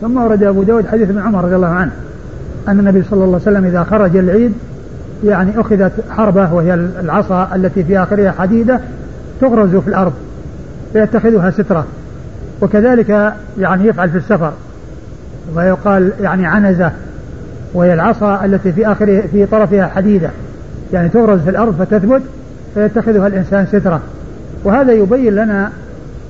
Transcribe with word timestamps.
ثم 0.00 0.16
ورد 0.16 0.42
أبو 0.42 0.62
داود 0.62 0.86
حديث 0.86 1.10
ابن 1.10 1.18
عمر 1.18 1.44
رضي 1.44 1.56
الله 1.56 1.68
عنه 1.68 1.90
أن 2.68 2.78
النبي 2.78 3.02
صلى 3.02 3.24
الله 3.24 3.40
عليه 3.46 3.56
وسلم 3.58 3.64
إذا 3.64 3.84
خرج 3.84 4.16
العيد 4.16 4.52
يعني 5.24 5.60
أخذت 5.60 5.92
حربة 6.10 6.54
وهي 6.54 6.74
العصا 6.74 7.48
التي 7.54 7.84
في 7.84 7.98
آخرها 7.98 8.30
حديدة 8.38 8.80
تغرز 9.40 9.76
في 9.76 9.88
الأرض 9.88 10.12
فيتخذها 10.92 11.50
سترة. 11.50 11.86
وكذلك 12.62 13.34
يعني 13.58 13.86
يفعل 13.86 14.10
في 14.10 14.16
السفر. 14.16 14.52
ويقال 15.54 16.12
يعني 16.20 16.46
عنزة. 16.46 16.90
وهي 17.74 17.94
العصا 17.94 18.44
التي 18.44 18.72
في 18.72 18.86
آخر 18.86 19.22
في 19.32 19.46
طرفها 19.46 19.86
حديدة. 19.86 20.30
يعني 20.92 21.08
تغرز 21.08 21.40
في 21.40 21.50
الأرض 21.50 21.74
فتثبت 21.78 22.22
فيتخذها 22.74 23.26
الإنسان 23.26 23.66
سترة. 23.66 24.00
وهذا 24.64 24.92
يبين 24.92 25.34
لنا 25.34 25.70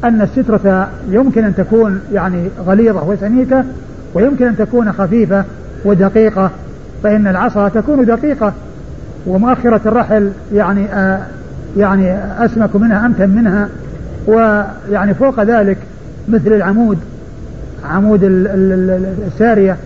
أن 0.04 0.22
السترة 0.22 0.88
يمكن 1.10 1.44
أن 1.44 1.54
تكون 1.54 2.00
يعني 2.12 2.48
غليظة 2.66 3.08
وسميكة 3.08 3.64
ويمكن 4.14 4.46
أن 4.46 4.56
تكون 4.56 4.92
خفيفة 4.92 5.44
ودقيقة 5.84 6.50
فإن 7.02 7.26
العصا 7.26 7.68
تكون 7.68 8.04
دقيقة. 8.04 8.52
ومؤخرة 9.26 9.80
الرحل 9.86 10.30
يعني 10.54 10.86
آه 10.94 11.20
يعني 11.76 12.14
أسمك 12.44 12.76
منها 12.76 13.06
أمتن 13.06 13.28
منها. 13.30 13.68
ويعني 14.26 15.14
فوق 15.14 15.42
ذلك 15.42 15.78
مثل 16.28 16.52
العمود 16.52 16.98
عمود 17.84 18.20
السارية 19.26 19.76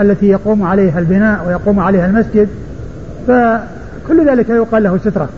التي 0.00 0.26
يقوم 0.28 0.62
عليها 0.62 0.98
البناء 0.98 1.46
ويقوم 1.46 1.80
عليها 1.80 2.06
المسجد. 2.06 2.48
فكل 3.26 4.30
ذلك 4.30 4.50
يقال 4.50 4.82
له 4.82 4.98
سترة. 4.98 5.28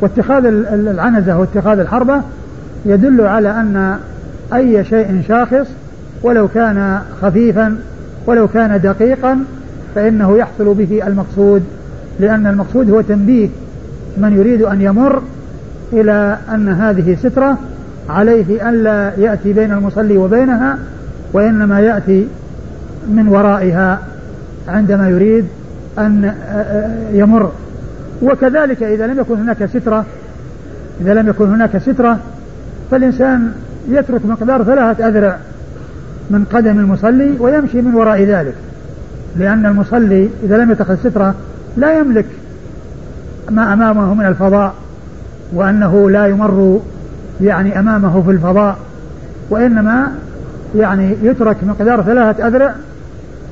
واتخاذ 0.00 0.44
العنزة 0.72 1.38
واتخاذ 1.38 1.78
الحربة 1.78 2.22
يدل 2.84 3.20
على 3.20 3.50
أن 3.50 3.98
أي 4.54 4.84
شيء 4.84 5.22
شاخص 5.28 5.66
ولو 6.22 6.48
كان 6.48 7.00
خفيفا 7.22 7.78
ولو 8.26 8.48
كان 8.48 8.80
دقيقا 8.80 9.38
فإنه 9.94 10.36
يحصل 10.36 10.74
به 10.74 11.06
المقصود 11.06 11.62
لأن 12.20 12.46
المقصود 12.46 12.90
هو 12.90 13.00
تنبيه 13.00 13.48
من 14.16 14.32
يريد 14.32 14.62
أن 14.62 14.82
يمر 14.82 15.22
إلى 15.92 16.38
أن 16.54 16.68
هذه 16.68 17.16
سترة 17.22 17.58
عليه 18.08 18.68
ألا 18.68 19.12
يأتي 19.18 19.52
بين 19.52 19.72
المصلي 19.72 20.16
وبينها 20.16 20.78
وإنما 21.32 21.80
يأتي 21.80 22.26
من 23.08 23.28
ورائها 23.28 23.98
عندما 24.68 25.08
يريد 25.08 25.44
أن 25.98 26.34
يمر. 27.12 27.52
وكذلك 28.22 28.82
إذا 28.82 29.06
لم 29.06 29.18
يكن 29.18 29.34
هناك 29.34 29.66
سترة 29.66 30.04
إذا 31.00 31.14
لم 31.14 31.28
يكن 31.28 31.50
هناك 31.50 31.78
سترة 31.78 32.18
فالإنسان 32.90 33.52
يترك 33.88 34.26
مقدار 34.26 34.64
ثلاثة 34.64 35.08
أذرع 35.08 35.38
من 36.30 36.44
قدم 36.44 36.78
المصلي 36.78 37.34
ويمشي 37.40 37.82
من 37.82 37.94
وراء 37.94 38.22
ذلك 38.22 38.54
لأن 39.36 39.66
المصلي 39.66 40.28
إذا 40.44 40.56
لم 40.58 40.70
يتخذ 40.70 40.96
سترة 40.96 41.34
لا 41.76 41.98
يملك 41.98 42.26
ما 43.50 43.72
أمامه 43.72 44.14
من 44.14 44.26
الفضاء 44.26 44.74
وأنه 45.52 46.10
لا 46.10 46.26
يمر 46.26 46.80
يعني 47.40 47.78
أمامه 47.78 48.22
في 48.22 48.30
الفضاء 48.30 48.76
وإنما 49.50 50.12
يعني 50.76 51.16
يترك 51.22 51.56
مقدار 51.62 52.02
ثلاثة 52.02 52.46
أذرع 52.46 52.74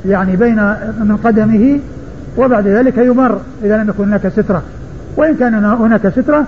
يعني 0.07 0.37
بين 0.37 0.57
من 1.01 1.19
قدمه 1.25 1.79
وبعد 2.39 2.67
ذلك 2.67 2.99
يمر 2.99 3.41
إذا 3.65 3.77
لم 3.77 3.89
يكن 3.89 4.05
هناك 4.05 4.29
سترة 4.29 4.63
وإن 5.17 5.35
كان 5.35 5.65
هناك 5.65 6.09
سترة 6.09 6.45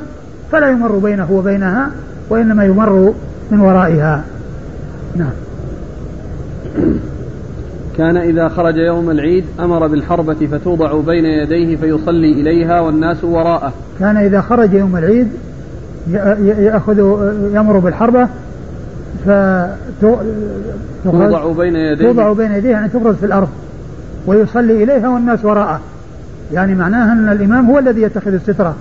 فلا 0.53 0.71
يمر 0.71 0.93
بينه 0.93 1.33
وبينها 1.33 1.91
وإنما 2.31 2.65
يمر 2.65 3.15
من 3.51 3.61
ورائها. 3.61 4.25
نعم. 5.17 5.31
كان 7.97 8.17
إذا 8.17 8.49
خرج 8.49 8.77
يوم 8.77 9.11
العيد 9.11 9.45
أمر 9.61 9.87
بالحربة 9.87 10.35
فتوضع 10.35 11.01
بين 11.01 11.25
يديه 11.25 11.77
فيصلي 11.77 12.33
إليها 12.33 12.81
والناس 12.81 13.25
وراءه. 13.25 13.73
كان 14.01 14.17
إذا 14.17 14.41
خرج 14.41 14.73
يوم 14.73 14.97
العيد 14.97 15.29
يأخذ 16.59 16.99
يمر 17.55 17.79
بالحربة 17.79 18.29
فتوضع 19.27 20.23
بين 21.53 21.77
يديه. 21.77 22.07
توضع 22.07 22.33
بين 22.33 22.53
يديه 22.53 22.71
يعني 22.71 22.89
تفرز 22.89 23.15
في 23.15 23.27
الأرض 23.27 23.49
ويصلي 24.27 24.85
إليها 24.85 25.09
والناس 25.09 25.45
وراءه. 25.45 25.81
يعني 26.53 26.75
معناها 26.75 27.13
أن 27.13 27.29
الإمام 27.29 27.71
هو 27.71 27.79
الذي 27.79 28.03
يتخذ 28.03 28.33
السترة. 28.33 28.75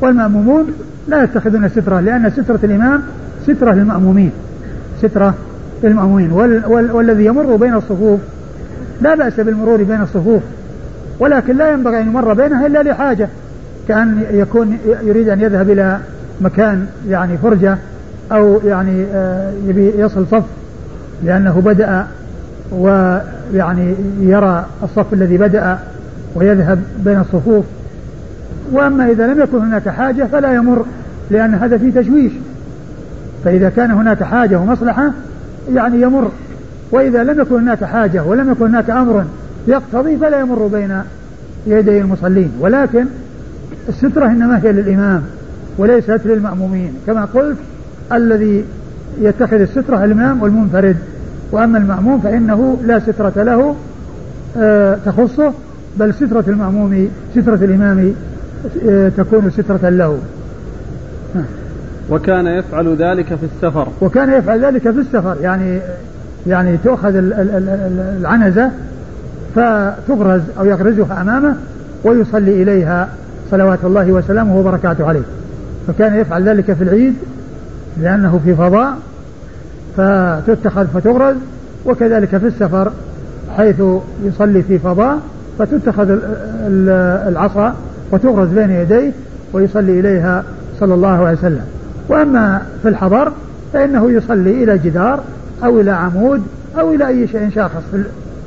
والمأمومون 0.00 0.66
لا 1.08 1.24
يتخذون 1.24 1.64
السترة 1.64 2.00
لأن 2.00 2.30
سترة 2.30 2.60
الإمام 2.64 3.02
سترة 3.46 3.72
للمأمومين 3.72 4.30
سترة 5.02 5.34
للمأمومين. 5.82 6.32
وال 6.32 6.66
وال 6.66 6.92
والذي 6.92 7.24
يمر 7.24 7.56
بين 7.56 7.74
الصفوف 7.74 8.20
لا 9.00 9.14
بأس 9.14 9.40
بالمرور 9.40 9.82
بين 9.82 10.02
الصفوف 10.02 10.42
ولكن 11.18 11.56
لا 11.56 11.72
ينبغي 11.72 12.00
أن 12.00 12.06
يمر 12.06 12.32
بينها 12.32 12.66
إلا 12.66 12.82
لحاجة 12.82 13.28
كأن 13.88 14.22
يكون 14.30 14.78
يريد 15.02 15.28
أن 15.28 15.40
يذهب 15.40 15.70
إلى 15.70 15.98
مكان 16.40 16.86
يعني 17.08 17.38
فرجة 17.38 17.78
أو 18.32 18.60
يعني 18.64 19.04
آه، 19.14 19.52
يبي 19.66 19.92
يصل 19.98 20.26
صف 20.30 20.44
لأنه 21.24 21.62
بدأ 21.64 22.06
ويعني 22.72 23.94
يرى 24.20 24.66
الصف 24.82 25.12
الذي 25.12 25.36
بدأ 25.36 25.78
ويذهب 26.34 26.82
بين 27.04 27.20
الصفوف. 27.20 27.64
وأما 28.72 29.10
إذا 29.10 29.26
لم 29.26 29.40
يكن 29.40 29.58
هناك 29.58 29.88
حاجة 29.88 30.24
فلا 30.24 30.54
يمر 30.54 30.84
لأن 31.30 31.54
هذا 31.54 31.78
فيه 31.78 32.00
تشويش. 32.00 32.32
فإذا 33.44 33.68
كان 33.68 33.90
هناك 33.90 34.22
حاجة 34.22 34.60
ومصلحة 34.60 35.10
يعني 35.74 36.00
يمر. 36.00 36.30
وإذا 36.92 37.24
لم 37.24 37.40
يكن 37.40 37.54
هناك 37.54 37.84
حاجة 37.84 38.24
ولم 38.24 38.50
يكن 38.50 38.66
هناك 38.66 38.90
أمر 38.90 39.24
يقتضي 39.68 40.16
فلا 40.16 40.40
يمر 40.40 40.66
بين 40.66 41.00
يدي 41.66 42.00
المصلين. 42.00 42.50
ولكن 42.60 43.06
السترة 43.88 44.26
إنما 44.26 44.60
هي 44.64 44.72
للإمام 44.72 45.22
وليست 45.78 46.20
للمأمومين. 46.24 46.94
كما 47.06 47.24
قلت 47.24 47.56
الذي 48.12 48.64
يتخذ 49.20 49.60
السترة 49.60 50.04
الإمام 50.04 50.42
والمنفرد. 50.42 50.96
وأما 51.52 51.78
المأموم 51.78 52.20
فإنه 52.20 52.78
لا 52.84 52.98
سترة 52.98 53.42
له 53.42 53.76
آه 54.56 54.98
تخصه 55.06 55.52
بل 55.96 56.14
سترة 56.14 56.44
المأموم 56.48 57.08
سترة 57.32 57.54
الإمام 57.54 58.12
تكون 59.16 59.50
سترة 59.50 59.88
له. 59.88 60.18
وكان 62.10 62.46
يفعل 62.46 62.96
ذلك 62.96 63.26
في 63.26 63.46
السفر. 63.54 63.88
وكان 64.00 64.32
يفعل 64.32 64.64
ذلك 64.64 64.82
في 64.82 65.00
السفر. 65.00 65.36
يعني 65.42 65.80
يعني 66.46 66.76
تؤخذ 66.84 67.12
العنزة 68.20 68.70
فتغرز 69.54 70.42
أو 70.58 70.64
يغرزها 70.64 71.22
أمامه 71.22 71.56
ويصلي 72.04 72.62
إليها 72.62 73.08
صلوات 73.50 73.78
الله 73.84 74.12
وسلامه 74.12 74.58
وبركاته 74.58 75.06
عليه. 75.06 75.22
فكان 75.86 76.16
يفعل 76.16 76.48
ذلك 76.48 76.72
في 76.72 76.84
العيد 76.84 77.14
لأنه 78.02 78.40
في 78.44 78.54
فضاء 78.54 78.96
فتتخذ 79.96 80.86
فتغرز 80.86 81.36
وكذلك 81.86 82.36
في 82.36 82.46
السفر 82.46 82.92
حيث 83.56 83.82
يصلي 84.24 84.62
في 84.62 84.78
فضاء 84.78 85.18
فتتخذ 85.58 86.18
العصا 87.28 87.74
وتغرز 88.12 88.48
بين 88.48 88.70
يديه 88.70 89.12
ويصلي 89.52 90.00
إليها 90.00 90.44
صلى 90.80 90.94
الله 90.94 91.26
عليه 91.26 91.38
وسلم. 91.38 91.64
وأما 92.08 92.62
في 92.82 92.88
الحضر 92.88 93.32
فإنه 93.72 94.10
يصلي 94.10 94.64
إلى 94.64 94.78
جدار 94.78 95.20
أو 95.64 95.80
إلى 95.80 95.90
عمود 95.90 96.42
أو 96.78 96.94
إلى 96.94 97.08
أي 97.08 97.28
شيء 97.28 97.50
شاخص 97.54 97.82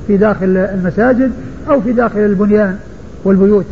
في 0.08 0.18
داخل 0.18 0.58
المساجد 0.58 1.32
أو 1.70 1.82
في 1.82 1.92
داخل 1.92 2.20
البنيان 2.20 2.76
والبيوت. 3.24 3.66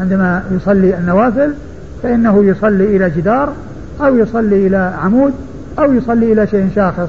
عندما 0.00 0.42
يصلي 0.52 0.98
النوافل 0.98 1.54
فإنه 2.02 2.44
يصلي 2.44 2.96
إلى 2.96 3.10
جدار 3.10 3.52
أو 4.00 4.16
يصلي 4.16 4.66
إلى 4.66 4.92
عمود 5.02 5.32
أو 5.78 5.92
يصلي 5.92 6.32
إلى 6.32 6.46
شيء 6.46 6.68
شاخص. 6.74 7.08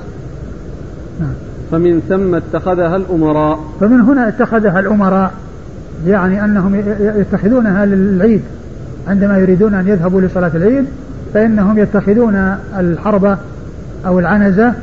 نعم. 1.19 1.33
فمن 1.71 2.01
ثم 2.09 2.35
اتخذها 2.35 2.95
الأمراء. 2.95 3.59
فمن 3.79 4.01
هنا 4.01 4.27
اتخذها 4.27 4.79
الأمراء. 4.79 5.31
يعني 6.07 6.45
أنهم 6.45 6.75
يتخذونها 6.99 7.85
للعيد. 7.85 8.41
عندما 9.07 9.37
يريدون 9.37 9.73
أن 9.73 9.87
يذهبوا 9.87 10.21
لصلاة 10.21 10.51
العيد 10.55 10.85
فإنهم 11.33 11.77
يتخذون 11.77 12.55
الحربة 12.77 13.37
أو 14.05 14.19
العنزة 14.19 14.73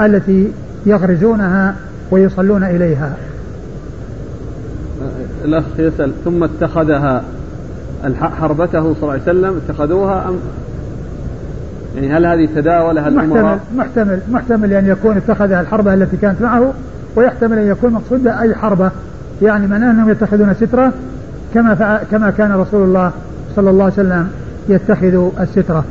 التي 0.00 0.52
يغرزونها 0.86 1.74
ويصلون 2.10 2.64
إليها. 2.64 3.12
الأخ 5.44 5.64
يسأل 5.78 6.12
ثم 6.24 6.44
اتخذها 6.44 7.22
حربته 8.20 8.94
صلى 8.94 9.02
الله 9.02 9.12
عليه 9.12 9.22
وسلم 9.22 9.60
اتخذوها 9.68 10.28
أم؟ 10.28 10.36
يعني 11.94 12.12
هل 12.12 12.26
هذه 12.26 12.48
تداولها 12.54 13.08
الأمراء؟ 13.08 13.60
محتمل 13.76 13.76
محتمل 13.76 14.20
محتمل 14.30 14.72
أن 14.72 14.86
يكون 14.86 15.16
اتخذها 15.16 15.60
الحربة 15.60 15.94
التي 15.94 16.16
كانت 16.16 16.42
معه 16.42 16.72
ويحتمل 17.16 17.58
أن 17.58 17.66
يكون 17.66 17.92
مقصود 17.92 18.26
أي 18.26 18.54
حربة. 18.54 18.90
يعني 19.42 19.66
معناه 19.66 19.90
أنهم 19.90 20.10
يتخذون 20.10 20.54
سترة 20.54 20.92
كما 21.54 22.00
كما 22.10 22.30
كان 22.30 22.52
رسول 22.52 22.84
الله 22.84 23.12
صلى 23.56 23.70
الله 23.70 23.84
عليه 23.84 23.94
وسلم 23.94 24.28
يتخذ 24.68 25.30
السترة 25.40 25.84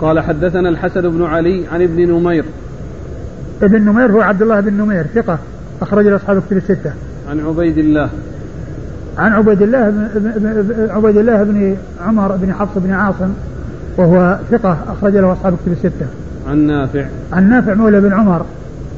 قال 0.00 0.20
حدثنا 0.20 0.68
الحسن 0.68 1.08
بن 1.08 1.24
علي 1.24 1.64
عن 1.72 1.82
ابن 1.82 2.10
نمير 2.10 2.44
ابن 3.62 3.82
نمير 3.82 4.12
هو 4.12 4.20
عبد 4.20 4.42
الله 4.42 4.60
بن 4.60 4.74
نمير 4.74 5.06
ثقة 5.14 5.38
أخرج 5.82 6.06
له 6.06 6.16
أصحاب 6.16 6.42
كتب 6.46 6.56
الستة 6.56 6.92
عن 7.30 7.40
عبيد 7.40 7.78
الله 7.78 8.08
عن 9.18 9.32
عبيد 9.32 9.62
الله 9.62 9.90
بن 9.90 10.90
عبيد 10.90 11.16
الله 11.16 11.42
بن 11.42 11.76
عمر 12.00 12.36
بن 12.36 12.52
حفص 12.52 12.78
بن 12.78 12.92
عاصم 12.92 13.32
وهو 13.96 14.38
ثقة 14.50 14.78
أخرج 14.88 15.16
له 15.16 15.32
أصحاب 15.32 15.56
كتب 15.62 15.72
الستة. 15.72 16.06
عن 16.48 16.58
نافع. 16.58 17.06
عن 17.32 17.50
نافع 17.50 17.74
مولى 17.74 18.00
بن 18.00 18.12
عمر 18.12 18.42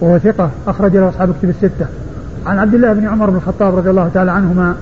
وهو 0.01 0.19
ثقة 0.19 0.51
أخرج 0.67 0.97
له 0.97 1.09
أصحاب 1.09 1.35
كتب 1.39 1.49
الستة. 1.49 1.87
عن 2.47 2.59
عبد 2.59 2.75
الله 2.75 2.93
بن 2.93 3.07
عمر 3.07 3.31
بن 3.31 3.37
الخطاب 3.37 3.77
رضي 3.77 3.91
الله 3.91 4.11
تعالى 4.15 4.31
عنهما 4.31 4.75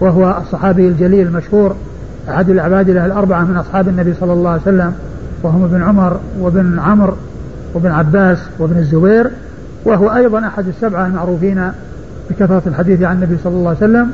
وهو 0.00 0.36
الصحابي 0.42 0.88
الجليل 0.88 1.26
المشهور 1.26 1.76
أحد 2.28 2.50
العبادلة 2.50 3.06
الأربعة 3.06 3.44
من 3.44 3.56
أصحاب 3.56 3.88
النبي 3.88 4.14
صلى 4.14 4.32
الله 4.32 4.50
عليه 4.50 4.62
وسلم 4.62 4.92
وهم 5.42 5.64
ابن 5.64 5.82
عمر 5.82 6.20
وابن 6.40 6.78
عمرو 6.78 7.14
وابن 7.74 7.90
عباس 7.90 8.38
وابن 8.58 8.78
الزبير 8.78 9.30
وهو 9.84 10.14
أيضا 10.14 10.46
أحد 10.46 10.68
السبعة 10.68 11.06
المعروفين 11.06 11.70
بكثرة 12.30 12.62
الحديث 12.66 13.02
عن 13.02 13.16
النبي 13.16 13.36
صلى 13.44 13.52
الله 13.52 13.68
عليه 13.68 13.78
وسلم 13.78 14.10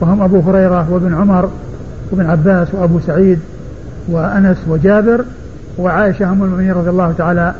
وهم 0.00 0.22
أبو 0.22 0.40
هريرة 0.40 0.92
وابن 0.92 1.14
عمر 1.14 1.50
وابن 2.10 2.30
عباس 2.30 2.68
وأبو 2.72 3.00
سعيد 3.00 3.38
وأنس 4.08 4.58
وجابر 4.68 5.24
وعائشة 5.78 6.32
أم 6.32 6.42
المؤمنين 6.42 6.72
رضي 6.72 6.90
الله 6.90 7.14
تعالى 7.18 7.54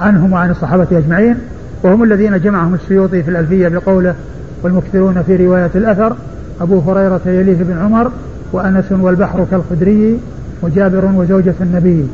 عنهم 0.00 0.32
وعن 0.32 0.50
الصحابة 0.50 0.86
أجمعين. 0.92 1.36
وهم 1.82 2.02
الذين 2.02 2.40
جمعهم 2.40 2.74
السيوطي 2.74 3.22
في 3.22 3.30
الألفية 3.30 3.68
بقوله 3.68 4.14
والمكثرون 4.62 5.22
في 5.22 5.36
رواية 5.36 5.70
الأثر 5.74 6.16
أبو 6.60 6.78
هريرة 6.78 7.20
يليه 7.26 7.56
بن 7.62 7.78
عمر 7.78 8.10
وأنس 8.52 8.92
والبحر 8.92 9.46
كالخدري 9.50 10.18
وجابر 10.62 11.10
وزوجة 11.16 11.54
النبي. 11.60 12.06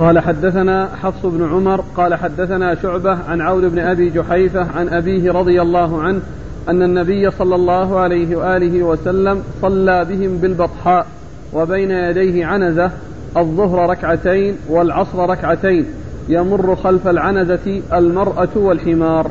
قال 0.00 0.18
حدثنا 0.18 0.88
حفص 1.02 1.26
بن 1.26 1.44
عمر 1.44 1.84
قال 1.96 2.14
حدثنا 2.14 2.74
شعبة 2.74 3.18
عن 3.28 3.40
عون 3.40 3.68
بن 3.68 3.78
أبي 3.78 4.10
جحيفة 4.10 4.66
عن 4.76 4.88
أبيه 4.88 5.32
رضي 5.32 5.62
الله 5.62 6.02
عنه 6.02 6.20
أن 6.68 6.82
النبي 6.82 7.30
صلى 7.30 7.54
الله 7.54 7.98
عليه 7.98 8.36
وآله 8.36 8.82
وسلم 8.82 9.42
صلى 9.62 10.04
بهم 10.04 10.36
بالبطحاء 10.36 11.06
وبين 11.52 11.90
يديه 11.90 12.46
عنزة 12.46 12.90
الظهر 13.36 13.90
ركعتين 13.90 14.54
والعصر 14.68 15.30
ركعتين 15.30 15.84
يمر 16.28 16.76
خلف 16.76 17.08
العنزة 17.08 17.80
المرأة 17.92 18.48
والحمار. 18.56 19.30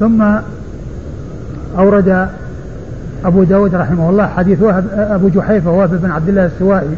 ثم 0.00 0.22
أورد 1.78 2.28
أبو 3.24 3.42
داود 3.42 3.74
رحمه 3.74 4.10
الله 4.10 4.26
حديث 4.26 4.62
وهب 4.62 4.84
أبو 4.92 5.28
جحيفة 5.28 5.70
وهب 5.70 6.00
بن 6.02 6.10
عبد 6.10 6.28
الله 6.28 6.46
السوائي 6.46 6.96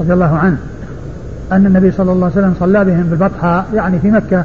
رضي 0.00 0.12
الله 0.12 0.36
عنه 0.36 0.56
أن 1.52 1.66
النبي 1.66 1.90
صلى 1.90 2.12
الله 2.12 2.24
عليه 2.24 2.36
وسلم 2.36 2.54
صلى 2.60 2.84
بهم 2.84 3.02
بالبطحاء 3.02 3.66
يعني 3.74 3.98
في 3.98 4.10
مكة 4.10 4.44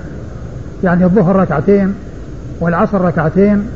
يعني 0.84 1.04
الظهر 1.04 1.36
ركعتين 1.36 1.94
والعصر 2.60 3.02
ركعتين 3.02 3.68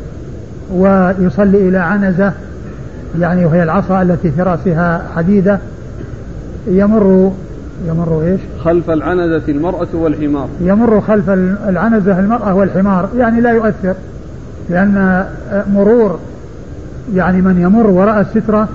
ويصلي 0.73 1.69
إلى 1.69 1.77
عنزة 1.77 2.33
يعني 3.19 3.45
وهي 3.45 3.63
العصا 3.63 4.01
التي 4.01 4.31
في 4.31 4.41
رأسها 4.41 5.01
حديدة 5.15 5.59
يمر 6.67 7.31
يمر 7.87 8.21
إيش؟ 8.21 8.41
خلف 8.63 8.89
العنزة 8.89 9.43
المرأة 9.47 9.87
والحمار. 9.93 10.47
يمر 10.61 11.01
خلف 11.01 11.29
العنزة 11.69 12.19
المرأة 12.19 12.55
والحمار 12.55 13.09
يعني 13.17 13.41
لا 13.41 13.51
يؤثر 13.51 13.93
لأن 14.69 15.25
مرور 15.73 16.19
يعني 17.15 17.41
من 17.41 17.61
يمر 17.61 17.87
وراء 17.87 18.21
السترة 18.21 18.67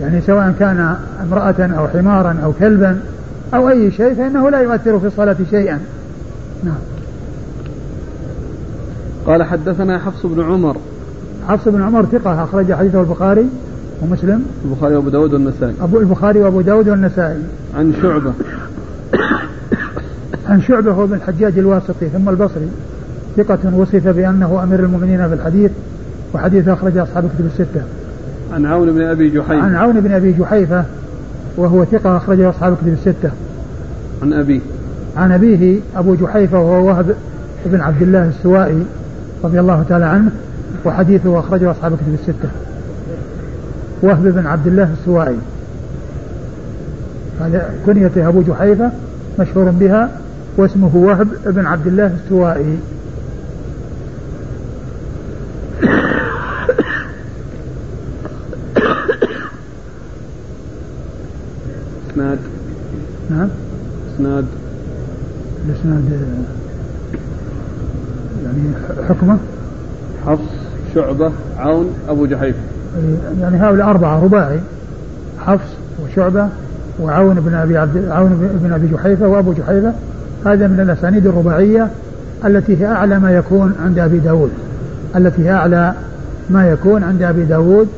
يعني 0.00 0.20
سواء 0.20 0.54
كان 0.58 0.96
امرأة 1.22 1.78
أو 1.78 1.88
حمارا 1.88 2.36
أو 2.44 2.52
كلبا 2.52 3.00
أو 3.54 3.68
أي 3.68 3.90
شيء 3.90 4.14
فإنه 4.14 4.50
لا 4.50 4.60
يؤثر 4.60 4.98
في 4.98 5.06
الصلاة 5.06 5.36
شيئا. 5.50 5.80
نعم. 6.64 6.74
قال 9.26 9.42
حدثنا 9.42 9.98
حفص 9.98 10.26
بن 10.26 10.42
عمر. 10.42 10.76
حفص 11.48 11.68
بن 11.68 11.82
عمر 11.82 12.04
ثقة 12.04 12.44
أخرج 12.44 12.72
حديثه 12.72 13.00
البخاري. 13.00 13.48
ومسلم؟ 14.02 14.44
البخاري 14.64 14.96
وأبو 14.96 15.08
داود 15.08 15.32
والنسائي. 15.32 15.74
أبو 15.82 15.98
البخاري 15.98 16.40
وأبو 16.40 16.60
داود 16.60 16.88
والنسائي. 16.88 17.38
عن 17.76 17.92
شعبة. 18.02 18.32
عن 20.48 20.62
شعبة 20.62 20.92
هو 20.92 21.06
بن 21.06 21.14
الحجاج 21.14 21.58
الواسطي 21.58 22.08
ثم 22.08 22.28
البصري. 22.28 22.68
ثقة 23.36 23.76
وصف 23.76 24.08
بأنه 24.08 24.62
أمير 24.62 24.80
المؤمنين 24.80 25.28
في 25.28 25.34
الحديث 25.34 25.70
وحديث 26.34 26.68
أخرج 26.68 26.96
أصحاب 26.96 27.24
الكتب 27.24 27.46
الستة. 27.46 27.82
عن 28.52 28.66
عون 28.66 28.92
بن 28.92 29.02
أبي 29.02 29.30
جحيفة. 29.30 29.62
عن 29.62 29.74
عون 29.74 30.00
بن 30.00 30.12
أبي 30.12 30.32
جحيفة 30.32 30.84
وهو 31.56 31.84
ثقة 31.84 32.16
أخرجه 32.16 32.50
أصحاب 32.50 32.72
الكتب 32.72 32.92
الستة. 32.92 33.30
عن 34.22 34.32
أبيه. 34.32 34.60
عن 35.16 35.32
أبيه 35.32 35.80
أبو 35.96 36.14
جحيفة 36.14 36.60
وهو 36.60 36.88
وهب 36.88 37.14
بن 37.66 37.80
عبد 37.80 38.02
الله 38.02 38.28
السوائي 38.28 38.82
رضي 39.44 39.60
الله 39.60 39.84
تعالى 39.88 40.04
عنه 40.04 40.30
وحديثه 40.84 41.38
أخرجه 41.38 41.70
أصحاب 41.70 41.92
الكتب 41.92 42.14
الستة. 42.14 42.48
وهب 44.04 44.22
بن 44.22 44.46
عبد 44.46 44.66
الله 44.66 44.92
السوائي. 45.00 45.36
هذا 47.40 47.74
كنيته 47.86 48.28
أبو 48.28 48.42
جحيفة 48.42 48.90
مشهور 49.38 49.70
بها 49.70 50.10
واسمه 50.56 50.96
وهب 50.96 51.28
بن 51.46 51.66
عبد 51.66 51.86
الله 51.86 52.06
السوائي. 52.24 52.78
إسناد. 62.10 62.38
نعم. 63.30 63.48
إسناد. 64.14 64.44
الإسناد 65.68 66.04
يعني 68.44 68.62
حكمه؟ 69.08 69.38
حفص 70.26 70.40
شعبة 70.94 71.32
عون 71.58 71.94
أبو 72.08 72.26
جحيفة. 72.26 72.73
يعني 73.40 73.56
هؤلاء 73.56 73.90
أربعة 73.90 74.24
رباعي 74.24 74.58
حفص 75.46 75.68
وشعبة 76.04 76.48
وعون 77.00 77.34
بن 77.34 77.54
أبي 77.54 77.78
عبد 77.78 78.08
عون 78.08 78.58
بن 78.62 78.72
أبي 78.72 78.86
جحيفة 78.86 79.28
وأبو 79.28 79.52
جحيفة. 79.52 79.92
هذا 80.46 80.66
من 80.66 80.80
الأسانيد 80.80 81.26
الرباعية 81.26 81.88
التي 82.44 82.80
هي 82.80 82.86
أعلى 82.86 83.18
ما 83.18 83.32
يكون 83.32 83.74
عند 83.84 83.98
أبي 83.98 84.18
داود. 84.18 84.50
التي 85.16 85.44
هي 85.44 85.52
أعلى 85.52 85.94
ما 86.50 86.70
يكون 86.70 87.04
عند 87.04 87.22
أبي 87.22 87.44
داود 87.44 87.88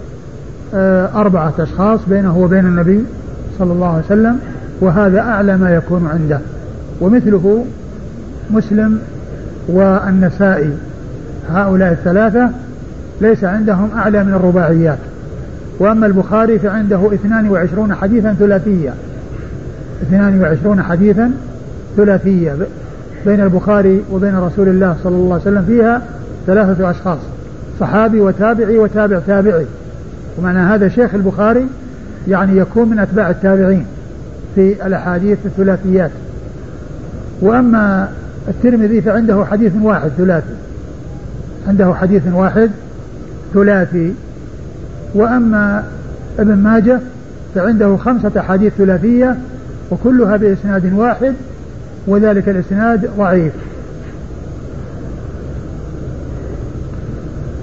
آه، 0.75 1.09
أربعة 1.15 1.53
أشخاص 1.59 2.01
بينه 2.09 2.39
وبين 2.39 2.67
النبي 2.67 3.05
صلى 3.59 3.73
الله 3.73 3.89
عليه 3.89 4.05
وسلم 4.05 4.39
وهذا 4.81 5.21
أعلى 5.21 5.57
ما 5.57 5.75
يكون 5.75 6.09
عنده. 6.13 6.41
ومثله 7.01 7.65
مسلم 8.51 8.99
والنسائي. 9.69 10.71
هؤلاء 11.51 11.93
الثلاثة 11.93 12.51
ليس 13.21 13.45
عندهم 13.45 13.91
أعلى 13.97 14.25
من 14.25 14.35
الرباعيات. 14.35 14.99
وأما 15.79 16.07
البخاري 16.07 16.59
فعنده 16.59 17.15
22 17.15 17.95
حديثا 17.95 18.33
ثلاثية. 18.39 18.95
22 20.03 20.83
حديثا 20.83 21.31
ثلاثية. 21.97 22.57
بين 23.27 23.41
البخاري 23.41 24.03
وبين 24.13 24.37
رسول 24.37 24.69
الله 24.69 24.97
صلى 25.05 25.17
الله 25.17 25.33
عليه 25.33 25.43
وسلم 25.43 25.65
فيها 25.67 26.03
ثلاثة 26.47 26.91
أشخاص 26.91 27.19
صحابي 27.81 28.21
وتابعي 28.21 28.79
وتابع 28.79 29.19
تابعي. 29.27 29.67
ومعنى 30.39 30.59
هذا 30.59 30.89
شيخ 30.89 31.15
البخاري 31.15 31.67
يعني 32.29 32.59
يكون 32.59 32.89
من 32.89 32.99
أتباع 32.99 33.31
التابعين 33.31 33.87
في 34.55 34.87
الأحاديث 34.87 35.39
الثلاثيات. 35.45 36.11
وأما 37.41 38.09
الترمذي 38.49 39.01
فعنده 39.01 39.45
حديث 39.45 39.73
واحد 39.83 40.11
ثلاثي. 40.19 40.55
عنده 41.69 41.95
حديث 41.95 42.23
واحد 42.33 42.71
ثلاثي. 43.55 44.15
وأما 45.15 45.85
ابن 46.39 46.55
ماجه 46.55 47.01
فعنده 47.55 47.97
خمسة 47.97 48.33
أحاديث 48.39 48.73
ثلاثية 48.73 49.37
وكلها 49.91 50.37
بإسناد 50.37 50.95
واحد 50.95 51.35
وذلك 52.07 52.49
الإسناد 52.49 53.11
ضعيف. 53.19 53.53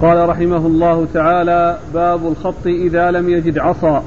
قال 0.00 0.28
رحمه 0.28 0.66
الله 0.66 1.06
تعالى 1.14 1.78
باب 1.94 2.26
الخط 2.26 2.66
إذا 2.66 3.10
لم 3.10 3.28
يجد 3.28 3.58
عصا. 3.58 4.04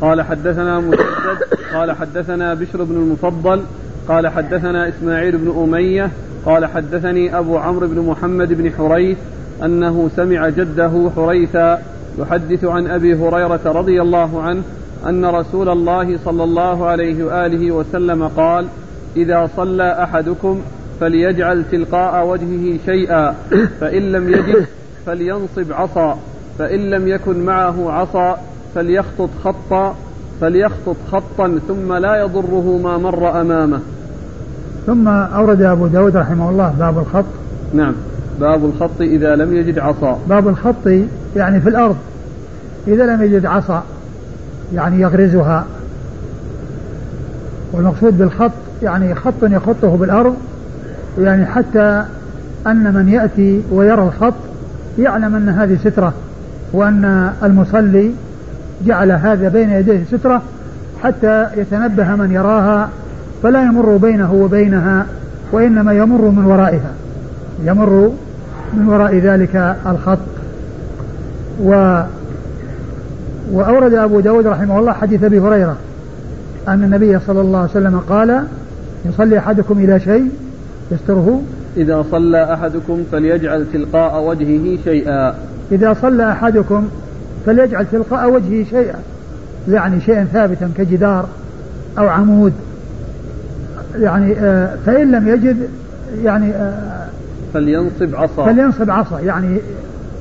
قال 0.00 0.22
حدثنا 0.22 0.80
مسدد 0.80 1.58
قال 1.74 1.92
حدثنا 1.92 2.54
بشر 2.54 2.84
بن 2.84 2.94
المفضل 2.94 3.62
قال 4.08 4.28
حدثنا 4.28 4.88
إسماعيل 4.88 5.36
بن 5.36 5.62
أمية 5.62 6.10
قال 6.46 6.66
حدثني 6.66 7.38
أبو 7.38 7.56
عمرو 7.56 7.88
بن 7.88 8.00
محمد 8.00 8.52
بن 8.52 8.70
حريث 8.70 9.18
أنه 9.64 10.10
سمع 10.16 10.48
جده 10.48 11.10
حريثا 11.16 11.78
يحدث 12.18 12.64
عن 12.64 12.86
أبي 12.86 13.14
هريرة 13.14 13.60
رضي 13.64 14.02
الله 14.02 14.42
عنه 14.42 14.62
أن 15.06 15.24
رسول 15.24 15.68
الله 15.68 16.18
صلى 16.24 16.44
الله 16.44 16.86
عليه 16.86 17.24
وآله 17.24 17.72
وسلم 17.72 18.28
قال 18.28 18.66
إذا 19.16 19.48
صلى 19.56 20.02
أحدكم 20.02 20.60
فليجعل 21.00 21.64
تلقاء 21.72 22.26
وجهه 22.26 22.78
شيئا 22.86 23.34
فإن 23.80 24.12
لم 24.12 24.28
يجد 24.28 24.66
فلينصب 25.06 25.72
عصا 25.72 26.18
فإن 26.58 26.90
لم 26.90 27.08
يكن 27.08 27.44
معه 27.44 27.90
عصا 27.90 28.38
فليخطط 28.74 29.30
خطا 29.44 29.96
فليخطط 30.40 30.96
خطا 31.12 31.58
ثم 31.68 31.92
لا 31.92 32.16
يضره 32.16 32.80
ما 32.82 32.98
مر 32.98 33.40
أمامه. 33.40 33.80
ثم 34.86 35.08
أورد 35.08 35.62
أبو 35.62 35.86
داود 35.86 36.16
رحمه 36.16 36.50
الله 36.50 36.74
باب 36.78 36.98
الخط. 36.98 37.24
نعم. 37.74 37.94
باب 38.40 38.64
الخط 38.64 39.00
إذا 39.00 39.36
لم 39.36 39.56
يجد 39.56 39.78
عصا. 39.78 40.18
باب 40.28 40.48
الخط 40.48 40.86
يعني 41.36 41.60
في 41.60 41.68
الأرض. 41.68 41.96
إذا 42.88 43.06
لم 43.06 43.22
يجد 43.22 43.46
عصا 43.46 43.82
يعني 44.74 45.00
يغرزها. 45.00 45.64
والمقصود 47.72 48.18
بالخط 48.18 48.52
يعني 48.82 49.14
خط 49.14 49.42
يخطه 49.42 49.96
بالأرض 49.96 50.36
يعني 51.18 51.46
حتى 51.46 52.04
أن 52.66 52.94
من 52.94 53.08
يأتي 53.08 53.62
ويرى 53.72 54.02
الخط 54.02 54.34
يعلم 54.98 55.34
أن 55.34 55.48
هذه 55.48 55.78
سترة 55.84 56.12
وأن 56.72 57.32
المصلي 57.42 58.10
جعل 58.86 59.12
هذا 59.12 59.48
بين 59.48 59.70
يديه 59.70 60.04
سترة 60.04 60.42
حتى 61.02 61.46
يتنبه 61.56 62.14
من 62.14 62.32
يراها 62.32 62.88
فلا 63.42 63.62
يمر 63.62 63.96
بينه 63.96 64.34
وبينها 64.34 65.06
وإنما 65.52 65.92
يمر 65.92 66.22
من 66.22 66.44
ورائها. 66.44 66.90
يمر 67.64 68.12
من 68.74 68.88
وراء 68.88 69.16
ذلك 69.16 69.76
الخط. 69.86 70.18
و 71.62 72.02
وأورد 73.52 73.94
أبو 73.94 74.20
داود 74.20 74.46
رحمه 74.46 74.78
الله 74.78 74.92
حديث 74.92 75.24
أبي 75.24 75.38
هريرة 75.40 75.76
أن 76.68 76.84
النبي 76.84 77.18
صلى 77.26 77.40
الله 77.40 77.58
عليه 77.58 77.70
وسلم 77.70 77.98
قال 77.98 78.44
يصلي 79.04 79.38
أحدكم 79.38 79.78
إلى 79.78 80.00
شيء 80.00 80.30
يستره؟ 80.90 81.42
إذا 81.76 82.04
صلى 82.10 82.54
أحدكم 82.54 83.04
فليجعل 83.12 83.66
تلقاء 83.72 84.22
وجهه 84.22 84.78
شيئا. 84.84 85.34
إذا 85.72 85.96
صلى 86.02 86.32
أحدكم 86.32 86.88
فليجعل 87.46 87.86
تلقاء 87.92 88.30
وجهه 88.30 88.64
شيئا 88.64 88.98
يعني 89.68 90.00
شيئا 90.00 90.24
ثابتا 90.24 90.70
كجدار 90.76 91.28
أو 91.98 92.08
عمود 92.08 92.52
يعني 93.94 94.32
آه، 94.38 94.76
فإن 94.86 95.10
لم 95.12 95.28
يجد 95.28 95.56
يعني 96.24 96.50
آه، 96.50 97.06
فلينصب 97.54 98.14
عصا. 98.14 98.46
فلينصب 98.46 98.90
عصا 98.90 99.20
يعني 99.20 99.58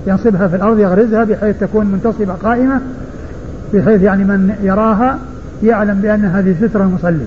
ينصبها 0.07 0.47
في 0.47 0.55
الأرض 0.55 0.79
يغرزها 0.79 1.23
بحيث 1.23 1.59
تكون 1.59 1.85
منتصبة 1.85 2.33
قائمة 2.33 2.81
بحيث 3.73 4.01
يعني 4.01 4.23
من 4.23 4.55
يراها 4.63 5.19
يعلم 5.63 5.99
بأن 6.01 6.25
هذه 6.25 6.55
سترة 6.61 6.83
المصلي. 6.83 7.25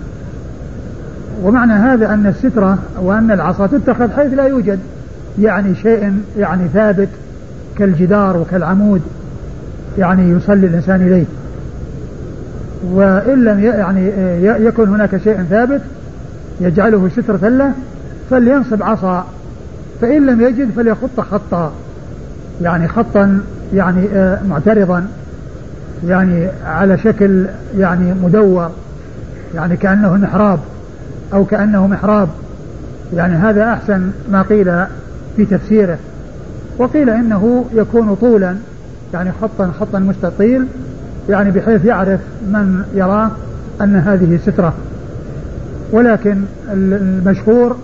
ومعنى 1.42 1.72
هذا 1.72 2.14
أن 2.14 2.26
السترة 2.26 2.78
وأن 3.02 3.30
العصا 3.30 3.66
تتخذ 3.66 4.10
حيث 4.10 4.34
لا 4.34 4.46
يوجد 4.46 4.78
يعني 5.40 5.74
شيء 5.74 6.12
يعني 6.38 6.68
ثابت 6.68 7.08
كالجدار 7.78 8.36
وكالعمود 8.36 9.00
يعني 9.98 10.30
يصلي 10.30 10.66
الإنسان 10.66 11.00
إليه. 11.00 11.24
وإن 12.92 13.44
لم 13.44 13.60
يعني 13.60 14.10
يكن 14.66 14.88
هناك 14.88 15.16
شيء 15.16 15.42
ثابت 15.50 15.80
يجعله 16.60 17.08
سترة 17.08 17.48
له 17.48 17.72
فلينصب 18.30 18.82
عصا. 18.82 19.26
فإن 20.00 20.26
لم 20.26 20.40
يجد 20.40 20.70
فليخط 20.70 21.20
خطا. 21.20 21.72
يعني 22.62 22.88
خطا 22.88 23.40
يعني 23.74 24.08
آه، 24.14 24.38
معترضا. 24.48 25.06
يعني 26.06 26.48
على 26.66 26.98
شكل 26.98 27.46
يعني 27.78 28.14
مدور. 28.22 28.70
يعني 29.54 29.76
كأنه 29.76 30.16
محراب 30.16 30.58
أو 31.32 31.44
كأنه 31.44 31.86
محراب. 31.86 32.28
يعني 33.14 33.34
هذا 33.34 33.72
أحسن 33.72 34.10
ما 34.32 34.42
قيل 34.42 34.84
في 35.36 35.44
تفسيره. 35.44 35.98
وقيل 36.78 37.10
إنه 37.10 37.64
يكون 37.74 38.14
طولا 38.14 38.56
يعني 39.14 39.30
خطا 39.42 39.70
خطا 39.80 39.98
مستطيل. 39.98 40.66
يعني 41.28 41.50
بحيث 41.50 41.84
يعرف 41.84 42.20
من 42.42 42.84
يراه 42.94 43.30
أن 43.80 43.96
هذه 43.96 44.38
سترة. 44.46 44.74
ولكن 45.92 46.36
المشهور 46.72 47.76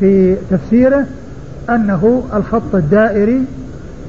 في 0.00 0.36
تفسيره 0.50 1.06
أنه 1.70 2.22
الخط 2.34 2.74
الدائري 2.74 3.44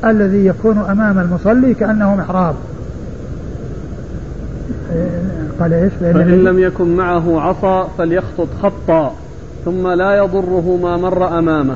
الذي 0.06 0.46
يكون 0.46 0.78
أمام 0.78 1.20
المصلي 1.20 1.74
كأنه 1.74 2.16
محراب. 2.16 2.56
قال 5.60 5.74
إيش؟ 5.74 5.94
فإن 5.94 6.44
لم 6.44 6.60
يكن 6.60 6.96
معه 6.96 7.42
عصا 7.42 7.88
فليخطط 7.98 8.48
خطا 8.64 9.14
ثم 9.66 9.88
لا 9.88 10.16
يضره 10.16 10.80
ما 10.84 10.98
مر 10.98 11.40
أمامه. 11.40 11.76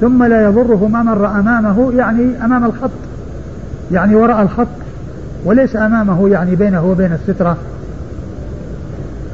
ثم 0.00 0.24
لا 0.24 0.44
يضره 0.44 0.88
ما 0.92 1.02
مر 1.02 1.26
أمامه 1.26 1.92
يعني 1.96 2.44
أمام 2.44 2.64
الخط 2.64 2.90
يعني 3.92 4.14
وراء 4.14 4.42
الخط 4.42 4.66
وليس 5.44 5.76
أمامه 5.76 6.28
يعني 6.28 6.56
بينه 6.56 6.86
وبين 6.86 7.12
السترة. 7.12 7.56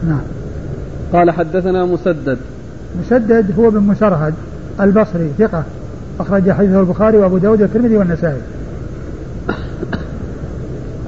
نعم. 0.09 0.21
قال 1.13 1.31
حدثنا 1.31 1.85
مسدد. 1.85 2.39
مسدد 3.01 3.59
هو 3.59 3.71
بن 3.71 3.81
مسرهد 3.81 4.35
البصري 4.81 5.31
ثقة. 5.39 5.65
أخرج 6.21 6.51
حديثه 6.51 6.81
البخاري 6.81 7.19
وأبو 7.19 7.39
داود 7.39 7.63
والترمذي 7.63 7.97
والنسائي. 7.97 8.41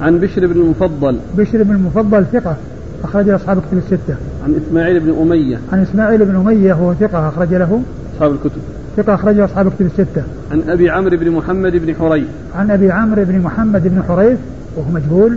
عن 0.02 0.18
بشر 0.18 0.46
بن 0.46 0.60
المفضل. 0.60 1.18
بشر 1.36 1.62
بن 1.62 1.74
المفضل 1.74 2.24
ثقة. 2.32 2.56
أخرج 3.04 3.28
أصحاب 3.28 3.58
الكتب 3.58 3.78
الستة. 3.78 4.16
عن 4.44 4.54
إسماعيل 4.66 5.00
بن 5.00 5.20
أمية. 5.20 5.58
عن 5.72 5.82
إسماعيل 5.82 6.24
بن 6.24 6.36
أمية 6.36 6.72
هو 6.72 6.94
ثقة 6.94 7.28
أخرج 7.28 7.54
له. 7.54 7.82
أصحاب 8.14 8.32
الكتب. 8.32 8.60
ثقة 8.96 9.14
أخرج 9.14 9.38
أصحاب 9.38 9.66
الكتب 9.66 9.86
الستة. 9.86 10.22
عن 10.50 10.62
أبي 10.68 10.90
عمرو 10.90 11.16
بن 11.16 11.30
محمد 11.30 11.72
بن 11.72 11.94
حريث. 11.94 12.26
عن 12.54 12.70
أبي 12.70 12.90
عمرو 12.90 13.24
بن 13.24 13.38
محمد 13.38 13.82
بن 13.88 14.02
حريث 14.08 14.38
وهو 14.76 14.90
مجهول. 14.90 15.36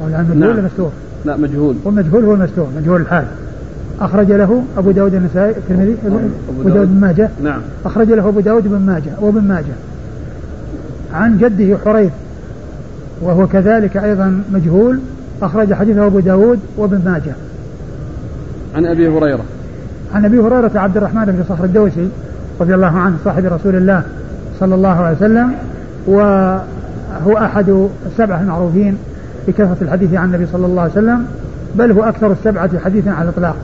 أو 0.00 0.14
عن 0.14 0.24
مجهول 0.24 0.56
نعم. 0.56 0.64
مستور؟ 0.64 0.90
لا 1.24 1.36
مجهول. 1.36 1.76
هو 1.86 1.90
مجهول 1.90 2.24
هو 2.24 2.34
المستور. 2.34 2.68
مجهول 2.76 3.00
الحال. 3.00 3.24
أخرج 4.00 4.32
له 4.32 4.62
أبو 4.78 4.90
داود 4.90 5.14
النسائي 5.14 5.50
الترمذي 5.50 5.96
أبو 6.60 6.68
داود. 6.68 6.88
بن 6.88 7.00
ماجه. 7.00 7.28
نعم. 7.42 7.60
أخرج 7.84 8.12
له 8.12 8.28
أبو 8.28 8.40
داود 8.40 8.68
بن 8.68 8.78
ماجه 8.78 9.10
وابن 9.20 9.40
ماجه. 9.40 9.74
عن 11.14 11.38
جده 11.38 11.78
حريث 11.84 12.12
وهو 13.20 13.46
كذلك 13.46 13.96
أيضا 13.96 14.42
مجهول 14.52 15.00
أخرج 15.42 15.74
حديثه 15.74 16.06
أبو 16.06 16.20
داود 16.20 16.58
وابن 16.76 17.00
ماجه. 17.04 17.32
عن 18.76 18.86
أبي 18.86 19.08
هريرة. 19.08 19.44
عن 20.14 20.24
أبي 20.24 20.38
هريرة 20.38 20.70
عبد 20.74 20.96
الرحمن 20.96 21.24
بن 21.24 21.44
صخر 21.48 21.64
الدوسي 21.64 22.08
رضي 22.60 22.74
الله 22.74 22.98
عنه 22.98 23.16
صاحب 23.24 23.44
رسول 23.44 23.76
الله 23.76 24.02
صلى 24.60 24.74
الله 24.74 24.88
عليه 24.88 25.16
وسلم 25.16 25.52
وهو 26.06 27.36
أحد 27.36 27.88
السبعة 28.06 28.40
المعروفين 28.40 28.96
بكثرة 29.48 29.76
الحديث 29.82 30.14
عن 30.14 30.28
النبي 30.28 30.46
صلى 30.52 30.66
الله 30.66 30.82
عليه 30.82 30.92
وسلم 30.92 31.26
بل 31.74 31.92
هو 31.92 32.02
أكثر 32.02 32.32
السبعة 32.32 32.78
حديثا 32.78 33.10
على 33.10 33.28
الإطلاق. 33.28 33.56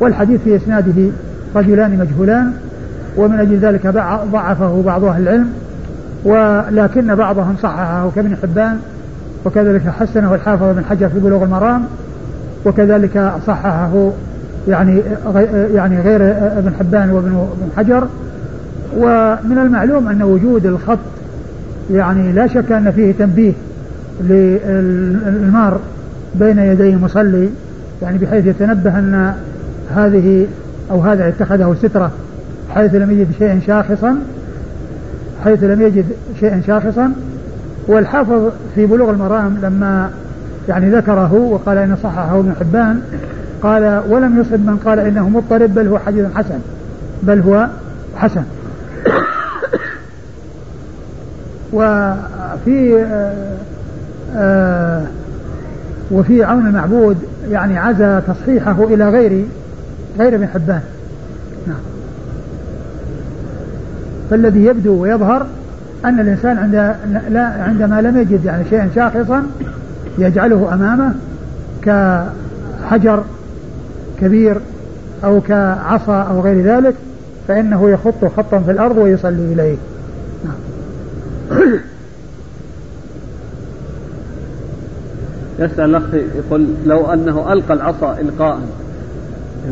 والحديث 0.00 0.40
في 0.44 0.56
إسناده 0.56 1.10
رجلان 1.56 1.98
مجهولان 1.98 2.52
ومن 3.16 3.38
أجل 3.38 3.56
ذلك 3.56 3.86
ضعفه 4.32 4.82
بعض 4.82 5.04
أهل 5.04 5.22
العلم 5.22 5.48
ولكن 6.24 7.14
بعضهم 7.14 7.56
صححه 7.62 8.10
كابن 8.14 8.36
حبان 8.42 8.78
وكذلك 9.44 9.82
حسنه 10.00 10.34
الحافظ 10.34 10.74
بن 10.74 10.84
حجر 10.90 11.08
في 11.08 11.18
بلوغ 11.18 11.44
المرام 11.44 11.84
وكذلك 12.66 13.32
صححه 13.46 14.10
يعني 14.68 15.00
يعني 15.74 16.00
غير 16.00 16.20
ابن 16.58 16.72
حبان 16.78 17.10
وابن 17.10 17.46
حجر. 17.76 18.06
ومن 18.96 19.58
المعلوم 19.58 20.08
أن 20.08 20.22
وجود 20.22 20.66
الخط 20.66 20.98
يعني 21.92 22.32
لا 22.32 22.46
شك 22.46 22.72
أن 22.72 22.90
فيه 22.90 23.12
تنبيه 23.12 23.52
للمار 24.20 25.78
بين 26.34 26.58
يدي 26.58 26.90
المصلي 26.90 27.48
يعني 28.02 28.18
بحيث 28.18 28.46
يتنبه 28.46 28.98
أن 28.98 29.34
هذه 29.96 30.46
أو 30.90 31.00
هذا 31.00 31.28
اتخذه 31.28 31.76
سترة 31.82 32.10
حيث 32.74 32.94
لم 32.94 33.10
يجد 33.10 33.28
شيئا 33.38 33.60
شاخصا 33.66 34.16
حيث 35.44 35.64
لم 35.64 35.82
يجد 35.82 36.04
شيئا 36.40 36.62
شاخصا. 36.66 37.12
والحافظ 37.88 38.50
في 38.74 38.86
بلوغ 38.86 39.10
المرام 39.10 39.58
لما 39.62 40.10
يعني 40.68 40.90
ذكره 40.90 41.34
وقال 41.34 41.78
إن 41.78 41.96
صححه 42.02 42.38
ابن 42.38 42.52
حبان 42.60 43.00
قال 43.62 44.02
ولم 44.08 44.40
يصب 44.40 44.66
من 44.66 44.76
قال 44.84 44.98
إنه 44.98 45.28
مضطرب 45.28 45.74
بل 45.74 45.86
هو 45.88 45.98
حديث 45.98 46.26
حسن 46.34 46.58
بل 47.22 47.40
هو 47.40 47.66
حسن. 48.16 48.42
وفي 51.72 53.02
آه، 53.02 53.56
آه، 54.36 55.02
وفي 56.10 56.44
عون 56.44 56.66
المعبود 56.66 57.16
يعني 57.50 57.78
عزى 57.78 58.20
تصحيحه 58.26 58.84
إلى 58.84 59.08
غير 59.08 59.44
غير 60.18 60.34
ابن 60.34 60.46
حبان. 60.46 60.80
نعم. 61.66 61.80
فالذي 64.30 64.64
يبدو 64.64 65.02
ويظهر 65.02 65.46
أن 66.04 66.20
الإنسان 66.20 66.58
عند 66.58 66.74
لا 67.30 67.46
عندما 67.46 68.00
لم 68.00 68.16
يجد 68.16 68.44
يعني 68.44 68.64
شيئا 68.70 68.90
شاخصا 68.94 69.46
يجعله 70.18 70.74
أمامه 70.74 71.14
كحجر 71.82 73.24
كبير 74.20 74.60
أو 75.24 75.40
كعصا 75.40 76.22
أو 76.22 76.40
غير 76.40 76.64
ذلك 76.64 76.94
فإنه 77.48 77.90
يخط 77.90 78.24
خطا 78.36 78.58
في 78.58 78.70
الأرض 78.70 78.98
ويصلي 78.98 79.52
إليه. 79.52 79.76
نعم. 80.44 80.54
يسأل 85.58 85.84
الأخ 85.84 86.02
يقول 86.14 86.66
لو 86.86 87.12
أنه 87.12 87.52
ألقى 87.52 87.74
العصا 87.74 88.18
إلقاء 88.20 88.58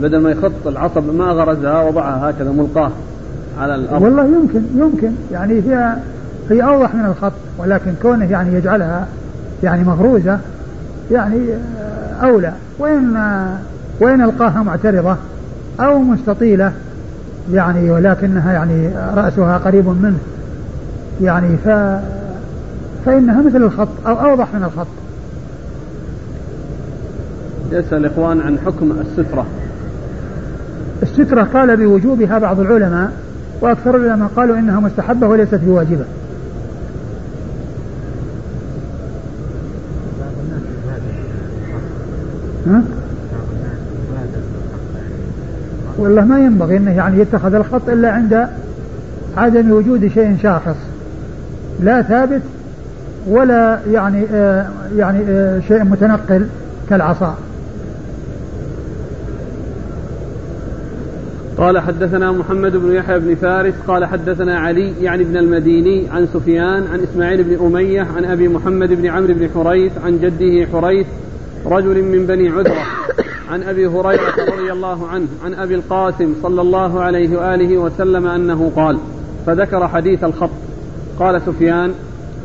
بدل 0.02 0.18
ما 0.18 0.30
يخط 0.30 0.66
العصب 0.66 1.14
ما 1.14 1.24
غرزها 1.24 1.82
وضعها 1.82 2.30
هكذا 2.30 2.50
ملقاه 2.50 2.90
على 3.60 3.74
الأرض. 3.74 4.02
والله 4.02 4.24
يمكن 4.24 4.62
يمكن. 4.76 5.10
يعني 5.32 5.54
هي 5.54 5.96
هي 6.50 6.62
أوضح 6.62 6.94
من 6.94 7.06
الخط 7.06 7.32
ولكن 7.58 7.92
كونه 8.02 8.30
يعني 8.30 8.54
يجعلها 8.54 9.06
يعني 9.62 9.84
مغروزة 9.84 10.38
يعني 11.10 11.40
أولى. 12.22 12.52
وإن 12.78 13.16
وإن 14.00 14.22
ألقاها 14.22 14.62
معترضة 14.62 15.16
أو 15.80 15.98
مستطيلة 15.98 16.72
يعني 17.52 17.90
ولكنها 17.90 18.52
يعني 18.52 18.90
رأسها 19.14 19.58
قريب 19.58 19.88
منه 19.88 20.18
يعني 21.22 21.56
ف 21.56 21.68
فإنها 23.06 23.42
مثل 23.42 23.56
الخط 23.56 23.88
أو 24.06 24.14
أوضح 24.30 24.54
من 24.54 24.64
الخط. 24.64 24.86
يسأل 27.72 27.98
الإخوان 27.98 28.40
عن 28.40 28.58
حكم 28.66 28.92
السترة. 29.00 29.46
السترة 31.02 31.42
قال 31.42 31.76
بوجوبها 31.76 32.38
بعض 32.38 32.60
العلماء 32.60 33.12
وأكثر 33.60 33.96
العلماء 33.96 34.28
قالوا 34.36 34.58
إنها 34.58 34.80
مستحبة 34.80 35.26
وليست 35.26 35.54
بواجبة 35.54 36.04
ها؟ 42.66 42.82
والله 45.98 46.24
ما 46.24 46.40
ينبغي 46.40 46.76
إنه 46.76 46.90
يعني 46.90 47.20
يتخذ 47.20 47.54
الخط 47.54 47.88
إلا 47.88 48.10
عند 48.10 48.46
عدم 49.36 49.70
وجود 49.70 50.08
شيء 50.08 50.36
شاخص 50.42 50.76
لا 51.80 52.02
ثابت 52.02 52.42
ولا 53.26 53.78
يعني 53.90 54.26
آه 54.32 54.66
يعني 54.96 55.18
آه 55.28 55.60
شيء 55.60 55.84
متنقل 55.84 56.46
كالعصا 56.90 57.36
قال 61.58 61.78
حدثنا 61.78 62.32
محمد 62.32 62.76
بن 62.76 62.92
يحيى 62.92 63.18
بن 63.18 63.34
فارس 63.34 63.74
قال 63.88 64.04
حدثنا 64.04 64.58
علي 64.58 64.92
يعني 65.02 65.22
ابن 65.22 65.36
المديني 65.36 66.08
عن 66.08 66.26
سفيان 66.34 66.86
عن 66.92 67.00
إسماعيل 67.00 67.42
بن 67.42 67.66
أمية 67.66 68.06
عن 68.16 68.24
أبي 68.24 68.48
محمد 68.48 68.92
بن 68.92 69.06
عمرو 69.06 69.34
بن 69.34 69.48
حريث 69.54 69.92
عن 70.04 70.18
جده 70.18 70.66
حريث 70.72 71.06
رجل 71.66 72.02
من 72.02 72.26
بني 72.26 72.48
عذرة 72.48 72.76
عن 73.50 73.62
أبي 73.62 73.86
هريرة 73.86 74.34
رضي 74.38 74.72
الله 74.72 75.08
عنه 75.08 75.26
عن 75.44 75.54
أبي 75.54 75.74
القاسم 75.74 76.34
صلى 76.42 76.60
الله 76.60 77.00
عليه 77.00 77.38
وآله 77.38 77.78
وسلم 77.78 78.26
أنه 78.26 78.72
قال 78.76 78.98
فذكر 79.46 79.88
حديث 79.88 80.24
الخط. 80.24 80.50
قال 81.18 81.42
سفيان 81.46 81.92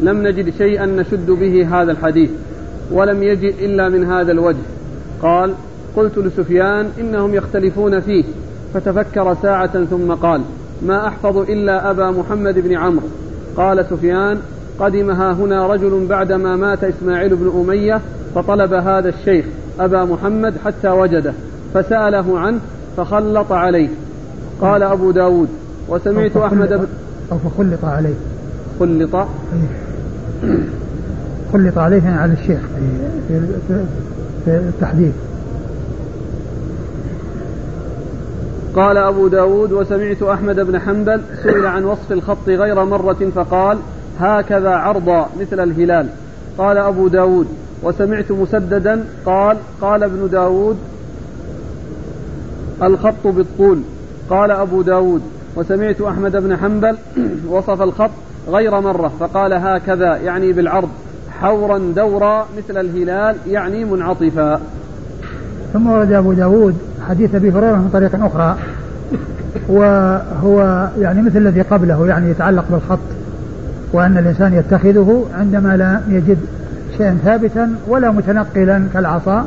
لم 0.01 0.27
نجد 0.27 0.53
شيئا 0.57 0.85
نشد 0.85 1.31
به 1.31 1.67
هذا 1.71 1.91
الحديث 1.91 2.29
ولم 2.91 3.23
يجئ 3.23 3.65
إلا 3.65 3.89
من 3.89 4.05
هذا 4.05 4.31
الوجه. 4.31 4.63
قال 5.21 5.53
قلت 5.95 6.17
لسفيان 6.17 6.89
إنهم 6.99 7.33
يختلفون 7.33 7.99
فيه 7.99 8.23
فتفكر 8.73 9.35
ساعة 9.41 9.85
ثم 9.85 10.11
قال 10.13 10.41
ما 10.85 11.07
أحفظ 11.07 11.37
إلا 11.37 11.91
أبا 11.91 12.11
محمد 12.11 12.59
بن 12.59 12.77
عمرو. 12.77 13.07
قال 13.57 13.85
سفيان 13.89 14.37
قدم 14.79 15.11
ها 15.11 15.33
هنا 15.33 15.67
رجل 15.67 16.05
بعدما 16.09 16.55
مات 16.55 16.83
إسماعيل 16.83 17.35
بن 17.35 17.51
أمية 17.61 18.01
فطلب 18.35 18.73
هذا 18.73 19.09
الشيخ 19.09 19.45
أبا 19.79 20.05
محمد 20.05 20.53
حتى 20.65 20.89
وجده 20.89 21.33
فسأله 21.73 22.39
عنه 22.39 22.59
فخلط 22.97 23.51
عليه. 23.51 23.89
قال 24.61 24.83
أبو 24.83 25.11
داود 25.11 25.49
وسمعت 25.89 26.37
أحمد 26.37 26.69
بن 26.69 26.87
أو 27.31 27.37
فخلط 27.37 27.85
عليه. 27.85 28.13
خلط؟ 28.79 29.15
إيه. 29.15 30.57
خلط 31.53 31.77
عليه 31.77 32.03
يعني 32.03 32.17
على 32.17 32.33
الشيخ 32.33 32.59
في, 33.27 33.39
في, 33.67 33.85
في 34.45 34.51
التحديد 34.51 35.11
قال 38.75 38.97
أبو 38.97 39.27
داود 39.27 39.71
وسمعت 39.71 40.23
أحمد 40.23 40.59
بن 40.59 40.79
حنبل 40.79 41.21
سئل 41.43 41.65
عن 41.65 41.83
وصف 41.83 42.11
الخط 42.11 42.47
غير 42.47 42.85
مرة 42.85 43.31
فقال 43.35 43.77
هكذا 44.19 44.69
عرضا 44.69 45.29
مثل 45.39 45.63
الهلال 45.63 46.07
قال 46.57 46.77
أبو 46.77 47.07
داود 47.07 47.47
وسمعت 47.83 48.31
مسددا 48.31 49.05
قال 49.25 49.57
قال 49.81 50.03
ابن 50.03 50.29
داود 50.31 50.77
الخط 52.83 53.27
بالطول 53.27 53.81
قال 54.29 54.51
أبو 54.51 54.81
داود 54.81 55.21
وسمعت 55.55 56.01
أحمد 56.01 56.31
بن 56.31 56.57
حنبل 56.57 56.97
وصف 57.51 57.81
الخط 57.81 58.11
غير 58.47 58.79
مرة 58.79 59.11
فقال 59.19 59.53
هكذا 59.53 60.17
يعني 60.17 60.53
بالعرض 60.53 60.89
حورا 61.41 61.77
دورا 61.77 62.47
مثل 62.57 62.77
الهلال 62.79 63.35
يعني 63.47 63.85
منعطفا 63.85 64.61
ثم 65.73 65.87
ورد 65.87 66.11
أبو 66.11 66.33
داود 66.33 66.75
حديث 67.09 67.35
أبي 67.35 67.51
هريرة 67.51 67.75
من 67.75 67.89
طريق 67.93 68.25
أخرى 68.25 68.57
وهو 69.67 70.87
يعني 70.99 71.21
مثل 71.21 71.37
الذي 71.37 71.61
قبله 71.61 72.07
يعني 72.07 72.29
يتعلق 72.29 72.65
بالخط 72.71 72.99
وأن 73.93 74.17
الإنسان 74.17 74.53
يتخذه 74.53 75.25
عندما 75.39 75.77
لا 75.77 76.01
يجد 76.09 76.37
شيئا 76.97 77.17
ثابتا 77.23 77.75
ولا 77.87 78.11
متنقلا 78.11 78.83
كالعصا 78.93 79.45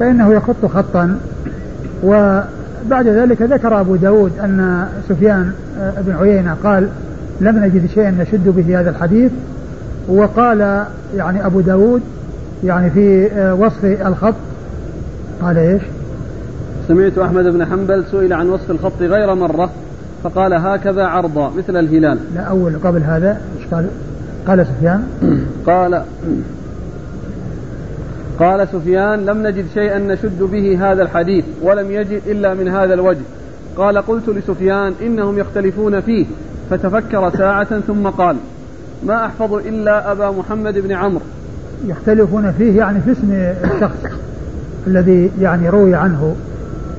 فإنه 0.00 0.32
يخط 0.32 0.66
خطا. 0.74 1.16
وبعد 2.04 3.06
ذلك 3.06 3.42
ذكر 3.42 3.80
أبو 3.80 3.96
داود 3.96 4.32
أن 4.40 4.86
سفيان 5.08 5.52
بن 6.06 6.16
عيينة 6.16 6.56
قال 6.64 6.88
لم 7.40 7.64
نجد 7.64 7.86
شيئا 7.86 8.10
نشد 8.10 8.48
به 8.48 8.80
هذا 8.80 8.90
الحديث 8.90 9.30
وقال 10.08 10.84
يعني 11.16 11.46
أبو 11.46 11.60
داود 11.60 12.02
يعني 12.64 12.90
في 12.90 13.28
وصف 13.58 13.84
الخط 13.84 14.34
قال 15.42 15.58
إيش؟ 15.58 15.82
سمعت 16.88 17.18
أحمد 17.18 17.44
بن 17.44 17.64
حنبل 17.64 18.04
سئل 18.10 18.32
عن 18.32 18.48
وصف 18.48 18.70
الخط 18.70 19.00
غير 19.00 19.34
مرة 19.34 19.70
فقال 20.24 20.54
هكذا 20.54 21.04
عرضا 21.04 21.50
مثل 21.50 21.76
الهلال. 21.76 22.18
لا 22.34 22.40
أول 22.40 22.78
قبل 22.84 23.02
هذا 23.02 23.40
إيش 23.58 23.66
قال؟ 23.66 23.86
قال 24.46 24.66
سفيان. 24.66 25.06
قال 25.66 26.02
قال 28.38 28.68
سفيان 28.68 29.26
لم 29.26 29.46
نجد 29.46 29.64
شيئا 29.74 29.98
نشد 29.98 30.42
به 30.42 30.92
هذا 30.92 31.02
الحديث 31.02 31.44
ولم 31.62 31.90
يجد 31.90 32.22
إلا 32.26 32.54
من 32.54 32.68
هذا 32.68 32.94
الوجه. 32.94 33.24
قال 33.76 33.98
قلت 33.98 34.28
لسفيان 34.28 34.92
إنهم 35.02 35.38
يختلفون 35.38 36.00
فيه 36.00 36.26
فتفكر 36.70 37.30
ساعة 37.30 37.80
ثم 37.80 38.06
قال 38.06 38.36
ما 39.06 39.26
أحفظ 39.26 39.54
إلا 39.54 40.12
أبا 40.12 40.30
محمد 40.30 40.78
بن 40.78 40.92
عمرو. 40.92 41.24
يختلفون 41.86 42.52
فيه 42.52 42.78
يعني 42.78 43.00
في 43.00 43.12
اسم 43.12 43.32
الشخص. 43.74 44.31
الذي 44.86 45.30
يعني 45.40 45.68
روي 45.68 45.94
عنه 45.94 46.34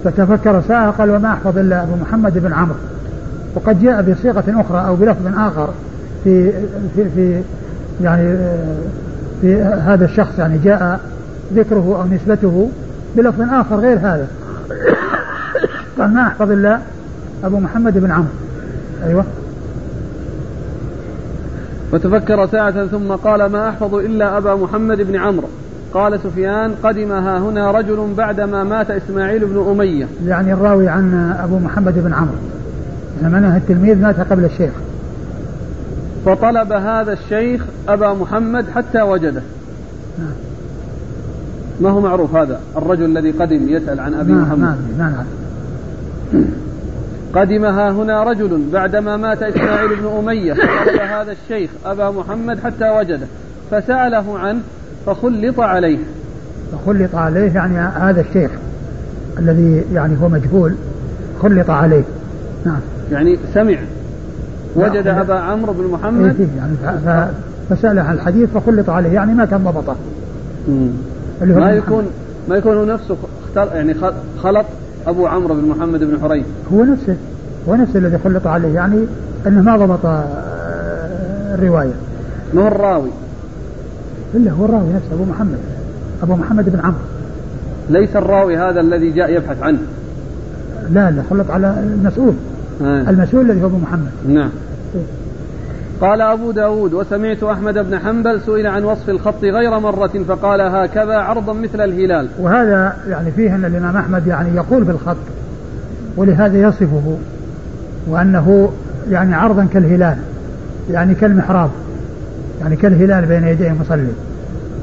فتفكر 0.03 0.61
ساعة 0.67 0.91
قال 0.91 1.09
وما 1.09 1.33
أحفظ 1.33 1.57
إلا 1.57 1.83
أبو 1.83 1.95
محمد 1.95 2.37
بن 2.37 2.53
عمرو. 2.53 2.75
وقد 3.55 3.81
جاء 3.81 4.01
بصيغة 4.01 4.43
أخرى 4.47 4.87
أو 4.87 4.95
بلفظ 4.95 5.27
آخر 5.37 5.69
في 6.23 6.51
في 6.95 7.09
في 7.15 7.41
يعني 8.03 8.37
في 9.41 9.61
هذا 9.61 10.05
الشخص 10.05 10.39
يعني 10.39 10.57
جاء 10.57 10.99
ذكره 11.53 12.01
أو 12.01 12.15
نسبته 12.15 12.69
بلفظ 13.17 13.41
آخر 13.41 13.75
غير 13.75 13.97
هذا. 13.97 14.27
قال 15.99 16.13
ما 16.13 16.21
أحفظ 16.27 16.51
إلا 16.51 16.79
أبو 17.43 17.59
محمد 17.59 17.97
بن 17.97 18.11
عمرو. 18.11 18.27
أيوه. 19.05 19.25
فتفكر 21.91 22.47
ساعة 22.47 22.85
ثم 22.85 23.11
قال 23.11 23.45
ما 23.45 23.69
أحفظ 23.69 23.95
إلا 23.95 24.37
أبا 24.37 24.55
محمد 24.55 25.01
بن 25.01 25.15
عمرو. 25.15 25.47
قال 25.93 26.19
سفيان 26.19 26.75
قدم 26.83 27.11
ها 27.11 27.37
هنا 27.37 27.71
رجل 27.71 28.13
بعدما 28.17 28.63
مات 28.63 28.91
إسماعيل 28.91 29.45
بن 29.45 29.65
أمية. 29.69 30.07
يعني 30.25 30.53
الراوي 30.53 30.87
عن 30.87 31.35
أبو 31.43 31.59
محمد 31.59 31.93
بن 31.99 32.13
عمرو. 32.13 32.37
زمنه 33.21 33.57
التلميذ 33.57 34.01
مات 34.01 34.19
قبل 34.19 34.45
الشيخ. 34.45 34.71
فطلب 36.25 36.71
هذا 36.71 37.13
الشيخ 37.13 37.65
أبا 37.87 38.13
محمد 38.13 38.65
حتى 38.75 39.01
وجده. 39.01 39.41
ما 41.81 41.89
هو 41.89 42.01
معروف 42.01 42.35
هذا؟ 42.35 42.59
الرجل 42.77 43.05
الذي 43.05 43.31
قدم 43.31 43.69
يسأل 43.69 43.99
عن 43.99 44.13
أبي 44.13 44.31
ما 44.31 44.41
محمد. 44.41 44.59
ما 44.59 44.77
ما 44.97 45.09
نعرف. 45.09 45.27
قدم 47.33 47.65
ها 47.65 47.91
هنا 47.91 48.23
رجل 48.23 48.61
بعدما 48.73 49.17
مات 49.17 49.43
إسماعيل 49.43 49.89
بن 49.95 50.07
أمية. 50.19 50.53
طلب 50.53 51.01
هذا 51.01 51.31
الشيخ 51.31 51.69
أبا 51.85 52.11
محمد 52.11 52.59
حتى 52.59 52.89
وجده. 52.89 53.27
فسأله 53.71 54.39
عنه 54.39 54.59
فخلط 55.05 55.59
عليه. 55.59 55.97
فخلط 56.71 57.15
عليه 57.15 57.51
يعني 57.51 57.77
هذا 57.77 58.21
الشيخ 58.21 58.51
الذي 59.39 59.83
يعني 59.93 60.15
هو 60.21 60.29
مجهول 60.29 60.75
خلط 61.41 61.69
عليه. 61.69 62.03
نعم. 62.65 62.79
يعني 63.11 63.37
سمع. 63.53 63.77
وجد 64.75 65.07
أبا 65.07 65.33
عمرو 65.33 65.73
بن 65.73 65.87
محمد. 65.87 66.35
إيه 66.39 66.47
يعني 66.57 67.03
فسأله 67.69 68.01
عن 68.01 68.15
الحديث 68.15 68.49
فخلط 68.49 68.89
عليه 68.89 69.09
يعني 69.09 69.33
ما 69.33 69.45
كان 69.45 69.63
ضبطه. 69.63 69.95
اللي 71.41 71.53
هو 71.55 71.59
ما 71.59 71.71
يكون 71.71 72.05
ما 72.49 72.55
يكون 72.55 72.77
هو 72.77 72.85
نفسه 72.85 73.15
يعني 73.55 73.95
خلط 74.43 74.65
أبو 75.07 75.27
عمرو 75.27 75.55
بن 75.55 75.67
محمد 75.67 76.03
بن 76.03 76.17
حريث. 76.21 76.45
هو 76.73 76.83
نفسه 76.83 77.15
هو 77.69 77.75
نفسه 77.75 77.99
الذي 77.99 78.17
خلط 78.23 78.47
عليه 78.47 78.75
يعني 78.75 79.05
أنه 79.47 79.61
ما 79.61 79.77
ضبط 79.77 80.05
آه، 80.05 81.55
الرواية. 81.55 81.93
ما 82.53 82.61
هو 82.61 82.67
الراوي 82.67 83.09
إلا 84.35 84.51
هو 84.51 84.65
الراوي 84.65 84.93
نفسه 84.93 85.13
أبو 85.13 85.25
محمد. 85.25 85.57
أبو 86.23 86.35
محمد 86.35 86.69
بن 86.69 86.79
عمرو. 86.79 86.97
ليس 87.89 88.15
الراوي 88.15 88.57
هذا 88.57 88.79
الذي 88.79 89.11
جاء 89.11 89.31
يبحث 89.31 89.63
عنه. 89.63 89.79
لا 90.91 91.11
لا 91.11 91.23
خلط 91.29 91.51
على 91.51 91.75
المسؤول. 91.79 92.33
آه. 92.81 93.09
المسؤول 93.09 93.51
الذي 93.51 93.63
هو 93.63 93.67
أبو 93.67 93.77
محمد. 93.77 94.11
نعم. 94.27 94.49
قال 96.01 96.21
أبو 96.21 96.51
داود 96.51 96.93
وسمعت 96.93 97.43
أحمد 97.43 97.73
بن 97.73 97.99
حنبل 97.99 98.41
سئل 98.41 98.67
عن 98.67 98.83
وصف 98.83 99.09
الخط 99.09 99.43
غير 99.43 99.79
مرة 99.79 100.23
فقال 100.27 100.61
هكذا 100.61 101.15
عرضا 101.15 101.53
مثل 101.53 101.81
الهلال. 101.81 102.27
وهذا 102.39 102.95
يعني 103.09 103.31
فيه 103.31 103.55
أن 103.55 103.65
الإمام 103.65 103.97
أحمد 103.97 104.27
يعني 104.27 104.55
يقول 104.55 104.83
بالخط 104.83 105.17
ولهذا 106.17 106.57
يصفه 106.67 107.17
وأنه 108.07 108.71
يعني 109.09 109.35
عرضا 109.35 109.67
كالهلال 109.73 110.17
يعني 110.91 111.15
كالمحراب. 111.15 111.69
يعني 112.63 112.75
كالهلال 112.75 113.25
بين 113.25 113.43
يدي 113.47 113.67
المصلي. 113.67 114.07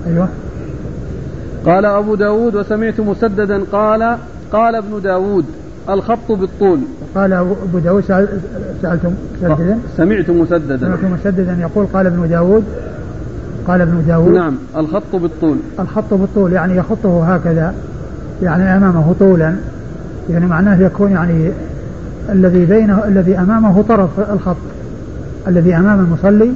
أيوه. 0.07 0.29
قال 1.67 1.85
أبو 1.85 2.15
داود 2.15 2.57
وسمعت 2.57 3.01
مسددا 3.01 3.63
قال 3.73 4.17
قال 4.53 4.75
ابن 4.75 5.01
داود 5.03 5.45
الخط 5.89 6.33
بالطول. 6.33 6.79
قال 7.15 7.33
أبو 7.33 7.79
داود 7.85 8.05
سألتم 8.83 9.13
مسددا 9.43 9.79
سمعت 9.97 10.31
مسددا. 10.31 10.79
سمعت 10.79 11.05
مسددا 11.05 11.57
يقول 11.61 11.87
قال 11.87 12.07
ابن 12.07 12.29
داود 12.29 12.65
قال 13.67 13.81
ابن 13.81 14.05
داود 14.09 14.35
نعم 14.35 14.55
الخط 14.77 15.17
بالطول. 15.17 15.57
الخط 15.81 16.15
بالطول 16.15 16.53
يعني 16.53 16.77
يخطه 16.77 17.35
هكذا 17.35 17.75
يعني 18.43 18.77
أمامه 18.77 19.15
طولا. 19.21 19.55
يعني 20.31 20.47
معناه 20.47 20.81
يكون 20.83 21.11
يعني 21.11 21.51
الذي 22.29 22.65
بينه 22.65 23.05
الذي 23.05 23.39
أمامه 23.39 23.83
طرف 23.83 24.33
الخط 24.33 24.57
الذي 25.49 25.77
أمام 25.77 26.01
المصلي. 26.01 26.53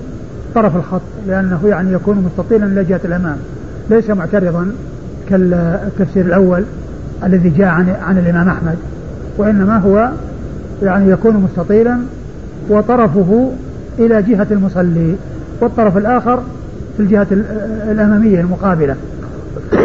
طرف 0.55 0.77
الخط 0.77 1.01
لأنه 1.27 1.61
يعني 1.65 1.93
يكون 1.93 2.17
مستطيلا 2.31 2.67
إلى 2.67 2.85
جهة 2.85 3.01
الأمام. 3.05 3.37
ليس 3.91 4.11
معترضا 4.11 4.73
كالتفسير 5.29 6.27
الأول 6.27 6.65
الذي 7.25 7.51
جاء 7.51 7.67
عن 7.69 7.97
عن 8.03 8.19
الإمام 8.19 8.49
أحمد 8.49 8.77
وإنما 9.39 9.79
هو 9.79 10.11
يعني 10.83 11.11
يكون 11.11 11.37
مستطيلا 11.37 11.99
وطرفه 12.69 13.53
إلى 13.99 14.23
جهة 14.23 14.47
المصلي 14.51 15.17
والطرف 15.61 15.97
الآخر 15.97 16.43
في 16.97 17.03
الجهة 17.03 17.27
الأمامية 17.91 18.41
المقابلة. 18.41 18.97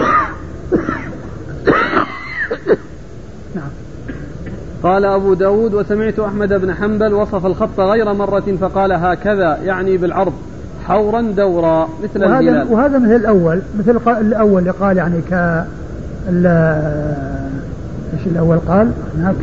نعم. 3.56 3.70
قال 4.84 5.06
أبو 5.06 5.34
داود 5.34 5.74
وسمعت 5.74 6.20
أحمد 6.20 6.54
بن 6.54 6.74
حنبل 6.74 7.14
وصف 7.14 7.46
الخط 7.46 7.80
غير 7.80 8.14
مرة 8.14 8.58
فقال 8.62 8.92
هكذا 8.92 9.58
يعني 9.64 9.98
بالعرض. 9.98 10.34
حورا 10.90 11.22
دورا 11.22 11.90
مثل 12.04 12.26
وهذا 12.26 12.40
الهلال 12.40 12.68
وهذا 12.72 12.98
مثل 13.00 13.16
الأول 13.16 13.62
مثل 13.80 14.18
الأول 14.22 14.60
اللي 14.60 14.72
قال 14.72 14.98
يعني 14.98 15.22
ك 15.22 15.34
إيش 18.14 18.28
الأول 18.28 18.58
قال 18.58 18.92
هناك؟ 19.18 19.36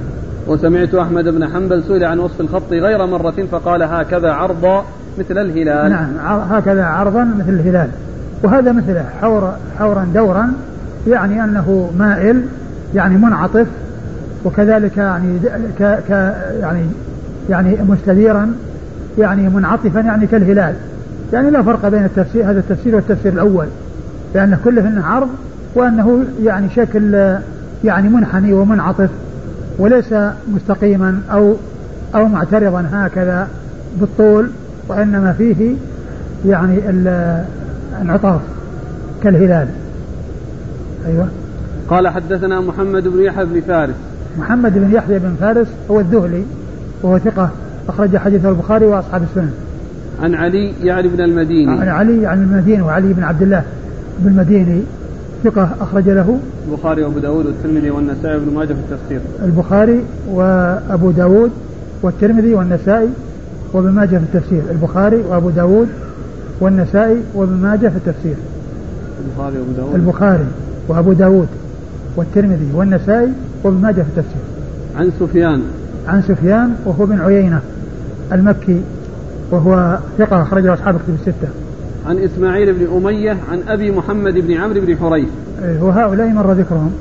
وسمعت 0.46 0.94
أحمد 0.94 1.24
بن 1.24 1.48
حنبل 1.48 1.82
سئل 1.82 2.04
عن 2.04 2.18
وصف 2.18 2.40
الخط 2.40 2.72
غير 2.72 3.06
مرة 3.06 3.34
فقال 3.50 3.82
هكذا 3.82 4.30
عرضا 4.30 4.84
مثل 5.18 5.38
الهلال. 5.38 5.90
نعم 5.90 6.38
هكذا 6.50 6.84
عرضا 6.84 7.24
مثل 7.38 7.48
الهلال. 7.48 7.88
وهذا 8.42 8.72
مثله 8.72 9.04
حور 9.20 9.52
حورا 9.78 10.08
دورا 10.14 10.52
يعني 11.08 11.44
أنه 11.44 11.90
مائل 11.98 12.42
يعني 12.94 13.16
منعطف 13.16 13.66
وكذلك 14.44 14.96
يعني 14.96 15.38
ك 15.78 15.82
ك 16.08 16.10
يعني 16.60 16.82
يعني 17.50 17.76
مستديرا 17.88 18.52
يعني 19.18 19.48
منعطفا 19.48 20.00
يعني 20.00 20.26
كالهلال. 20.26 20.74
يعني 21.32 21.50
لا 21.50 21.62
فرق 21.62 21.88
بين 21.88 22.04
التفسير 22.04 22.50
هذا 22.50 22.58
التفسير 22.58 22.94
والتفسير 22.94 23.32
الأول. 23.32 23.66
لأن 24.34 24.58
كله 24.64 24.88
إنه 24.88 25.06
عرض 25.06 25.28
وأنه 25.74 26.24
يعني 26.44 26.68
شكل 26.76 27.34
يعني 27.84 28.08
منحني 28.08 28.52
ومنعطف 28.52 29.10
وليس 29.78 30.14
مستقيما 30.54 31.20
أو 31.32 31.54
أو 32.14 32.28
معترضا 32.28 32.88
هكذا 32.92 33.48
بالطول 34.00 34.50
وإنما 34.88 35.32
فيه 35.32 35.74
يعني 36.46 36.78
الانعطاف 36.88 38.40
كالهلال. 39.22 39.68
أيوه. 41.06 41.28
قال 41.88 42.08
حدثنا 42.08 42.60
محمد 42.60 43.08
بن 43.08 43.20
يحيى 43.20 43.44
بن 43.44 43.60
فارس. 43.60 43.94
محمد 44.38 44.74
بن 44.74 44.94
يحيى 44.94 45.18
بن 45.18 45.34
فارس 45.40 45.66
هو 45.90 46.00
الذهلي 46.00 46.42
وهو 47.02 47.18
ثقة 47.18 47.50
أخرج 47.88 48.16
حديثه 48.16 48.48
البخاري 48.48 48.86
وأصحاب 48.86 49.22
السنن. 49.22 49.52
عن 50.22 50.34
علي 50.34 50.72
يعني 50.82 51.08
بن 51.08 51.20
المديني. 51.20 51.80
عن 51.80 51.88
علي 51.88 52.26
عن 52.26 52.42
المديني 52.42 52.82
وعلي 52.82 53.12
بن 53.12 53.22
عبد 53.22 53.42
الله 53.42 53.62
بن 54.18 54.30
المديني 54.30 54.82
ثقة 55.44 55.70
أخرج 55.80 56.08
له. 56.08 56.38
البخاري 56.68 57.02
وأبو 57.02 57.18
داود 57.18 57.46
والترمذي 57.46 57.90
والنسائي 57.90 58.36
وابن 58.36 58.54
ماجه 58.54 58.74
في 58.74 58.80
التفسير. 58.80 59.20
البخاري 59.44 60.00
وأبو 60.32 61.10
داود 61.10 61.50
والترمذي 62.02 62.54
والنسائي 62.54 63.08
وابن 63.72 63.90
ماجه 63.90 64.18
في 64.18 64.24
التفسير. 64.34 64.62
البخاري 64.70 65.16
وأبو 65.16 65.50
داود 65.50 65.88
والنسائي 66.60 67.16
وابن 67.34 67.52
ماجه 67.52 67.88
في 67.88 67.96
التفسير. 67.96 68.34
البخاري 69.24 69.58
وأبو 69.58 69.72
داود. 69.72 69.94
البخاري 69.94 70.46
وأبو 70.88 71.12
داود 71.12 71.48
والترمذي 72.16 72.68
والنسائي 72.74 73.32
وابن 73.64 73.80
ماجه 73.80 74.02
في 74.02 74.08
التفسير. 74.08 74.42
عن 74.96 75.10
سفيان. 75.20 75.62
عن 76.08 76.22
سفيان 76.22 76.74
وهو 76.84 77.06
بن 77.06 77.20
عيينة 77.20 77.60
المكي 78.32 78.80
وهو 79.50 79.98
ثقة 80.18 80.42
أخرجه 80.42 80.74
أصحاب 80.74 80.94
الكتب 80.94 81.14
الستة. 81.14 81.48
عن 82.06 82.18
إسماعيل 82.18 82.72
بن 82.72 82.96
أمية 82.96 83.36
عن 83.50 83.60
أبي 83.68 83.90
محمد 83.90 84.34
بن 84.34 84.52
عمرو 84.52 84.80
بن 84.80 84.96
حريث. 84.96 85.28
إيه، 85.64 85.82
وهؤلاء 85.82 86.28
مر 86.28 86.52
ذكرهم. 86.52 86.92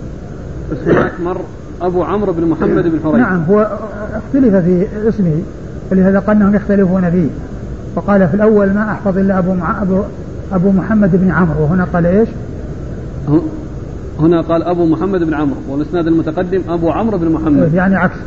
بس 0.72 0.78
هناك 0.88 1.12
مر 1.24 1.38
أبو 1.82 2.04
عمرو 2.04 2.34
بن 2.34 2.48
محمد 2.48 2.84
بن 2.84 3.00
حريث. 3.04 3.16
نعم 3.16 3.44
هو 3.50 3.78
اختلف 4.14 4.56
في 4.56 4.88
اسمه 5.08 5.40
ولهذا 5.92 6.20
قال 6.20 6.38
أنهم 6.38 6.56
يختلفون 6.56 7.12
فيه. 7.12 7.28
وقال 7.96 8.28
في 8.28 8.34
الأول 8.34 8.74
ما 8.74 8.92
أحفظ 8.92 9.18
إلا 9.18 9.40
أبو 9.40 9.54
مع 9.54 9.82
أبو 9.82 10.02
أبو 10.54 10.72
محمد 10.72 11.16
بن 11.16 11.32
عمرو. 11.32 11.64
وهنا 11.64 11.88
قال 11.94 12.06
إيش؟ 12.06 12.30
هنا 14.20 14.42
قال 14.42 14.64
أبو 14.64 14.86
محمد 14.86 15.24
بن 15.24 15.34
عمرو. 15.34 15.58
والإسناد 15.70 16.08
المتقدم 16.08 16.62
أبو 16.70 16.92
عمرو 16.92 17.18
بن 17.18 17.32
محمد. 17.32 17.64
إيه، 17.64 17.76
يعني 17.76 17.96
عكس. 17.96 18.18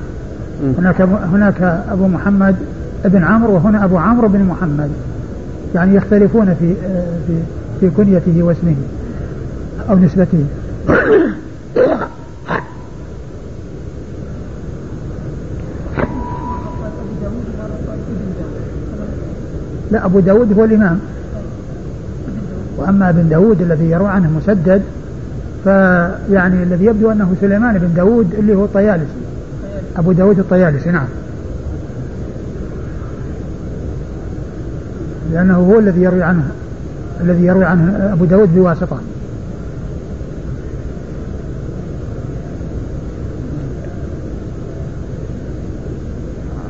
هناك 0.78 1.00
هناك 1.02 1.82
أبو 1.90 2.08
محمد 2.08 2.56
بن 3.04 3.24
عمرو 3.24 3.54
وهنا 3.54 3.84
أبو 3.84 3.98
عمرو 3.98 4.28
بن 4.28 4.42
محمد. 4.42 4.90
يعني 5.74 5.96
يختلفون 5.96 6.54
في 6.54 6.74
في 7.26 7.34
في 7.80 7.90
كنيته 7.90 8.42
واسمه 8.42 8.74
أو 9.90 9.98
نسبته. 9.98 10.44
لا 19.90 20.04
أبو 20.04 20.20
داود 20.20 20.58
هو 20.58 20.64
الإمام. 20.64 20.98
وأما 22.76 23.08
ابن 23.08 23.28
داود 23.28 23.62
الذي 23.62 23.90
يروى 23.90 24.08
عنه 24.08 24.30
مسدد 24.30 24.82
فيعني 25.64 26.62
الذي 26.62 26.84
يبدو 26.84 27.12
أنه 27.12 27.34
سليمان 27.40 27.78
بن 27.78 27.94
داود 27.96 28.34
اللي 28.38 28.54
هو 28.54 28.64
الطيالسي. 28.64 29.18
أبو 29.96 30.12
داود 30.12 30.38
الطيالسي 30.38 30.90
نعم. 30.90 31.06
لأنه 35.32 35.56
هو 35.56 35.78
الذي 35.78 36.02
يروي 36.02 36.22
عنه 36.22 36.50
الذي 37.20 37.46
يروي 37.46 37.64
عنه 37.64 38.12
أبو 38.12 38.24
داود 38.24 38.54
بواسطة. 38.54 38.98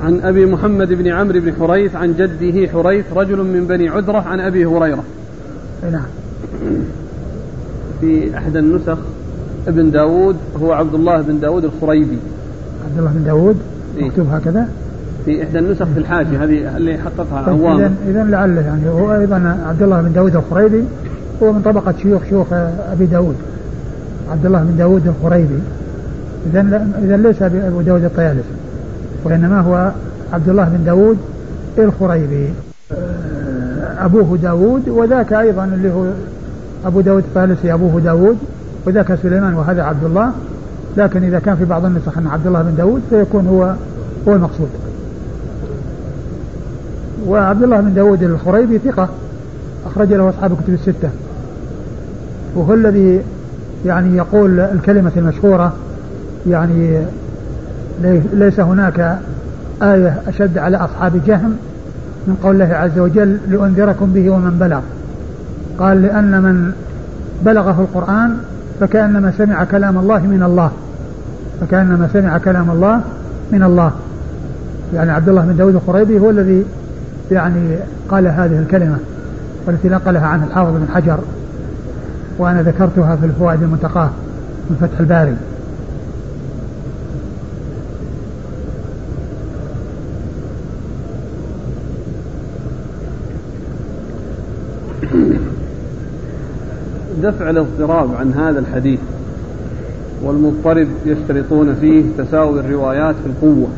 عن 0.05 0.21
أبي 0.21 0.47
محمد 0.47 0.93
بن 0.93 1.07
عمرو 1.07 1.41
بن 1.41 1.53
حريث 1.61 1.97
عن 1.97 2.15
جده 2.15 2.69
حريث 2.69 3.05
رجل 3.17 3.37
من 3.37 3.67
بني 3.69 3.89
عذرة 3.89 4.19
عن 4.19 4.41
أبي 4.41 4.67
هريرة. 4.67 5.05
نعم. 5.93 6.07
في 8.01 8.37
إحدى 8.39 8.59
النسخ 8.59 8.99
ابن 9.69 9.91
داود 9.91 10.37
هو 10.63 10.73
عبد 10.73 10.95
الله 10.95 11.21
بن 11.21 11.41
داود 11.41 11.65
الخريبي. 11.65 12.19
عبد 12.85 12.99
الله 12.99 13.11
بن 13.11 13.25
داود 13.25 13.57
إيه؟ 13.97 14.05
مكتوب 14.05 14.27
هكذا. 14.27 14.69
في 15.29 15.43
إحدى 15.43 15.59
النسخ 15.59 15.85
في 15.85 15.99
الحاشية 15.99 16.45
هذه 16.45 16.77
اللي 16.77 16.99
حققها 16.99 17.47
طيب، 17.47 17.61
العوام 17.61 17.81
إذا 17.81 17.93
إذا 18.11 18.25
لعله 18.25 18.61
يعني 18.61 18.89
هو 18.89 19.15
أيضا 19.15 19.57
عبد 19.67 19.83
الله 19.83 20.03
بن 20.03 20.13
داود 20.13 20.37
الخريبي 20.37 20.85
هو 21.43 21.53
من 21.53 21.63
طبقة 21.63 21.95
شيوخ 22.03 22.23
شيوخ 22.29 22.47
أبي 22.93 23.07
داود. 23.07 23.35
عبد 24.31 24.47
الله 24.47 24.59
بن 24.63 24.77
داود 24.77 25.07
الخريبي. 25.07 25.59
إذا 26.51 26.87
إذا 27.05 27.17
ليس 27.17 27.43
أبو 27.43 27.81
داود 27.81 28.05
الطيالسي 28.05 28.49
وإنما 29.25 29.61
هو 29.61 29.91
عبد 30.33 30.49
الله 30.49 30.65
بن 30.65 30.85
داود 30.85 31.17
الخريبي. 31.79 32.49
أبوه 33.99 34.39
داود 34.43 34.89
وذاك 34.89 35.33
أيضا 35.33 35.65
اللي 35.65 35.93
هو 35.93 36.07
أبو 36.87 37.01
داود 37.01 37.23
الطيالسي 37.23 37.73
أبوه 37.73 38.01
داود 38.01 38.39
وذاك 38.87 39.15
سليمان 39.23 39.55
وهذا 39.55 39.83
عبد 39.83 40.05
الله. 40.05 40.33
لكن 40.97 41.23
إذا 41.23 41.39
كان 41.39 41.57
في 41.57 41.65
بعض 41.65 41.85
النسخ 41.85 42.19
أن 42.19 42.27
عبد 42.27 42.47
الله 42.47 42.63
بن 42.63 42.75
داود 42.77 43.03
فيكون 43.11 43.47
هو 43.47 43.75
هو 44.29 44.35
المقصود. 44.35 44.69
وعبد 47.27 47.63
الله 47.63 47.81
بن 47.81 47.95
داود 47.95 48.23
الخريبي 48.23 48.79
ثقة 48.79 49.09
أخرج 49.87 50.13
له 50.13 50.29
أصحاب 50.29 50.53
الكتب 50.53 50.75
الستة. 50.75 51.09
وهو 52.55 52.75
الذي 52.75 53.23
يعني 53.87 54.17
يقول 54.17 54.61
الكلمة 54.61 55.13
المشهورة 55.17 55.73
يعني 56.47 57.03
ليس 58.33 58.61
هناك 58.61 59.19
آية 59.83 60.21
أشد 60.29 60.59
على 60.59 60.77
أصحاب 60.77 61.21
جهم 61.27 61.57
من 62.27 62.37
قول 62.43 62.63
الله 62.63 62.77
عز 62.77 62.99
وجل 62.99 63.39
لأنذركم 63.49 64.13
به 64.13 64.31
ومن 64.31 64.59
بلغ 64.61 64.81
قال 65.79 66.03
لأن 66.03 66.43
من 66.43 66.73
بلغه 67.45 67.81
القرآن 67.81 68.37
فكأنما 68.81 69.33
سمع 69.39 69.65
كلام 69.65 69.99
الله 69.99 70.19
من 70.19 70.43
الله 70.43 70.71
فكأنما 71.61 72.09
سمع 72.13 72.39
كلام 72.39 72.71
الله 72.71 73.01
من 73.53 73.63
الله. 73.63 73.93
يعني 74.95 75.11
عبد 75.11 75.29
الله 75.29 75.43
بن 75.43 75.57
داود 75.57 75.75
الخريبي 75.75 76.19
هو 76.19 76.31
الذي 76.31 76.65
يعني 77.31 77.77
قال 78.09 78.27
هذه 78.27 78.59
الكلمة 78.59 78.99
والتي 79.67 79.89
نقلها 79.89 80.27
عنه 80.27 80.45
الحافظ 80.45 80.73
بن 80.73 80.87
حجر 80.95 81.19
وأنا 82.39 82.63
ذكرتها 82.63 83.17
في 83.17 83.27
الفوائد 83.27 83.63
المنتقاه 83.63 84.11
من 84.71 84.77
فتح 84.81 85.01
الباري. 85.01 85.37
دفع 97.23 97.51
الاضطراب 97.51 98.15
عن 98.15 98.33
هذا 98.33 98.59
الحديث 98.59 99.01
والمضطرب 100.23 100.89
يشترطون 101.07 101.75
فيه 101.75 102.05
تساوي 102.19 102.61
الروايات 102.61 103.15
في 103.15 103.27
القوة. 103.27 103.69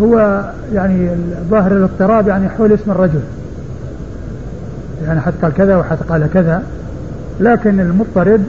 هو 0.00 0.44
يعني 0.74 1.10
ظاهر 1.50 1.72
الاضطراب 1.72 2.28
يعني 2.28 2.48
حول 2.48 2.72
اسم 2.72 2.90
الرجل. 2.90 3.20
يعني 5.06 5.20
حتى 5.20 5.36
قال 5.42 5.54
كذا 5.54 5.76
وحتى 5.76 6.04
قال 6.08 6.30
كذا. 6.34 6.62
لكن 7.40 7.80
المضطرب 7.80 8.40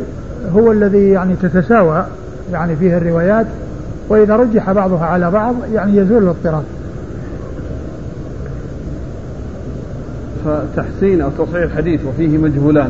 هو 0.56 0.72
الذي 0.72 1.10
يعني 1.10 1.36
تتساوى 1.42 2.06
يعني 2.52 2.76
فيه 2.76 2.98
الروايات 2.98 3.46
وإذا 4.10 4.36
رجح 4.36 4.72
بعضها 4.72 5.06
على 5.06 5.32
بعض 5.32 5.56
يعني 5.74 5.98
يزول 5.98 6.24
الاضطراب. 6.24 6.64
فتحسين 10.46 11.22
أو 11.22 11.30
تصحيح 11.30 11.64
الحديث 11.64 12.06
وفيه 12.06 12.38
مجهولان 12.38 12.90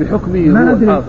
بحكمه 0.00 0.48
ما 0.48 0.72
أدري 0.72 1.02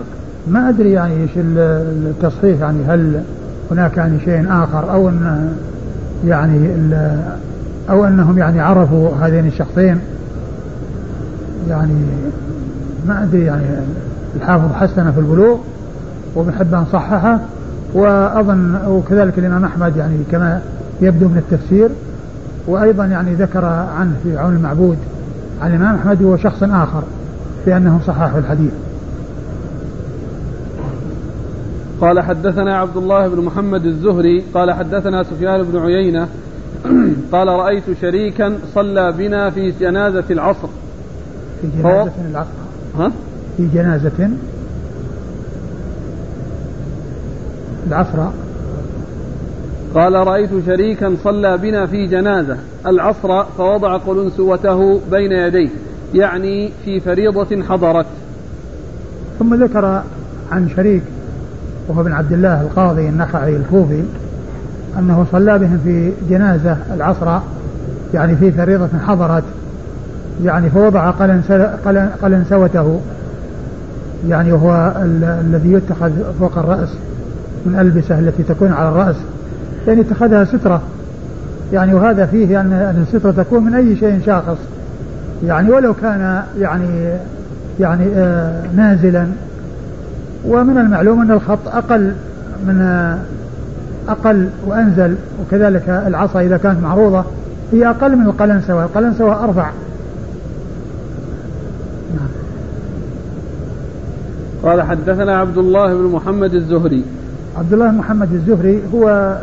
ما 0.48 0.68
أدري 0.68 0.92
يعني 0.92 1.22
إيش 1.22 1.30
التصحيح 1.36 2.60
يعني 2.60 2.78
هل 2.88 3.22
هناك 3.70 3.96
يعني 3.96 4.20
شيء 4.24 4.46
آخر 4.48 4.92
أو 4.92 5.08
أن 5.08 5.52
يعني 6.26 6.68
أو 7.90 8.04
أنهم 8.04 8.38
يعني 8.38 8.60
عرفوا 8.60 9.08
هذين 9.20 9.46
الشخصين. 9.46 9.98
يعني 11.68 11.94
ما 13.08 13.22
أدري 13.22 13.44
يعني 13.44 13.64
الحافظ 14.36 14.72
حسن 14.72 15.12
في 15.12 15.20
البلوغ 15.20 15.58
وابن 16.34 16.52
حبان 16.52 16.84
صححه 16.92 17.38
وأظن 17.94 18.78
وكذلك 18.88 19.38
الإمام 19.38 19.64
أحمد 19.64 19.96
يعني 19.96 20.16
كما 20.32 20.60
يبدو 21.00 21.28
من 21.28 21.36
التفسير. 21.36 21.88
وأيضا 22.66 23.06
يعني 23.06 23.34
ذكر 23.34 23.64
عنه 23.98 24.12
في 24.22 24.38
عون 24.38 24.56
المعبود 24.56 24.98
عن 25.62 25.70
الإمام 25.70 25.94
أحمد 25.94 26.22
هو 26.22 26.36
شخص 26.36 26.62
آخر 26.62 27.02
في 27.64 27.76
أنهم 27.76 28.00
صححوا 28.06 28.38
الحديث. 28.38 28.72
قال 32.00 32.20
حدثنا 32.20 32.76
عبد 32.76 32.96
الله 32.96 33.28
بن 33.28 33.44
محمد 33.44 33.86
الزهري 33.86 34.44
قال 34.54 34.72
حدثنا 34.72 35.22
سفيان 35.22 35.62
بن 35.62 35.78
عيينة 35.78 36.28
قال 37.32 37.48
رأيت 37.48 37.84
شريكا 38.00 38.58
صلى 38.74 39.12
بنا 39.12 39.50
في 39.50 39.72
جنازة 39.80 40.24
العصر. 40.30 40.68
في 41.62 41.68
جنازة 41.78 42.12
العصر. 42.30 42.48
ها؟ 42.98 43.12
في 43.56 43.68
جنازة 43.74 44.30
العصر. 47.86 48.30
قال 49.94 50.12
رأيت 50.12 50.50
شريكا 50.66 51.16
صلى 51.24 51.58
بنا 51.58 51.86
في 51.86 52.06
جنازة 52.06 52.56
العصر 52.86 53.44
فوضع 53.44 53.96
قلنسوته 53.96 55.00
بين 55.10 55.32
يديه 55.32 55.68
يعني 56.14 56.70
في 56.84 57.00
فريضة 57.00 57.62
حضرت. 57.62 58.06
ثم 59.38 59.54
ذكر 59.54 60.02
عن 60.50 60.68
شريك 60.76 61.02
وهو 61.90 62.00
ابن 62.00 62.12
عبد 62.12 62.32
الله 62.32 62.60
القاضي 62.60 63.08
النخعي 63.08 63.56
الكوفي 63.56 64.02
أنه 64.98 65.26
صلى 65.32 65.58
بهم 65.58 65.78
في 65.84 66.12
جنازة 66.30 66.76
العصر 66.94 67.38
يعني 68.14 68.36
في 68.36 68.52
فريضة 68.52 68.88
حضرت 69.06 69.42
يعني 70.44 70.70
فوضع 70.70 71.10
قلنسوته 72.22 73.00
يعني 74.28 74.52
وهو 74.52 74.92
الذي 75.40 75.72
يتخذ 75.72 76.10
فوق 76.40 76.58
الرأس 76.58 76.88
من 77.66 77.74
الألبسة 77.74 78.18
التي 78.18 78.42
تكون 78.42 78.72
على 78.72 78.88
الرأس 78.88 79.16
يعني 79.86 80.00
اتخذها 80.00 80.44
سترة 80.44 80.82
يعني 81.72 81.94
وهذا 81.94 82.26
فيه 82.26 82.60
أن 82.60 83.04
السترة 83.08 83.30
تكون 83.30 83.64
من 83.64 83.74
أي 83.74 83.96
شيء 83.96 84.20
شاخص 84.26 84.58
يعني 85.46 85.70
ولو 85.70 85.94
كان 85.94 86.42
يعني 86.58 87.10
يعني 87.80 88.04
آه 88.14 88.62
نازلا 88.76 89.26
ومن 90.44 90.78
المعلوم 90.78 91.20
أن 91.20 91.30
الخط 91.30 91.68
أقل 91.68 92.12
من 92.66 92.80
أقل 94.08 94.48
وأنزل 94.66 95.14
وكذلك 95.40 95.88
العصا 96.06 96.40
إذا 96.40 96.56
كانت 96.56 96.82
معروضة 96.82 97.24
هي 97.72 97.90
أقل 97.90 98.16
من 98.16 98.26
القلنسوة 98.26 98.84
القلنسوة 98.84 99.44
أرفع. 99.44 99.70
نعم. 102.16 102.28
قال 104.62 104.82
حدثنا 104.82 105.36
عبد 105.36 105.58
الله 105.58 105.94
بن 105.94 106.04
محمد 106.04 106.54
الزهري. 106.54 107.04
عبد 107.58 107.72
الله 107.72 107.90
بن 107.90 107.96
محمد 107.96 108.32
الزهري 108.32 108.82
هو 108.94 109.36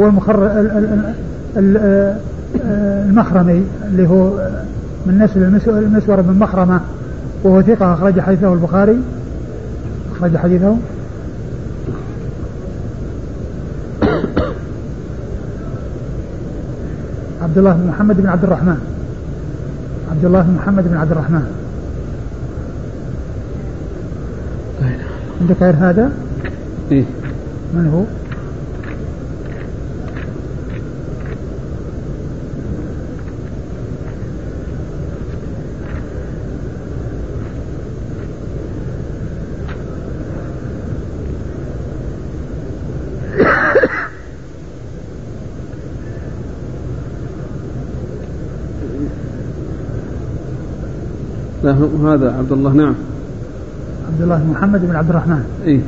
هو 0.00 0.06
المخر 0.06 0.66
المخرمي 3.08 3.64
اللي 3.88 4.08
هو 4.08 4.30
من 5.06 5.18
نسل 5.18 5.78
المسور 5.78 6.20
بن 6.20 6.38
مخرمة 6.38 6.80
وهو 7.44 7.62
ثقة 7.62 7.94
أخرج 7.94 8.20
حديثه 8.20 8.52
البخاري. 8.52 8.96
أخرج 10.20 10.36
حديثه 10.36 10.76
عبد 17.42 17.58
الله 17.58 17.72
بن 17.72 17.86
محمد 17.86 18.16
بن 18.16 18.26
عبد 18.26 18.44
الرحمن 18.44 18.78
عبد 20.10 20.24
الله 20.24 20.42
بن 20.42 20.54
محمد 20.54 20.88
بن 20.88 20.96
عبد 20.96 21.12
الرحمن 21.12 21.44
عندك 25.40 25.56
غير 25.62 25.74
هذا؟ 25.78 26.10
إيه؟ 26.92 27.04
من 27.74 27.90
هو؟ 27.94 28.19
لا 51.70 52.14
هذا 52.14 52.34
عبد 52.38 52.52
الله 52.52 52.72
نعم. 52.72 52.94
عبد 54.12 54.22
الله 54.22 54.36
بن 54.36 54.50
محمد 54.50 54.86
بن 54.86 54.96
عبد 54.96 55.10
الرحمن. 55.10 55.44
إيه. 55.64 55.80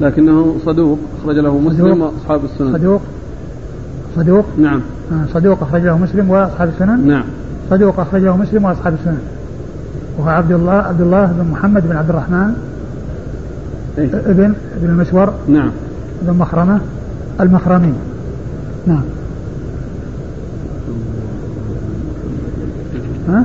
لكنه 0.00 0.56
صدوق 0.66 0.98
أخرج 1.22 1.38
له 1.38 1.58
مسلم 1.58 2.02
وأصحاب 2.02 2.44
السنن. 2.44 2.72
صدوق؟ 2.72 3.00
صدوق؟ 4.16 4.44
نعم. 4.58 4.80
آه 5.12 5.24
صدوق 5.34 5.62
أخرج 5.62 5.82
له 5.82 5.98
مسلم 5.98 6.30
وأصحاب 6.30 6.68
السنن؟ 6.68 7.08
نعم. 7.08 7.24
صدوق 7.70 8.00
أخرج 8.00 8.22
له 8.22 8.36
مسلم 8.36 8.64
وأصحاب 8.64 8.94
السنن. 8.94 9.18
وهو 10.18 10.28
عبد 10.28 10.52
الله 10.52 10.72
عبد 10.72 11.00
الله 11.00 11.26
بن 11.26 11.50
محمد 11.50 11.88
بن 11.88 11.96
عبد 11.96 12.10
الرحمن. 12.10 12.54
إيه؟ 13.98 14.10
ابن 14.14 14.54
ابن 14.76 14.90
المسور. 14.90 15.32
نعم. 15.48 15.70
ابن 16.22 16.38
مخرمة. 16.38 16.80
المخرمي. 17.40 17.92
نعم. 18.86 19.02
ها؟ 23.28 23.44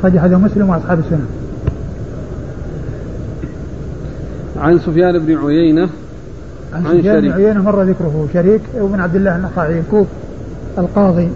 أخرج 0.00 0.16
هذا 0.16 0.36
مسلم 0.36 0.70
وأصحاب 0.70 0.98
السنن 0.98 1.26
عن 4.58 4.78
سفيان 4.78 5.18
بن 5.18 5.38
عيينة 5.46 5.88
عن, 6.72 6.86
عن 6.86 6.98
سفيان 6.98 7.20
بن 7.20 7.30
عيينة 7.32 7.62
مر 7.62 7.82
ذكره 7.82 8.28
شريك 8.32 8.60
وابن 8.74 9.00
عبد 9.00 9.16
الله 9.16 9.36
النخعي 9.36 9.80
الكوف 9.80 10.06
القاضي 10.78 11.28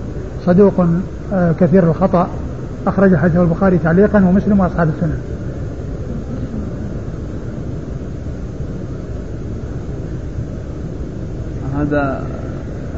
صدوق 0.46 0.86
آه، 1.32 1.52
كثير 1.60 1.90
الخطأ 1.90 2.28
أخرج 2.86 3.16
حديث 3.16 3.36
البخاري 3.36 3.78
تعليقا 3.78 4.24
ومسلم 4.24 4.60
وأصحاب 4.60 4.88
السنن 4.96 5.18
هذا 11.78 12.24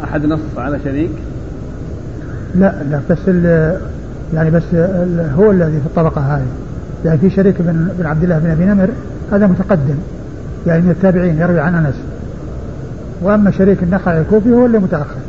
أحد 0.04 0.26
نص 0.26 0.40
على 0.56 0.78
شريك؟ 0.84 1.10
لا 2.54 2.82
لا 2.90 3.00
بس 3.10 3.18
يعني 4.34 4.50
بس 4.50 4.62
هو 5.38 5.50
الذي 5.50 5.80
في 5.80 5.86
الطبقة 5.86 6.20
هذه. 6.20 6.46
يعني 7.04 7.18
في 7.18 7.30
شريك 7.30 7.54
بن, 7.62 7.88
بن 7.98 8.06
عبد 8.06 8.22
الله 8.22 8.38
بن 8.38 8.50
أبي 8.50 8.64
نمر 8.64 8.88
هذا 9.32 9.46
متقدم. 9.46 9.96
يعني 10.66 10.82
من 10.82 10.90
التابعين 10.90 11.38
يروي 11.38 11.60
عن 11.60 11.74
أنس. 11.74 11.94
وأما 13.22 13.50
شريك 13.50 13.82
النخعي 13.82 14.20
الكوفي 14.20 14.50
هو 14.50 14.66
اللي 14.66 14.78
متأخر. 14.78 15.20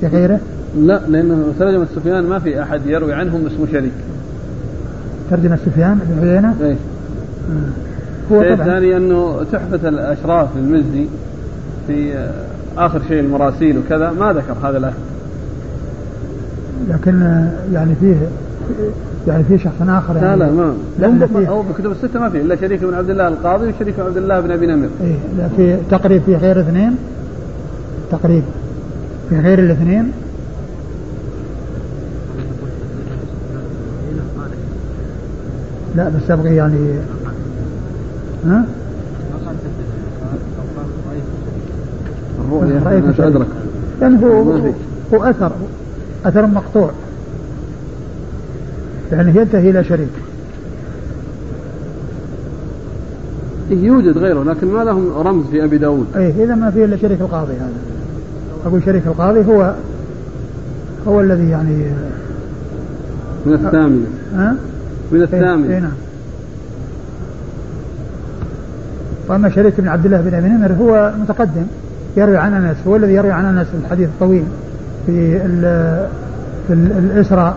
في 0.00 0.06
غيره؟ 0.06 0.38
لا 0.76 1.00
لأنه 1.08 1.44
ترجمة 1.58 1.86
سفيان 1.96 2.24
ما 2.24 2.38
في 2.38 2.62
أحد 2.62 2.86
يروي 2.86 3.14
عنهم 3.14 3.46
اسمه 3.46 3.66
شريك. 3.72 3.92
ترجمة 5.30 5.58
سفيان 5.66 5.98
بن 6.08 6.28
عيينة؟ 6.28 6.54
إيه. 6.62 6.76
هو 8.32 8.42
طبعا. 8.42 8.52
الثاني 8.52 8.96
أنه 8.96 9.44
تحفة 9.52 9.88
الأشراف 9.88 10.48
للمزي 10.56 11.06
في 11.86 12.28
آخر 12.78 13.00
شيء 13.08 13.20
المراسيل 13.20 13.78
وكذا 13.78 14.10
ما 14.10 14.32
ذكر 14.32 14.68
هذا 14.68 14.78
الأهل 14.78 14.94
لكن 16.88 17.46
يعني 17.72 17.94
فيه 18.00 18.16
يعني 19.26 19.44
في 19.44 19.58
شخص 19.58 19.74
آخر 19.88 20.16
يعني 20.16 20.36
لا 20.36 20.44
لا 20.44 20.52
ما 20.52 20.74
لا 20.98 21.48
هو 21.48 21.62
في 21.62 21.72
كتب 21.82 21.90
الستة 21.90 22.20
ما 22.20 22.28
في 22.28 22.40
إلا 22.40 22.56
شريك 22.56 22.84
بن 22.84 22.94
عبد 22.94 23.10
الله 23.10 23.28
القاضي 23.28 23.68
وشريك 23.68 23.94
بن 23.96 24.02
عبد 24.02 24.16
الله 24.16 24.40
بن 24.40 24.50
أبي 24.50 24.66
نمر. 24.66 24.88
اي 25.02 25.14
لا 25.38 25.48
في 25.56 25.76
تقريب 25.90 26.22
في 26.22 26.36
غير 26.36 26.60
اثنين. 26.60 26.96
تقريب 28.10 28.42
في 29.28 29.38
غير 29.38 29.58
الاثنين. 29.58 30.12
لا 35.96 36.08
بس 36.08 36.30
أبغي 36.30 36.56
يعني 36.56 36.94
ها؟ 38.46 38.64
الرؤيا 42.44 42.80
رأيت 42.84 43.20
أدرك. 43.20 43.46
يعني 44.02 44.24
هو 44.24 44.42
هو 45.14 45.24
أثر. 45.24 45.52
أثر 46.24 46.46
مقطوع. 46.46 46.90
يعني 49.12 49.40
ينتهي 49.40 49.70
إلى 49.70 49.84
شريك. 49.84 50.08
إيه، 53.70 53.84
يوجد 53.84 54.18
غيره 54.18 54.42
لكن 54.42 54.66
ما 54.66 54.84
لهم 54.84 55.12
رمز 55.16 55.46
في 55.46 55.64
أبي 55.64 55.78
داود. 55.78 56.06
أي 56.16 56.44
إذا 56.44 56.54
ما 56.54 56.70
فيه 56.70 56.84
إلا 56.84 56.96
شريك 56.96 57.20
القاضي 57.20 57.52
هذا. 57.52 57.72
أقول 58.66 58.82
شريك 58.84 59.06
القاضي 59.06 59.44
هو 59.44 59.74
هو 61.08 61.20
الذي 61.20 61.50
يعني 61.50 61.76
من 63.46 63.52
الثامنة. 63.52 64.06
ها؟ 64.34 64.56
من 65.12 65.22
الثامنة. 65.22 65.74
أي 65.74 65.80
نعم. 65.80 65.92
وأما 69.28 69.50
شريك 69.50 69.80
بن 69.80 69.88
عبد 69.88 70.04
الله 70.04 70.20
بن 70.20 70.34
أبي 70.34 70.48
نمر 70.48 70.72
هو 70.72 71.12
متقدم 71.20 71.66
يروي 72.16 72.36
عن 72.36 72.54
أنس 72.54 72.76
هو 72.86 72.96
الذي 72.96 73.12
يروي 73.12 73.32
عن 73.32 73.44
أنس 73.44 73.66
الحديث 73.84 74.08
الطويل. 74.08 74.44
في 75.06 75.38
في 76.66 76.72
الإسراء 76.72 77.56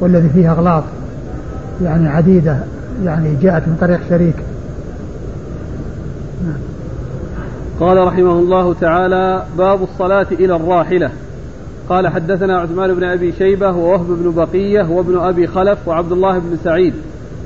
والذي 0.00 0.28
فيه 0.28 0.52
أغلاط 0.52 0.84
يعني 1.82 2.08
عديدة 2.08 2.58
يعني 3.04 3.36
جاءت 3.42 3.68
من 3.68 3.76
طريق 3.80 4.00
شريك. 4.10 4.34
نعم. 6.44 6.58
قال 7.80 8.06
رحمه 8.06 8.32
الله 8.32 8.74
تعالى 8.74 9.42
باب 9.58 9.82
الصلاة 9.82 10.26
إلى 10.32 10.56
الراحلة. 10.56 11.10
قال 11.88 12.08
حدثنا 12.08 12.60
عثمان 12.60 12.94
بن 12.94 13.04
أبي 13.04 13.32
شيبة 13.32 13.70
ووهب 13.70 14.06
بن 14.06 14.30
بقية 14.30 14.90
وابن 14.90 15.18
أبي 15.18 15.46
خلف 15.46 15.88
وعبد 15.88 16.12
الله 16.12 16.38
بن 16.38 16.56
سعيد. 16.64 16.94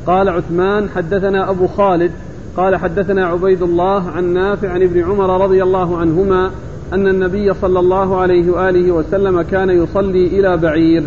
قال 0.06 0.28
عثمان 0.28 0.88
حدثنا 0.88 1.50
أبو 1.50 1.66
خالد. 1.66 2.10
قال 2.56 2.76
حدثنا 2.76 3.26
عبيد 3.26 3.62
الله 3.62 4.10
عن 4.10 4.34
نافع 4.34 4.70
عن 4.70 4.82
ابن 4.82 5.04
عمر 5.04 5.44
رضي 5.44 5.62
الله 5.62 5.98
عنهما 5.98 6.50
أن 6.92 7.08
النبي 7.08 7.54
صلى 7.54 7.80
الله 7.80 8.20
عليه 8.20 8.50
وآله 8.50 8.92
وسلم 8.92 9.42
كان 9.42 9.70
يصلي 9.70 10.26
إلى 10.26 10.56
بعير. 10.56 11.02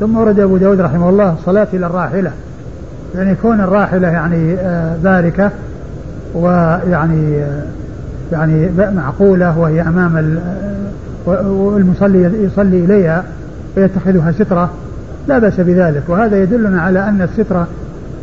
ثم 0.00 0.16
ورد 0.16 0.40
أبو 0.40 0.56
داود 0.56 0.80
رحمه 0.80 1.08
الله 1.08 1.36
صلاة 1.46 1.68
إلى 1.72 1.86
الراحلة. 1.86 2.30
يعني 3.14 3.34
كون 3.42 3.60
الراحلة 3.60 4.08
يعني 4.08 4.54
آه، 4.54 4.96
باركة 5.04 5.50
ويعني 6.34 7.42
آه، 7.42 7.62
يعني 8.32 8.70
معقولة 8.96 9.58
وهي 9.58 9.82
أمام 9.82 10.38
آه، 11.28 11.50
والمصلي 11.50 12.30
يصلي 12.44 12.84
إليها 12.84 13.24
ويتخذها 13.76 14.32
سترة 14.32 14.70
لا 15.28 15.38
بأس 15.38 15.60
بذلك. 15.60 16.02
وهذا 16.08 16.42
يدلنا 16.42 16.80
على 16.80 17.08
أن 17.08 17.22
السترة 17.22 17.66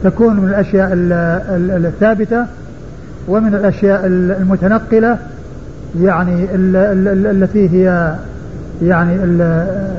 تكون 0.04 0.36
من 0.36 0.50
الأشياء 0.50 0.90
الثابتة 0.94 2.46
ومن 3.28 3.56
الأشياء 3.56 4.02
المتنقلة 4.06 5.18
يعني 6.00 6.48
التي 7.32 7.70
هي 7.70 8.16
يعني 8.84 9.16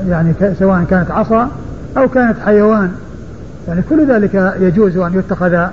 يعني 0.09 0.33
سواء 0.59 0.83
كانت 0.89 1.11
عصا 1.11 1.49
أو 1.97 2.07
كانت 2.07 2.35
حيوان. 2.45 2.91
يعني 3.67 3.81
كل 3.89 4.07
ذلك 4.07 4.53
يجوز 4.59 4.97
أن 4.97 5.13
يتخذ 5.13 5.65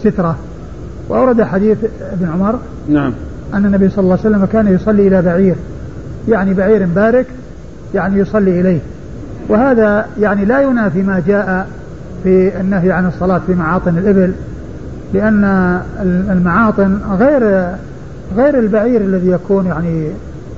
سترة. 0.00 0.36
وأورد 1.08 1.42
حديث 1.42 1.78
ابن 2.12 2.28
عمر 2.28 2.58
نعم. 2.88 3.12
أن 3.54 3.66
النبي 3.66 3.88
صلى 3.88 4.02
الله 4.02 4.18
عليه 4.24 4.36
وسلم 4.36 4.44
كان 4.44 4.74
يصلي 4.74 5.08
إلى 5.08 5.22
بعير. 5.22 5.54
يعني 6.28 6.54
بعير 6.54 6.86
بارك 6.86 7.26
يعني 7.94 8.18
يصلي 8.18 8.60
إليه. 8.60 8.80
وهذا 9.48 10.06
يعني 10.20 10.44
لا 10.44 10.60
ينافي 10.60 11.02
ما 11.02 11.22
جاء 11.26 11.66
في 12.22 12.60
النهي 12.60 12.92
عن 12.92 13.06
الصلاة 13.06 13.40
في 13.46 13.54
معاطن 13.54 13.98
الإبل 13.98 14.32
لأن 15.14 15.80
المعاطن 16.30 16.98
غير 17.18 17.66
غير 18.36 18.58
البعير 18.58 19.00
الذي 19.00 19.30
يكون 19.30 19.66
يعني 19.66 20.06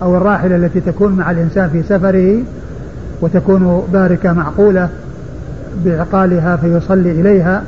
أو 0.02 0.16
الراحلة 0.16 0.56
التي 0.56 0.80
تكون 0.80 1.12
مع 1.12 1.30
الإنسان 1.30 1.68
في 1.68 1.82
سفره 1.82 2.38
وتكون 3.20 3.82
باركة 3.92 4.32
معقولة 4.32 4.88
بعقالها 5.84 6.56
فيصلي 6.56 7.10
إليها 7.10 7.62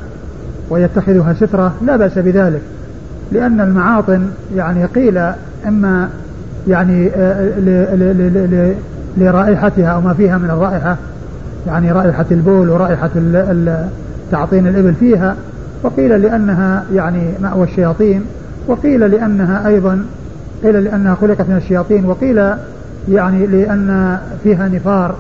ويتخذها 0.71 1.33
سترة 1.33 1.73
لا 1.87 1.97
بأس 1.97 2.19
بذلك. 2.19 2.61
لأن 3.33 3.61
المعاطن 3.61 4.27
يعني 4.57 4.85
قيل 4.85 5.19
إما 5.67 6.09
يعني 6.69 7.11
آه، 7.17 8.75
لرائحتها 9.17 9.87
أو 9.87 10.01
ما 10.01 10.15
فيها 10.15 10.39
من 10.39 10.51
الرائحة 10.51 10.97
يعني 11.67 11.93
رائحة 11.93 12.27
البول 12.31 12.71
ورائحة 12.71 13.11
تعطين 14.33 14.67
الإبل 14.67 14.95
فيها 14.95 15.37
وقيل 15.83 16.23
لأنها 16.23 16.85
يعني 16.95 17.23
مأوى 17.43 17.65
الشياطين 17.65 18.25
وقيل 18.67 19.11
لأنها 19.11 19.69
أيضا 19.69 20.05
قيل 20.65 20.85
لأنها 20.85 21.15
خلقت 21.15 21.49
من 21.49 21.57
الشياطين 21.57 22.05
وقيل 22.05 22.51
يعني 23.09 23.47
لأن 23.47 24.19
فيها 24.45 24.69
نفار 24.69 25.15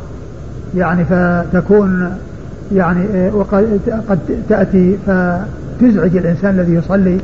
يعني 0.77 1.05
فتكون 1.05 2.17
يعني 2.73 3.31
وقد 3.35 3.81
قد 4.09 4.19
تأتي 4.49 4.97
فتزعج 5.07 6.17
الإنسان 6.17 6.51
الذي 6.51 6.75
يصلي 6.75 7.19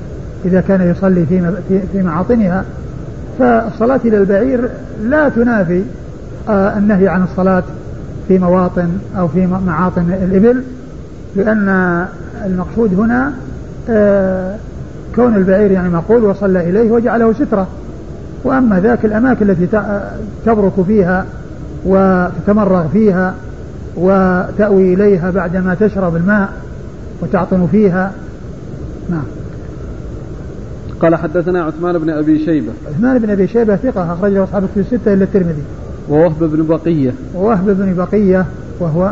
إذا 0.45 0.61
كان 0.61 0.91
يصلي 0.91 1.27
في 1.27 1.53
في 1.93 2.03
معاطنها. 2.03 2.65
فالصلاة 3.39 4.01
إلى 4.05 4.17
البعير 4.17 4.69
لا 5.03 5.29
تنافي 5.29 5.83
آه، 6.49 6.79
النهي 6.79 7.09
عن 7.09 7.23
الصلاة 7.23 7.63
في 8.29 8.39
مواطن 8.39 8.89
أو 9.19 9.29
في 9.29 9.47
معاطن 9.47 10.07
الإبل 10.23 10.63
لأن 11.37 12.05
المقصود 12.47 12.95
هنا 12.95 13.33
آه، 13.91 14.57
كون 15.17 15.35
البعير 15.35 15.71
يعني 15.71 15.89
مقول 15.89 16.25
وصلى 16.25 16.71
إليه 16.71 16.91
وجعله 16.91 17.33
سترة. 17.33 17.67
وأما 18.45 18.81
ذاك 18.81 19.05
الأماكن 19.05 19.51
التي 19.51 19.67
تبرك 20.47 20.73
فيها 20.87 21.27
وتتمرغ 21.85 22.89
فيها 22.89 23.35
وتأوي 23.97 24.95
إليها 24.95 25.31
بعدما 25.31 25.75
تشرب 25.75 26.17
الماء 26.17 26.49
وتعطن 27.23 27.67
فيها. 27.67 28.13
نعم. 29.11 29.25
قال 31.01 31.15
حدثنا 31.15 31.63
عثمان 31.63 31.99
بن 31.99 32.11
أبي 32.11 32.45
شيبة. 32.45 32.73
عثمان 32.89 33.19
بن 33.19 33.31
أبي 33.31 33.49
شيبة 33.49 33.77
ثقة 33.77 34.13
أخرجه 34.13 34.45
أصحاب 34.45 34.63
في 34.75 34.81
الستة 34.81 35.13
إلا 35.13 35.25
الترمذي. 35.25 35.63
ووهب 36.09 36.39
بن 36.41 36.67
بقية. 36.67 37.13
ووهب 37.35 37.67
بن 37.67 37.95
بقية 37.95 38.47
وهو 38.81 39.11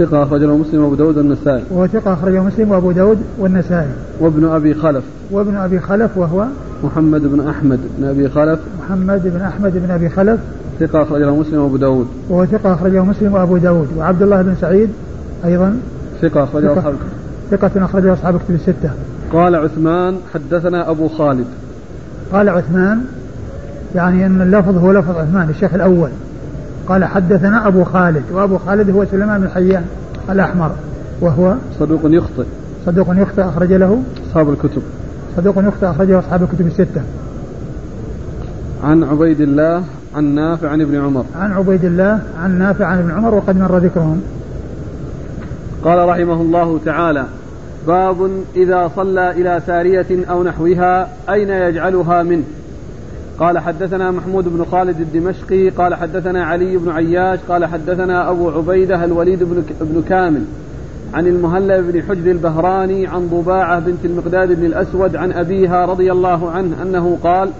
ثقة 0.00 0.22
أخرجه 0.22 0.46
مسلم 0.46 0.82
وأبو 0.82 0.94
داود 0.94 1.16
والنسائي. 1.16 1.64
وهو 1.70 1.86
ثقة 1.86 2.12
أخرجه 2.12 2.42
مسلم 2.42 2.70
وأبو 2.70 2.92
داود 2.92 3.18
والنسائي. 3.38 3.88
وابن 4.20 4.44
أبي 4.44 4.74
خلف. 4.74 5.04
وابن 5.30 5.56
أبي 5.56 5.80
خلف 5.80 6.10
وهو 6.16 6.46
محمد 6.84 7.22
بن 7.22 7.48
أحمد 7.48 7.80
بن 7.98 8.04
أبي 8.08 8.28
خلف. 8.28 8.58
محمد 8.82 9.22
بن 9.24 9.40
أحمد 9.40 9.72
بن 9.72 9.90
أبي 9.90 10.08
خلف. 10.08 10.40
ثقة 10.80 11.02
أخرجه 11.02 11.34
مسلم 11.34 11.62
وأبو 11.62 11.76
داود. 11.76 12.06
وهو 12.28 12.46
ثقة 12.46 12.74
أخرجه 12.74 13.04
مسلم 13.04 13.34
وأبو 13.34 13.56
داود. 13.56 13.88
وعبد 13.96 14.22
الله 14.22 14.42
بن 14.42 14.54
سعيد 14.60 14.90
أيضا. 15.44 15.76
ثقة 16.22 16.44
أخرجه 16.44 16.72
أصحاب 16.78 16.94
ثقة 17.50 17.84
أخرجه 17.84 18.12
أصحاب 18.12 18.36
كتب 18.36 18.54
الستة. 18.54 18.90
قال 19.32 19.54
عثمان 19.54 20.16
حدثنا 20.34 20.90
أبو 20.90 21.08
خالد. 21.08 21.46
قال 22.32 22.48
عثمان 22.48 23.00
يعني 23.94 24.26
أن 24.26 24.40
اللفظ 24.40 24.78
هو 24.78 24.92
لفظ 24.92 25.16
عثمان 25.16 25.50
الشيخ 25.50 25.74
الأول. 25.74 26.10
قال 26.90 27.04
حدثنا 27.04 27.68
أبو 27.68 27.84
خالد 27.84 28.22
وأبو 28.32 28.58
خالد 28.58 28.90
هو 28.90 29.04
سليمان 29.04 29.40
بن 29.40 29.48
حيان 29.48 29.84
الأحمر 30.30 30.70
وهو 31.20 31.54
صدوق 31.78 32.00
يخطئ. 32.04 32.44
صدوق 32.86 33.06
يخطئ 33.16 33.42
أخرج 33.42 33.72
له 33.72 34.02
أصحاب 34.28 34.50
الكتب. 34.50 34.82
صدوق 35.36 35.54
يخطئ 35.58 35.90
أخرجه 35.90 36.18
أصحاب 36.18 36.42
الكتب 36.42 36.66
الستة. 36.66 37.02
عن 38.84 39.04
عبيد 39.04 39.40
الله 39.40 39.82
عن 40.16 40.24
نافع 40.24 40.68
عن 40.68 40.80
ابن 40.80 41.00
عمر. 41.00 41.24
عن 41.40 41.52
عبيد 41.52 41.84
الله 41.84 42.22
عن 42.42 42.58
نافع 42.58 42.86
عن 42.86 42.98
ابن 42.98 43.10
عمر 43.10 43.34
وقد 43.34 43.58
مر 43.58 43.78
ذكرهم. 43.78 44.22
قال 45.84 46.08
رحمه 46.08 46.42
الله 46.42 46.80
تعالى 46.84 47.24
باب 47.86 48.30
إذا 48.56 48.90
صلى 48.96 49.30
إلى 49.30 49.60
سارية 49.66 50.06
أو 50.30 50.42
نحوها 50.42 51.08
أين 51.28 51.50
يجعلها 51.50 52.22
منه؟ 52.22 52.44
قال 53.40 53.58
حدثنا 53.58 54.10
محمود 54.10 54.48
بن 54.48 54.64
خالد 54.64 55.00
الدمشقي 55.00 55.68
قال 55.68 55.94
حدثنا 55.94 56.44
علي 56.44 56.76
بن 56.76 56.90
عياش 56.90 57.38
قال 57.48 57.64
حدثنا 57.64 58.30
أبو 58.30 58.50
عبيدة 58.50 59.04
الوليد 59.04 59.44
بن, 59.44 59.62
بن 59.80 60.02
كامل 60.08 60.44
عن 61.14 61.26
المهلب 61.26 61.92
بن 61.92 62.02
حجر 62.02 62.30
البهراني 62.30 63.06
عن 63.06 63.28
ضباعة 63.28 63.78
بنت 63.78 64.04
المقداد 64.04 64.52
بن 64.52 64.64
الأسود 64.64 65.16
عن 65.16 65.32
أبيها 65.32 65.86
رضي 65.86 66.12
الله 66.12 66.50
عنه 66.50 66.82
أنه 66.82 67.18
قال 67.24 67.50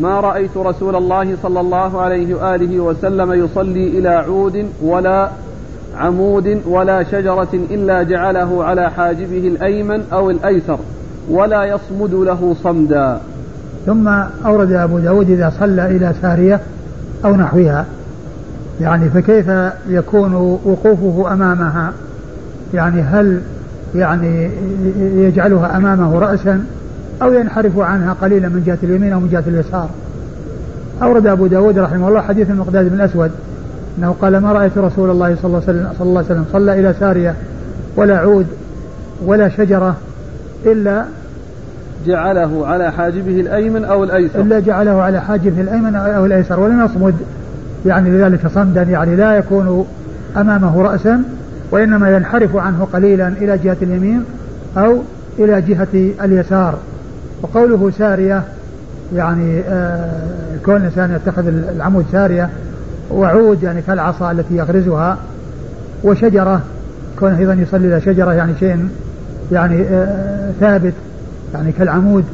ما 0.00 0.20
رأيت 0.20 0.56
رسول 0.56 0.96
الله 0.96 1.36
صلى 1.42 1.60
الله 1.60 2.00
عليه 2.00 2.34
وآله 2.34 2.80
وسلم 2.80 3.32
يصلي 3.32 3.86
إلى 3.86 4.08
عود 4.08 4.66
ولا 4.82 5.30
عمود 5.96 6.62
ولا 6.66 7.02
شجرة 7.02 7.48
إلا 7.52 8.02
جعله 8.02 8.64
على 8.64 8.90
حاجبه 8.90 9.48
الأيمن 9.48 10.04
أو 10.12 10.30
الأيسر 10.30 10.78
ولا 11.30 11.64
يصمد 11.64 12.14
له 12.14 12.56
صمدا. 12.62 13.20
ثم 13.86 14.08
أورد 14.46 14.72
أبو 14.72 14.98
داود 14.98 15.30
إذا 15.30 15.52
صلى 15.60 15.86
إلى 15.96 16.12
سارية 16.22 16.60
أو 17.24 17.36
نحوها. 17.36 17.84
يعني 18.80 19.10
فكيف 19.10 19.46
يكون 19.88 20.34
وقوفه 20.64 21.32
أمامها؟ 21.32 21.92
يعني 22.74 23.02
هل 23.02 23.40
يعني 23.94 24.50
يجعلها 24.98 25.76
أمامه 25.76 26.18
رأسا 26.18 26.64
أو 27.22 27.32
ينحرف 27.32 27.78
عنها 27.78 28.12
قليلا 28.12 28.48
من 28.48 28.62
جهة 28.66 28.78
اليمين 28.82 29.12
أو 29.12 29.20
من 29.20 29.28
جهة 29.28 29.44
اليسار؟ 29.46 29.88
أورد 31.02 31.26
أبو 31.26 31.46
داود 31.46 31.78
رحمه 31.78 32.08
الله 32.08 32.20
حديث 32.20 32.50
المقداد 32.50 32.88
بن 32.88 32.94
الأسود 32.94 33.30
أنه 33.98 34.14
قال 34.22 34.38
ما 34.38 34.52
رأيت 34.52 34.78
رسول 34.78 35.10
الله 35.10 35.36
صلى 35.42 35.44
الله 35.44 35.62
عليه 35.68 35.78
وسلم, 35.78 35.92
صلى 35.98 36.08
الله 36.08 36.18
عليه 36.18 36.30
وسلم 36.30 36.44
صلى 36.52 36.80
إلى 36.80 36.94
سارية 37.00 37.34
ولا 37.96 38.18
عود 38.18 38.46
ولا 39.26 39.48
شجرة 39.48 39.96
إلا 40.66 41.04
جعله 42.06 42.66
على 42.66 42.92
حاجبه 42.92 43.40
الأيمن 43.40 43.84
أو 43.84 44.04
الأيسر. 44.04 44.40
إلا 44.40 44.60
جعله 44.60 45.02
على 45.02 45.20
حاجبه 45.20 45.60
الأيمن 45.60 45.96
أو 45.96 46.26
الأيسر 46.26 46.60
ولم 46.60 46.84
يصمد 46.84 47.14
يعني 47.86 48.10
لذلك 48.10 48.46
صمدا 48.46 48.82
يعني 48.82 49.16
لا 49.16 49.36
يكون 49.36 49.86
أمامه 50.36 50.82
رأسا 50.82 51.22
وإنما 51.70 52.16
ينحرف 52.16 52.56
عنه 52.56 52.88
قليلا 52.92 53.28
إلى 53.28 53.58
جهة 53.58 53.76
اليمين 53.82 54.24
أو 54.76 54.98
إلى 55.38 55.60
جهة 55.60 56.12
اليسار. 56.24 56.78
وقوله 57.42 57.90
سارية 57.98 58.42
يعني 59.14 59.60
آه 59.60 60.10
كون 60.64 60.76
الإنسان 60.76 61.14
يتخذ 61.16 61.46
العمود 61.46 62.04
سارية 62.12 62.48
وعود 63.10 63.62
يعني 63.62 63.82
كالعصا 63.82 64.30
التي 64.32 64.56
يغرزها 64.56 65.18
وشجرة 66.04 66.60
كونه 67.18 67.38
أيضا 67.38 67.54
يصلي 67.54 67.86
إلى 67.86 68.00
شجرة 68.00 68.32
يعني 68.32 68.52
شيء 68.60 68.88
يعني 69.52 69.82
آه 69.82 70.50
ثابت. 70.60 70.92
يعني 71.54 71.72
كالعمود. 71.72 72.24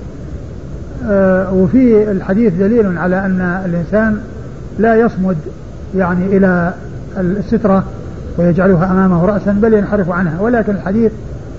آه 1.10 1.54
وفي 1.54 2.10
الحديث 2.10 2.52
دليل 2.54 2.98
على 2.98 3.18
أن 3.26 3.60
الإنسان 3.66 4.20
لا 4.78 4.96
يصمد 4.96 5.36
يعني 5.96 6.36
إلى 6.36 6.72
السترة 7.18 7.84
ويجعلها 8.38 8.90
أمامه 8.90 9.26
رأسا 9.26 9.52
بل 9.52 9.74
ينحرف 9.74 10.10
عنها. 10.10 10.40
ولكن 10.40 10.72
الحديث 10.72 11.12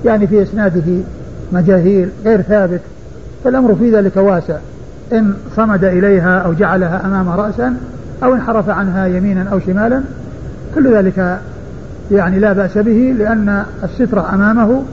يعني 0.05 0.27
في 0.27 0.43
إسناده 0.43 1.01
مجاهيل 1.51 2.09
غير 2.25 2.41
ثابت 2.41 2.81
فالأمر 3.43 3.75
في 3.75 3.95
ذلك 3.95 4.17
واسع. 4.17 4.57
إن 5.13 5.33
صمد 5.55 5.83
إليها 5.83 6.39
أو 6.39 6.53
جعلها 6.53 7.01
أمامه 7.05 7.35
رأسا 7.35 7.75
أو 8.23 8.33
انحرف 8.33 8.69
عنها 8.69 9.07
يمينا 9.07 9.45
أو 9.51 9.59
شمالا 9.59 10.01
كل 10.75 10.95
ذلك 10.95 11.39
يعني 12.11 12.39
لا 12.39 12.53
بأس 12.53 12.77
به 12.77 13.15
لأن 13.19 13.63
السترة 13.83 14.33
أمامه 14.33 14.83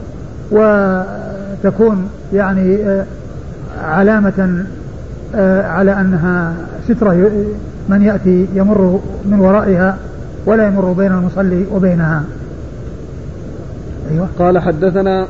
وتكون 1.65 2.09
يعني 2.33 2.77
آه، 2.77 3.05
علامة 3.83 4.65
آه، 5.35 5.63
على 5.69 6.01
أنها 6.01 6.55
سترة 6.89 7.31
من 7.89 8.03
يأتي 8.03 8.47
يمر 8.55 9.01
من 9.25 9.41
ورائها 9.41 9.99
ولا 10.47 10.67
يمر 10.67 10.93
بين 10.93 11.13
المصلي 11.13 11.65
وبينها. 11.73 12.25
أيوة. 14.11 14.29
قال 14.39 14.59
حدثنا 14.59 15.27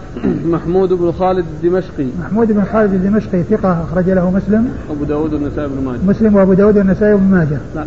محمود 0.47 0.93
بن 0.93 1.13
خالد 1.13 1.45
الدمشقي. 1.55 2.07
محمود 2.21 2.53
بن 2.53 2.65
خالد 2.73 2.95
الدمشقي 2.95 3.43
ثقة 3.43 3.83
أخرج 3.83 4.11
له 4.11 4.31
مسلم. 4.31 4.69
أبو 4.91 5.05
داود 5.05 5.35
والنسائي 5.35 5.69
بن 5.69 5.85
ماجه. 5.85 5.99
مسلم 6.07 6.37
وأبو 6.37 6.53
داود 6.53 6.79
والنسائي 6.79 7.15
بن 7.15 7.23
ماجه. 7.23 7.59
لا. 7.75 7.85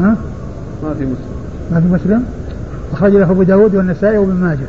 ها؟ 0.00 0.16
ما 0.82 0.94
في 0.94 1.04
مسلم. 1.04 1.32
ما 1.72 1.80
في 1.80 1.86
مسلم؟ 1.88 2.24
أخرج 2.92 3.12
له 3.12 3.30
أبو 3.30 3.42
داود 3.42 3.74
والنسائي 3.74 4.18
وابن 4.18 4.34
ماجه. 4.34 4.66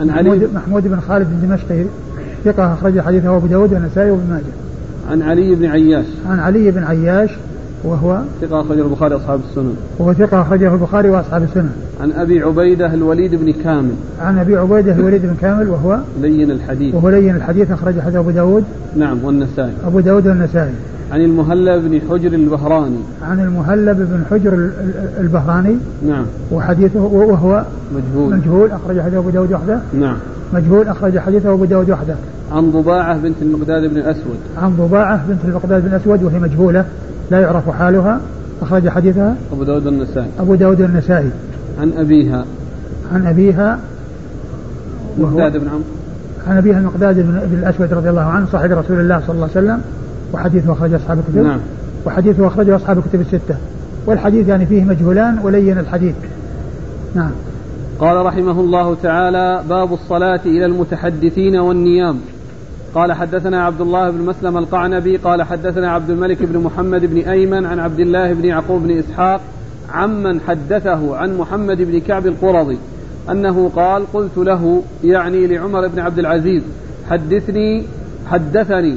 عن 0.00 0.10
علي. 0.10 0.30
محمود, 0.30 0.54
محمود 0.54 0.88
بن 0.88 1.00
خالد 1.00 1.26
الدمشقي 1.26 1.84
ثقة 2.44 2.74
أخرج 2.74 3.00
حديثه 3.00 3.36
أبو 3.36 3.46
داود 3.46 3.72
والنسائي 3.72 4.10
وابن 4.10 4.30
ماجه. 4.30 4.42
عن 5.10 5.22
علي 5.22 5.54
بن 5.54 5.64
عياش. 5.64 6.06
عن 6.30 6.38
علي 6.38 6.70
بن 6.70 6.84
عياش 6.84 7.30
وهو 7.84 8.20
ثقة 8.40 8.60
أخرجه 8.60 8.82
البخاري 8.82 9.16
أصحاب 9.16 9.40
السنن. 9.50 9.76
وهو 9.98 10.12
ثقة 10.12 10.42
أخرجه 10.42 10.74
البخاري 10.74 11.10
وأصحاب 11.10 11.42
السنن. 11.42 11.72
عن 12.00 12.12
أبي 12.12 12.42
عبيدة 12.42 12.94
الوليد 12.94 13.34
بن 13.34 13.52
كامل. 13.64 13.94
عن 14.20 14.38
أبي 14.38 14.56
عبيدة 14.56 14.92
الوليد 14.92 15.22
بن 15.22 15.34
كامل 15.40 15.68
وهو 15.68 15.98
لين 16.20 16.50
الحديث. 16.50 16.94
وهو 16.94 17.08
لين 17.08 17.36
الحديث 17.36 17.70
أخرج 17.70 18.00
حديث 18.00 18.16
أبو 18.16 18.30
داود 18.30 18.64
نعم 18.96 19.24
والنسائي. 19.24 19.72
أبو 19.86 20.00
داود 20.00 20.26
والنسائي. 20.26 20.72
عن 21.12 21.20
المهلب 21.20 21.84
بن 21.84 22.00
حجر 22.10 22.32
البهراني. 22.32 23.00
عن 23.22 23.40
المهلب 23.40 23.96
بن 23.96 24.22
حجر 24.30 24.70
البهراني. 25.20 25.76
نعم. 26.06 26.24
وحديثه 26.52 27.00
وهو 27.00 27.64
مجهول. 27.94 28.36
مجهول. 28.36 28.70
أخرج 28.70 29.00
حديث 29.00 29.14
أبو 29.14 29.30
داود 29.30 29.52
وحده. 29.52 29.80
نعم. 29.94 30.16
مجهول. 30.54 30.88
أخرج 30.88 31.18
حديثه 31.18 31.52
أبو 31.52 31.64
داود 31.64 31.90
وحده. 31.90 32.14
عن 32.52 32.70
ضباعة 32.70 33.18
بنت 33.18 33.36
المقداد 33.42 33.90
بن 33.90 33.96
الأسود. 33.96 34.36
عن 34.58 34.76
ضباعة 34.76 35.26
بنت 35.28 35.38
المقداد 35.44 35.82
بن 35.82 35.88
الأسود 35.88 36.22
وهي 36.22 36.38
مجهولة. 36.38 36.84
لا 37.30 37.40
يعرف 37.40 37.70
حالها. 37.70 38.20
أخرج 38.62 38.88
حديثها 38.88 39.36
أبو 39.52 39.64
داود 39.64 39.86
النسائي. 39.86 40.28
أبو 40.40 40.54
داود 40.54 40.80
النسائي. 40.80 41.30
عن 41.80 41.92
أبيها. 41.96 42.44
عن 43.12 43.26
أبيها. 43.26 43.78
مقداد 45.18 45.52
بن 45.52 45.68
عمرو. 45.68 45.84
عن 46.48 46.56
أبيها 46.56 46.78
المقداد 46.78 47.16
بن 47.50 47.58
الأسود 47.58 47.92
رضي 47.92 48.10
الله 48.10 48.22
عنه 48.22 48.46
صاحب 48.52 48.72
رسول 48.72 49.00
الله 49.00 49.20
صلى 49.26 49.34
الله 49.34 49.48
عليه 49.56 49.66
وسلم. 49.66 49.80
وحديثه 50.32 50.72
أخرج 50.72 50.94
أصحاب 50.94 51.18
الكتب. 51.18 51.38
نعم. 51.38 51.60
وحديثه 52.06 52.46
أخرجه 52.46 52.76
أصحاب 52.76 52.98
الكتب 52.98 53.20
الستة. 53.20 53.56
والحديث 54.06 54.48
يعني 54.48 54.66
فيه 54.66 54.84
مجهولان 54.84 55.38
ولين 55.38 55.78
الحديث. 55.78 56.14
نعم. 57.14 57.30
قال 57.98 58.26
رحمه 58.26 58.60
الله 58.60 58.94
تعالى 58.94 59.62
باب 59.68 59.92
الصلاة 59.92 60.40
إلى 60.46 60.64
المتحدثين 60.64 61.56
والنيام. 61.56 62.18
قال 62.94 63.12
حدثنا 63.12 63.64
عبد 63.64 63.80
الله 63.80 64.10
بن 64.10 64.24
مسلم 64.24 64.58
القعنبي. 64.58 65.16
قال 65.16 65.42
حدثنا 65.42 65.90
عبد 65.90 66.10
الملك 66.10 66.42
بن 66.42 66.58
محمد 66.58 67.04
بن 67.04 67.18
أيمن 67.18 67.66
عن 67.66 67.78
عبد 67.78 68.00
الله 68.00 68.32
بن 68.32 68.44
يعقوب 68.44 68.82
بن 68.82 68.98
إسحاق 68.98 69.40
عمن 69.92 70.40
حدثه 70.40 71.16
عن 71.16 71.36
محمد 71.38 71.82
بن 71.82 72.00
كعب 72.00 72.26
القرظي 72.26 72.78
أنه 73.30 73.68
قال 73.68 74.12
قلت 74.12 74.36
له 74.36 74.82
يعني 75.04 75.46
لعمر 75.46 75.88
بن 75.88 75.98
عبد 75.98 76.18
العزيز 76.18 76.62
حدثني 77.10 77.84
حدثني 78.26 78.96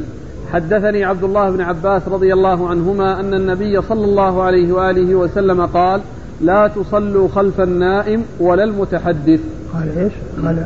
حدثني 0.53 1.03
عبد 1.03 1.23
الله 1.23 1.49
بن 1.49 1.61
عباس 1.61 2.01
رضي 2.07 2.33
الله 2.33 2.69
عنهما 2.69 3.19
أن 3.19 3.33
النبي 3.33 3.81
صلى 3.81 4.05
الله 4.05 4.43
عليه 4.43 4.73
وآله 4.73 5.15
وسلم 5.15 5.65
قال 5.65 6.01
لا 6.41 6.67
تصلوا 6.67 7.27
خلف 7.27 7.61
النائم 7.61 8.23
ولا 8.39 8.63
المتحدث 8.63 9.39
قال 9.73 9.97
إيش؟ 9.97 10.13
قال 10.45 10.65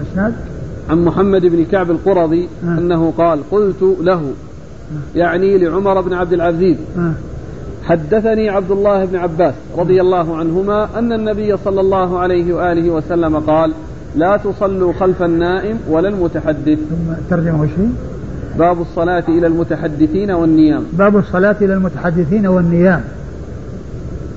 الإسناد 0.00 0.34
عن 0.90 1.04
محمد 1.04 1.46
بن 1.46 1.64
كعب 1.64 1.90
القرظي 1.90 2.48
آه. 2.64 2.78
أنه 2.78 3.12
قال 3.18 3.40
قلت 3.50 3.82
له 4.00 4.14
آه. 4.14 5.18
يعني 5.18 5.58
لعمر 5.58 6.00
بن 6.00 6.12
عبد 6.12 6.32
العزيز 6.32 6.76
آه. 6.98 7.12
حدثني 7.84 8.48
عبد 8.48 8.70
الله 8.70 9.04
بن 9.04 9.16
عباس 9.16 9.54
رضي 9.78 10.00
الله 10.00 10.36
عنهما 10.36 10.88
أن 10.98 11.12
النبي 11.12 11.56
صلى 11.56 11.80
الله 11.80 12.18
عليه 12.18 12.54
وآله 12.54 12.90
وسلم 12.90 13.36
قال 13.36 13.72
لا 14.16 14.36
تصلوا 14.36 14.92
خلف 14.92 15.22
النائم 15.22 15.78
ولا 15.88 16.08
المتحدث 16.08 16.78
ثم 16.78 17.14
ترجمة 17.30 17.66
شيء 17.66 17.92
باب 18.58 18.80
الصلاة 18.80 19.24
إلى 19.28 19.46
المتحدثين 19.46 20.30
والنيام. 20.30 20.84
باب 20.92 21.16
الصلاة 21.16 21.56
إلى 21.60 21.74
المتحدثين 21.74 22.46
والنيام. 22.46 23.00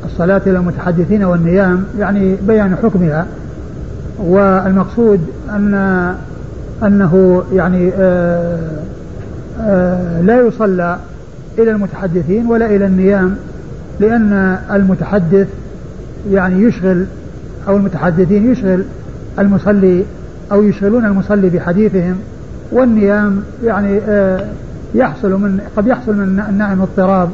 الصلاة 0.06 0.42
إلى 0.48 0.58
المتحدثين 0.58 1.24
والنيام 1.24 1.84
يعني 2.00 2.36
بيان 2.48 2.76
حكمها 2.76 3.26
والمقصود 4.20 5.20
أن 5.50 6.16
أنه 6.84 7.44
يعني 7.54 7.92
آآ 7.98 8.58
آآ 9.62 10.22
لا 10.22 10.42
يصلى 10.42 10.98
إلى 11.58 11.72
المتحدثين 11.72 12.46
ولا 12.46 12.66
إلى 12.66 12.86
النيام 12.86 13.36
لأن 14.00 14.58
المتحدث 14.72 15.48
يعني 16.32 16.64
يشغل 16.64 17.06
أو 17.68 17.78
المتحدثين 17.78 18.52
يشغل 18.52 18.84
المصلي 19.40 20.04
أو 20.52 20.64
يشغلون 20.64 21.06
المصلي 21.06 21.50
بحديثهم 21.50 22.16
والنيام 22.72 23.44
يعني 23.64 24.02
يحصل 24.96 25.32
من 25.32 25.60
قد 25.78 25.88
يحصل 25.88 26.16
من 26.16 26.44
النائم 26.50 26.82
اضطراب 26.82 27.30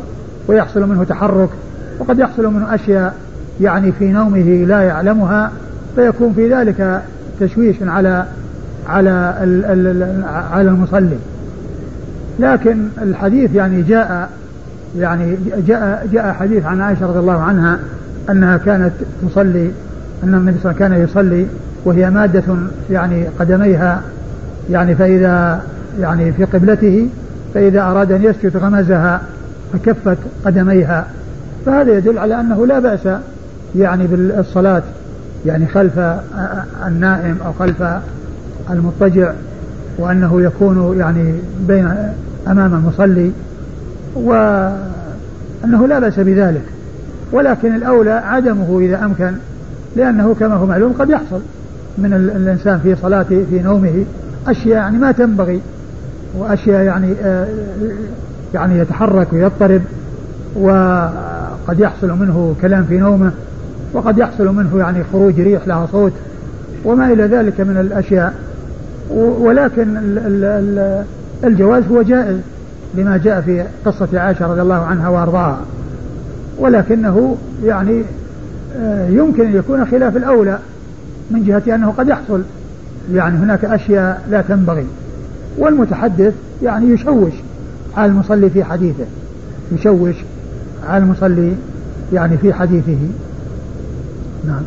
ويحصل 0.48 0.90
منه 0.90 1.04
تحرك 1.04 1.50
وقد 2.00 2.20
يحصل 2.20 2.54
منه 2.54 2.76
أشياء 2.76 3.16
يعني 3.62 3.92
في 3.92 4.12
نومه 4.12 4.66
لا 4.68 4.82
يعلمها 4.82 5.52
فيكون 5.96 6.34
في 6.34 6.54
ذلك 6.54 7.02
تشويش 7.40 7.76
على 7.82 8.26
على 8.88 9.10
على 10.52 10.70
المصلي. 10.70 11.18
لكن 12.40 12.88
الحديث 13.02 13.56
يعني 13.56 13.82
جاء 13.82 14.30
يعني 14.98 15.38
جاء 15.68 16.08
جاء 16.14 16.34
حديث 16.34 16.66
عن 16.66 16.82
عائشة 16.82 17.06
رضي 17.06 17.20
الله 17.20 17.42
عنها 17.42 17.80
أنها 18.30 18.58
كانت 18.58 18.92
تصلي 19.30 19.72
أن 20.24 20.34
النبي 20.36 20.58
صلى 20.64 20.72
الله 20.72 20.84
عليه 20.84 20.96
وسلم 20.96 20.98
كان 20.98 21.04
يصلي 21.04 21.48
وهي 21.86 22.10
مادة 22.10 22.44
يعني 22.92 23.26
قدميها 23.40 24.02
يعني 24.72 24.96
فإذا 24.96 25.62
يعني 26.00 26.32
في 26.32 26.44
قبلته 26.44 27.08
فإذا 27.54 27.82
أراد 27.82 28.12
أن 28.12 28.24
يسجد 28.24 28.58
غمزها 28.58 29.22
فكفت 29.74 30.18
قدميها. 30.46 31.08
فهذا 31.66 31.98
يدل 31.98 32.18
على 32.18 32.40
أنه 32.40 32.66
لا 32.66 32.80
بأس 32.80 33.08
يعني 33.76 34.08
بالصلاة 34.08 34.84
يعني 35.46 35.68
خلف 35.68 36.00
النائم 36.88 37.38
أو 37.46 37.52
خلف 37.60 37.84
المضطجع 38.70 39.32
وأنه 39.98 40.42
يكون 40.42 41.00
يعني 41.00 41.34
بين 41.68 41.94
أمام 42.48 42.74
المصلي 42.74 43.32
وأنه 44.16 45.88
لا 45.88 46.00
بأس 46.00 46.20
بذلك. 46.20 46.64
ولكن 47.32 47.76
الأولى 47.76 48.12
عدمه 48.12 48.80
إذا 48.80 49.06
أمكن 49.06 49.32
لأنه 49.96 50.36
كما 50.40 50.56
هو 50.56 50.66
معلوم 50.66 50.94
قد 50.94 51.10
يحصل 51.10 51.40
من 51.98 52.14
الإنسان 52.14 52.80
في 52.80 52.96
صلاته 52.96 53.46
في 53.50 53.60
نومه. 53.60 54.06
أشياء 54.48 54.78
يعني 54.78 54.98
ما 54.98 55.12
تنبغي 55.12 55.62
وأشياء 56.38 56.84
يعني 56.84 57.14
آه، 57.24 57.48
يعني 58.54 58.80
يتحرك 58.80 59.34
ويضطرب 59.34 59.82
وقد 60.56 61.80
يحصل 61.80 62.10
منه 62.10 62.56
كلام 62.62 62.84
في 62.84 62.98
نومه 62.98 63.32
وقد 63.94 64.18
يحصل 64.18 64.56
منه 64.56 64.80
يعني 64.80 65.04
خروج 65.14 65.42
ريح 65.42 65.68
لها 65.68 65.88
صوت 65.92 66.14
وما 66.86 67.14
إلى 67.14 67.24
ذلك 67.24 67.62
من 67.62 67.78
الأشياء. 67.78 68.34
ولكن 69.40 69.98
الجواز 71.44 71.84
هو 71.92 72.02
جائز 72.02 72.38
لما 72.96 73.18
جاء 73.18 73.42
في 73.42 73.64
قصة 73.86 74.20
عائشة 74.20 74.48
رضي 74.48 74.62
الله 74.62 74.76
عنها 74.76 75.10
وأرضاها. 75.10 75.60
ولكنه 76.60 77.38
يعني 77.64 78.04
آه، 78.78 79.08
يمكن 79.10 79.46
أن 79.46 79.56
يكون 79.56 79.86
خلاف 79.86 80.18
الأولى 80.18 80.60
من 81.32 81.44
جهة 81.44 81.76
أنه 81.76 81.94
قد 81.98 82.08
يحصل. 82.08 82.42
يعني 83.14 83.38
هناك 83.38 83.66
أشياء 83.66 84.28
لا 84.32 84.42
تنبغي. 84.42 84.86
والمتحدث 85.58 86.34
يعني 86.64 86.86
يشوش 86.86 87.34
على 87.98 88.12
المصلي 88.12 88.50
في 88.50 88.64
حديثه. 88.64 89.06
يشوش 89.72 90.16
على 90.88 91.04
المصلي 91.04 91.54
يعني 92.14 92.38
في 92.38 92.54
حديثه. 92.54 92.98
نعم. 94.48 94.64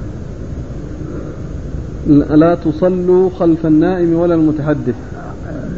لا 2.38 2.54
تصلوا 2.54 3.30
خلف 3.30 3.66
النائم 3.66 4.14
ولا 4.14 4.34
المتحدث. 4.34 4.94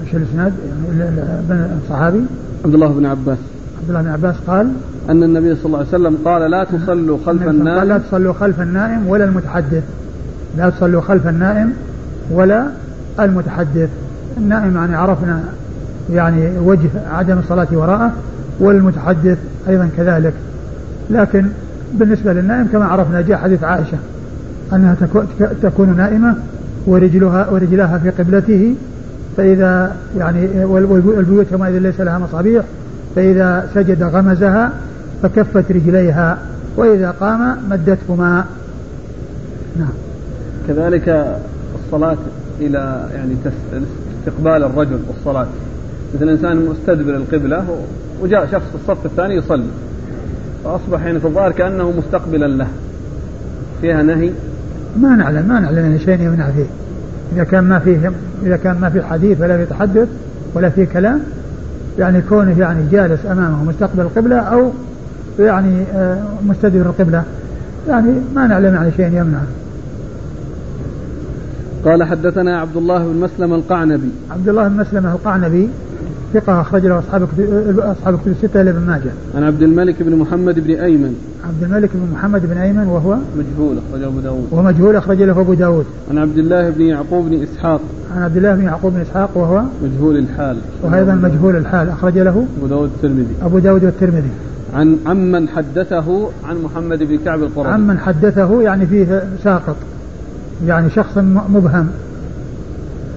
إيش 0.05 0.15
الإسناد؟ 0.15 0.53
يعني 0.99 1.67
الصحابي 1.85 2.21
عبد 2.65 2.75
الله 2.75 2.89
بن 2.89 3.07
عباس. 3.07 3.39
عبد 3.81 3.89
الله 3.89 4.03
بن 4.03 4.09
عباس 4.09 4.35
قال 4.47 4.73
أن 5.11 5.23
النبي 5.23 5.55
صلى 5.55 5.67
الله 5.67 5.79
عليه 5.79 5.89
وسلم 5.89 6.19
قال 6.25 6.51
لا 6.51 6.65
تصلوا 6.65 7.19
خلف 7.27 7.43
النائم 7.43 7.89
لا 7.89 7.99
تصلوا 7.99 8.33
خلف 8.33 8.61
النائم 8.61 9.07
ولا 9.07 9.25
المتحدث. 9.25 9.83
لا 10.59 10.71
تصلوا 10.71 11.01
خلف 11.01 11.27
النائم 11.27 11.73
ولا 12.31 12.67
المتحدث. 13.21 13.89
النائم 14.37 14.77
يعني 14.77 14.97
عرفنا 14.97 15.41
يعني 16.13 16.59
وجه 16.59 16.89
عدم 17.13 17.39
الصلاة 17.39 17.69
وراءه 17.73 18.13
والمتحدث 18.61 19.39
أيضا 19.69 19.89
كذلك. 19.97 20.33
لكن 21.11 21.47
بالنسبة 21.95 22.33
للنائم 22.33 22.67
كما 22.73 22.85
عرفنا 22.85 23.21
جاء 23.21 23.39
حديث 23.39 23.65
عائشة 23.65 23.99
أنها 24.73 24.97
تكون 25.63 25.97
نائمة 25.97 26.35
ورجلها 26.87 27.51
ورجلاها 27.51 27.99
في 27.99 28.11
قبلته 28.11 28.75
فإذا 29.37 29.97
يعني 30.19 30.65
والبيوت 30.65 31.53
يومئذ 31.53 31.79
ليس 31.79 32.01
لها 32.01 32.19
مصابيح 32.19 32.65
فإذا 33.17 33.69
سجد 33.75 34.03
غمزها 34.03 34.73
فكفت 35.23 35.73
رجليها 35.73 36.39
وإذا 36.77 37.11
قام 37.21 37.57
مدتهما. 37.71 38.45
نعم. 39.79 39.89
كذلك 40.69 41.37
الصلاة 41.89 42.17
إلى 42.61 43.09
يعني 43.15 43.35
استقبال 44.21 44.63
الرجل 44.65 44.99
والصلاة 45.09 45.47
مثل 46.15 46.29
إنسان 46.29 46.57
مستدبر 46.57 47.17
القبلة 47.17 47.65
وجاء 48.23 48.47
شخص 48.47 48.65
في 48.65 48.75
الصف 48.75 49.07
الثاني 49.07 49.35
يصلي. 49.35 49.71
فأصبح 50.65 51.05
يعني 51.05 51.21
في 51.21 51.27
الظاهر 51.27 51.53
كأنه 51.53 51.93
مستقبلا 51.99 52.47
له. 52.47 52.67
فيها 53.81 54.03
نهي؟ 54.03 54.31
ما 54.97 55.17
نعلم 55.17 55.49
ما 55.49 55.61
نعلم 55.61 55.79
أن 55.79 55.99
شيء 55.99 56.21
يمنع 56.21 56.51
فيه. 56.51 56.67
إذا 57.35 57.45
كان 57.45 57.65
ما 57.65 57.79
فيه 57.79 58.13
إذا 58.43 58.57
كان 58.57 58.81
ما 58.81 58.91
في 58.91 59.03
حديث 59.03 59.41
ولا 59.41 59.63
يتحدث 59.63 60.09
ولا 60.55 60.69
في 60.69 60.87
كلام 60.87 61.21
يعني 61.99 62.21
كونه 62.21 62.61
يعني 62.61 62.81
جالس 62.93 63.27
أمامه 63.27 63.65
مستقبل 63.65 64.01
القبلة 64.01 64.37
أو 64.37 64.71
يعني 65.39 65.83
آه، 65.95 66.19
مستدبر 66.47 66.87
القبلة 66.87 67.23
يعني 67.89 68.13
ما 68.35 68.47
نعلم 68.47 68.77
عن 68.77 68.93
شيء 68.97 69.07
يمنع. 69.07 69.41
قال 71.85 72.03
حدثنا 72.03 72.61
عبد 72.61 72.77
الله 72.77 72.99
بن 72.99 73.21
مسلم 73.21 73.55
القعنبي 73.55 74.11
عبد 74.31 74.49
الله 74.49 74.69
بن 74.69 74.77
مسلم 74.77 75.07
القعنبي 75.07 75.69
ثقة 76.35 76.61
أخرج 76.61 76.87
له 76.87 76.99
أصحاب 76.99 77.29
أصحاب 77.79 78.15
الكتب 78.15 78.31
الستة 78.31 78.61
إلى 78.61 78.71
ابن 78.71 78.81
ماجه. 78.81 79.11
عن 79.35 79.43
عبد 79.43 79.63
الملك 79.63 80.03
بن 80.03 80.17
محمد 80.17 80.61
بن 80.61 80.71
أيمن. 80.71 81.15
عبد 81.49 81.63
الملك 81.63 81.91
بن 81.95 82.13
محمد 82.13 82.47
بن 82.47 82.59
أيمن 82.59 82.87
وهو 82.87 83.17
مجهول 83.39 83.77
أخرج 83.79 84.03
أبو 84.03 84.21
داود. 84.21 84.49
ومجهول 84.53 84.97
أخرج 84.97 85.23
له 85.23 85.41
أبو 85.41 85.55
داود. 85.55 85.87
عن 86.11 86.19
عبد 86.19 86.39
الله 86.39 86.71
بن 86.71 86.83
يعقوب 86.83 87.29
بن 87.29 87.43
إسحاق. 87.43 87.81
عن 88.17 88.23
عبد 88.23 88.37
الله 88.37 88.55
بن 88.55 88.65
يعقوب 88.65 88.93
بن 88.93 89.01
إسحاق 89.01 89.31
وهو 89.35 89.63
مجهول 89.83 90.17
الحال. 90.17 90.57
وأيضا 90.83 91.15
مجهول 91.15 91.57
الحال 91.57 91.89
أخرج 91.89 92.19
له 92.19 92.47
أبو 92.59 92.67
داود 92.67 92.91
الترمذي. 92.95 93.35
أبو 93.43 93.59
داود 93.59 93.85
والترمذي. 93.85 94.31
عن 94.75 94.97
عمن 95.07 95.49
حدثه 95.49 96.29
عن 96.49 96.57
محمد 96.63 97.03
بن 97.03 97.19
كعب 97.25 97.43
القرظي. 97.43 97.69
عمن 97.69 97.99
حدثه 97.99 98.63
يعني 98.63 98.87
فيه 98.87 99.23
ساقط 99.45 99.77
يعني 100.67 100.91
شخص 100.91 101.19
مبهم 101.49 101.89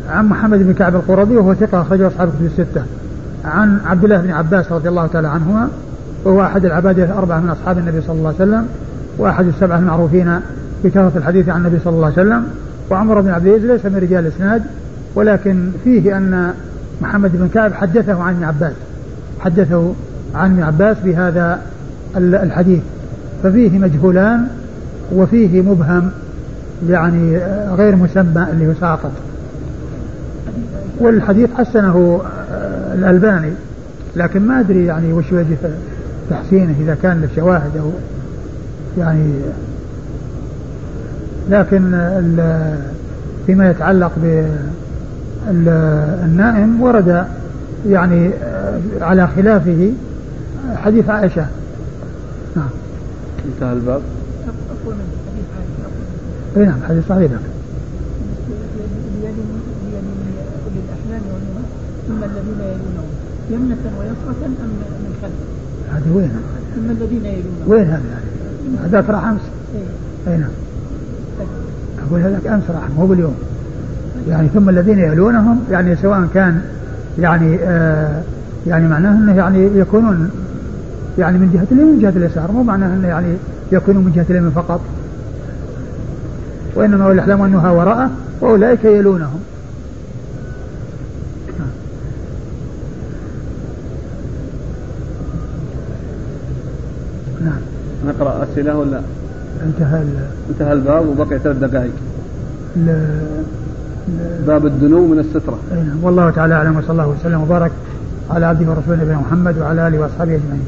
عن 0.09 0.25
محمد 0.25 0.59
بن 0.59 0.73
كعب 0.73 0.95
القرظي 0.95 1.37
وهو 1.37 1.53
ثقة 1.53 1.81
أخرجه 1.81 2.07
أصحاب 2.07 2.27
الكتب 2.27 2.45
الستة. 2.45 2.83
عن 3.45 3.79
عبد 3.85 4.03
الله 4.03 4.17
بن 4.17 4.31
عباس 4.31 4.71
رضي 4.71 4.89
الله 4.89 5.07
تعالى 5.07 5.27
عنهما 5.27 5.67
وهو 6.23 6.41
أحد 6.41 6.65
العبادة 6.65 7.03
الأربعة 7.03 7.39
من 7.39 7.49
أصحاب 7.49 7.77
النبي 7.77 8.01
صلى 8.01 8.15
الله 8.15 8.33
عليه 8.39 8.51
وسلم 8.51 8.67
وأحد 9.17 9.47
السبعة 9.47 9.79
المعروفين 9.79 10.39
بكثرة 10.83 11.11
الحديث 11.15 11.49
عن 11.49 11.57
النبي 11.57 11.79
صلى 11.83 11.93
الله 11.93 12.05
عليه 12.05 12.21
وسلم 12.21 12.43
وعمر 12.89 13.21
بن 13.21 13.29
عبد 13.29 13.47
العزيز 13.47 13.71
ليس 13.71 13.85
من 13.85 13.95
رجال 13.95 14.25
الإسناد 14.25 14.63
ولكن 15.15 15.69
فيه 15.83 16.17
أن 16.17 16.53
محمد 17.01 17.31
بن 17.33 17.49
كعب 17.53 17.73
حدثه 17.73 18.23
عن 18.23 18.33
ابن 18.33 18.43
عباس 18.43 18.73
حدثه 19.39 19.93
عن 20.35 20.51
ابن 20.51 20.63
عباس 20.63 20.97
بهذا 21.05 21.61
الحديث 22.17 22.81
ففيه 23.43 23.79
مجهولان 23.79 24.47
وفيه 25.15 25.61
مبهم 25.61 26.11
يعني 26.89 27.37
غير 27.77 27.95
مسمى 27.95 28.47
اللي 28.51 28.67
هو 28.67 28.73
ساقط. 28.81 29.11
والحديث 30.99 31.49
حسنه 31.57 32.21
الألباني 32.93 33.51
لكن 34.15 34.47
ما 34.47 34.59
أدري 34.59 34.85
يعني 34.85 35.13
وش 35.13 35.31
وجه 35.31 35.57
تحسينه 36.29 36.75
إذا 36.79 36.97
كان 37.03 37.21
له 37.21 37.27
شواهد 37.35 37.77
أو 37.77 37.91
يعني 38.97 39.33
لكن 41.49 41.81
فيما 43.45 43.69
يتعلق 43.69 44.11
بالنائم 45.47 46.81
ورد 46.81 47.25
يعني 47.89 48.29
على 49.01 49.27
خلافه 49.27 49.91
حديث 50.75 51.09
عائشة. 51.09 51.45
نعم. 52.55 52.69
انتهى 53.45 53.73
الباب. 53.73 54.01
اي 56.57 56.65
نعم 56.65 56.77
حديث 56.89 57.03
صحيح 57.09 57.31
ثم 62.07 62.23
الذين 62.23 62.59
يلونهم 62.59 63.07
يمنة 63.49 63.77
ويسرة 63.99 64.45
أم 64.45 64.69
من 65.03 65.13
خلف؟ 65.21 65.33
هذه 65.95 66.17
وين؟ 66.17 66.31
ثم 66.75 66.91
الذين 66.91 67.25
يلونهم 67.25 67.67
وين 67.67 67.87
هذا؟ 67.87 68.01
هذاك 68.83 69.09
راح 69.09 69.25
أمس 69.25 69.41
أي 70.27 70.37
نعم 70.37 70.49
أقول 72.07 72.21
هذاك 72.21 72.47
أمس 72.47 72.63
راح 72.69 72.89
مو 72.97 73.05
باليوم 73.05 73.35
يعني 74.29 74.47
ثم 74.47 74.69
الذين 74.69 74.99
يلونهم 74.99 75.59
يعني 75.71 75.95
سواء 75.95 76.27
كان 76.33 76.61
يعني 77.19 77.59
آه 77.63 78.21
يعني 78.67 78.87
معناه 78.87 79.11
إنه 79.11 79.35
يعني 79.35 79.69
يكونون 79.75 80.29
يعني 81.17 81.37
من 81.37 81.51
جهة 81.53 81.67
اليمين 81.71 81.93
من 81.93 81.99
جهة 81.99 82.09
اليسار 82.09 82.51
مو 82.51 82.63
معناه 82.63 82.93
إنه 82.93 83.07
يعني 83.07 83.33
يكونون 83.71 84.03
من 84.03 84.11
جهة 84.11 84.25
اليمين 84.29 84.51
فقط 84.51 84.81
وإنما 86.75 87.05
هو 87.05 87.11
الإحلام 87.11 87.41
أنها 87.41 87.71
وراءه 87.71 88.09
وأولئك 88.41 88.85
يلونهم. 88.85 89.39
نعم. 97.45 97.61
نقرأ 98.07 98.43
أسئلة 98.43 98.77
ولا؟ 98.77 99.01
انتهى 99.65 100.03
انتهى 100.49 100.73
الباب 100.73 101.07
وبقي 101.07 101.39
ثلاث 101.39 101.57
دقائق. 101.57 101.91
باب 104.47 104.65
الدنو 104.65 105.07
من 105.07 105.19
السترة. 105.19 105.59
أي 105.71 105.83
نعم. 105.83 106.03
والله 106.03 106.29
تعالى 106.29 106.53
أعلم 106.53 106.77
وصلى 106.77 106.91
الله 106.91 107.07
وسلم 107.07 107.41
وبارك 107.41 107.71
على 108.29 108.45
عبده 108.45 108.71
ورسوله 108.71 109.03
نبينا 109.03 109.19
محمد 109.19 109.57
وعلى 109.57 109.87
آله 109.87 109.99
وأصحابه 109.99 110.35
أجمعين. 110.35 110.65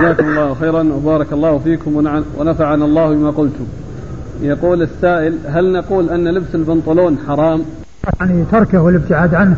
جزاكم 0.00 0.28
الله 0.28 0.54
خيرا 0.54 0.82
وبارك 0.82 1.32
الله 1.32 1.58
فيكم 1.58 1.96
ونفعنا 2.38 2.84
الله 2.84 3.14
بما 3.14 3.30
قلتم. 3.30 3.66
يقول 4.42 4.82
السائل 4.82 5.38
هل 5.46 5.72
نقول 5.72 6.10
أن 6.10 6.28
لبس 6.28 6.54
البنطلون 6.54 7.18
حرام؟ 7.26 7.62
يعني 8.20 8.44
تركه 8.52 8.82
والابتعاد 8.82 9.34
عنه 9.34 9.56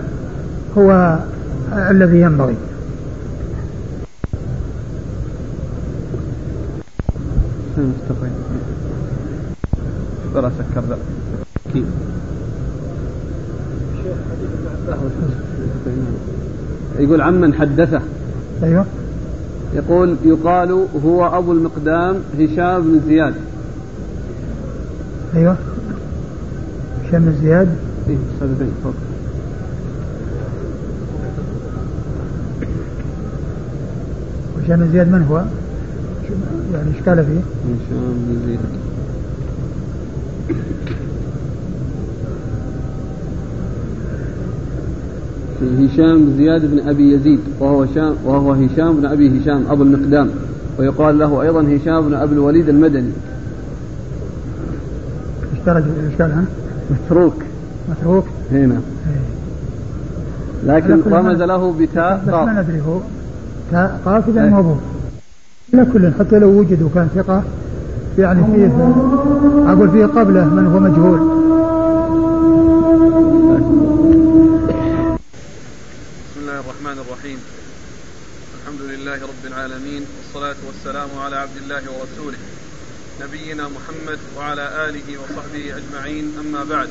هو 0.79 1.19
الذي 1.73 2.21
ينبغي. 2.21 2.57
ترى 10.35 10.51
سكر 10.59 10.83
ذا 10.89 10.99
يقول 16.99 17.21
عمن 17.21 17.55
حدثه. 17.55 18.01
أيوه. 18.63 18.87
يقول 19.75 20.17
يقال 20.25 20.87
هو 21.05 21.39
أبو 21.39 21.53
المقدام 21.53 22.17
هشام 22.39 22.83
بن 22.83 23.01
زياد. 23.07 23.35
أيوه 25.37 25.57
هشام 27.05 27.25
بن 27.25 27.35
زياد 27.43 27.69
إيه 28.09 28.17
أستاذ 28.35 28.67
فوق 28.83 28.95
هشام 34.65 34.81
بن 34.81 34.93
زياد 34.93 35.13
من 35.13 35.23
هو؟ 35.23 35.45
يعني 36.73 36.89
إيش 36.89 37.09
قال 37.09 37.25
فيه؟ 37.25 37.41
هشام 37.65 38.15
بن 38.29 38.47
زياد 38.47 38.61
هشام 45.63 46.25
بن 46.25 46.37
زياد 46.37 46.71
بن 46.71 46.89
أبي 46.89 47.13
يزيد 47.13 47.41
وهو 47.61 47.83
هشام 47.83 48.15
وهو 48.25 48.53
هشام 48.53 48.97
بن 48.97 49.07
أبي 49.07 49.41
هشام 49.41 49.65
أبو 49.71 49.83
المقدام 49.83 50.31
ويقال 50.79 51.19
له 51.19 51.43
أيضا 51.43 51.77
هشام 51.77 52.09
بن 52.09 52.15
أبي 52.15 52.33
الوليد 52.35 52.69
المدني. 52.69 53.11
إيش 55.69 56.23
قال 56.23 56.33
ها؟ 56.33 56.45
متروك. 56.91 57.35
متروك؟ 57.89 58.27
هنا 58.53 58.67
نعم. 58.67 58.83
لكن 60.67 61.03
رمز 61.07 61.43
له 61.43 61.73
بتاء 61.73 62.23
بس 62.27 62.35
ما 62.35 62.63
ندري 62.63 62.81
هو. 62.81 63.01
تاء 63.71 64.01
قاف 64.05 64.29
إذا 64.29 64.47
موضوع 64.47 64.77
على 65.75 65.87
كل 65.93 66.13
حتى 66.19 66.39
لو 66.39 66.49
وجد 66.49 66.83
وكان 66.83 67.09
ثقة 67.15 67.43
يعني 68.19 68.45
فيه 68.45 68.67
أقول 69.73 69.91
فيه 69.91 70.07
قبله 70.07 70.45
من 70.45 70.67
هو 70.67 70.81
مجهول. 70.81 71.19
بسم 76.25 76.41
الله 76.41 76.61
الرحمن 76.61 76.99
الرحيم. 77.05 77.39
الحمد 78.61 78.81
لله 78.91 79.23
رب 79.23 79.45
العالمين 79.47 80.03
والصلاة 80.17 80.57
والسلام 80.67 81.09
على 81.25 81.37
عبد 81.37 81.57
الله 81.63 81.83
ورسوله. 81.99 82.39
نبينا 83.21 83.69
محمد 83.69 84.19
وعلى 84.37 84.89
آله 84.89 85.19
وصحبه 85.19 85.77
أجمعين. 85.77 86.37
أما 86.39 86.65
بعد 86.65 86.91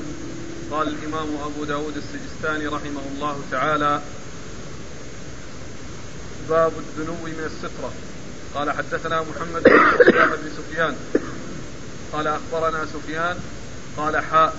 قال 0.71 0.88
الإمام 0.88 1.28
أبو 1.45 1.63
داود 1.63 1.93
السجستاني 1.97 2.67
رحمه 2.67 3.01
الله 3.15 3.41
تعالى 3.51 4.01
باب 6.49 6.71
الدنو 6.78 7.13
من 7.13 7.39
السترة. 7.45 7.91
قال 8.55 8.71
حدثنا 8.71 9.21
محمد 9.21 9.63
بن 9.63 10.51
سفيان. 10.57 10.95
قال 12.13 12.28
أخبرنا 12.28 12.86
سفيان. 12.86 13.39
قال 13.97 14.17
حاء 14.17 14.55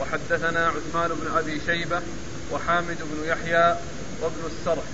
وحدثنا 0.00 0.66
عثمان 0.66 1.08
بن 1.08 1.36
أبي 1.36 1.60
شيبة 1.66 2.02
وحامد 2.52 2.96
بن 3.00 3.28
يحيى 3.28 3.76
وابن 4.22 4.42
السرح. 4.46 4.84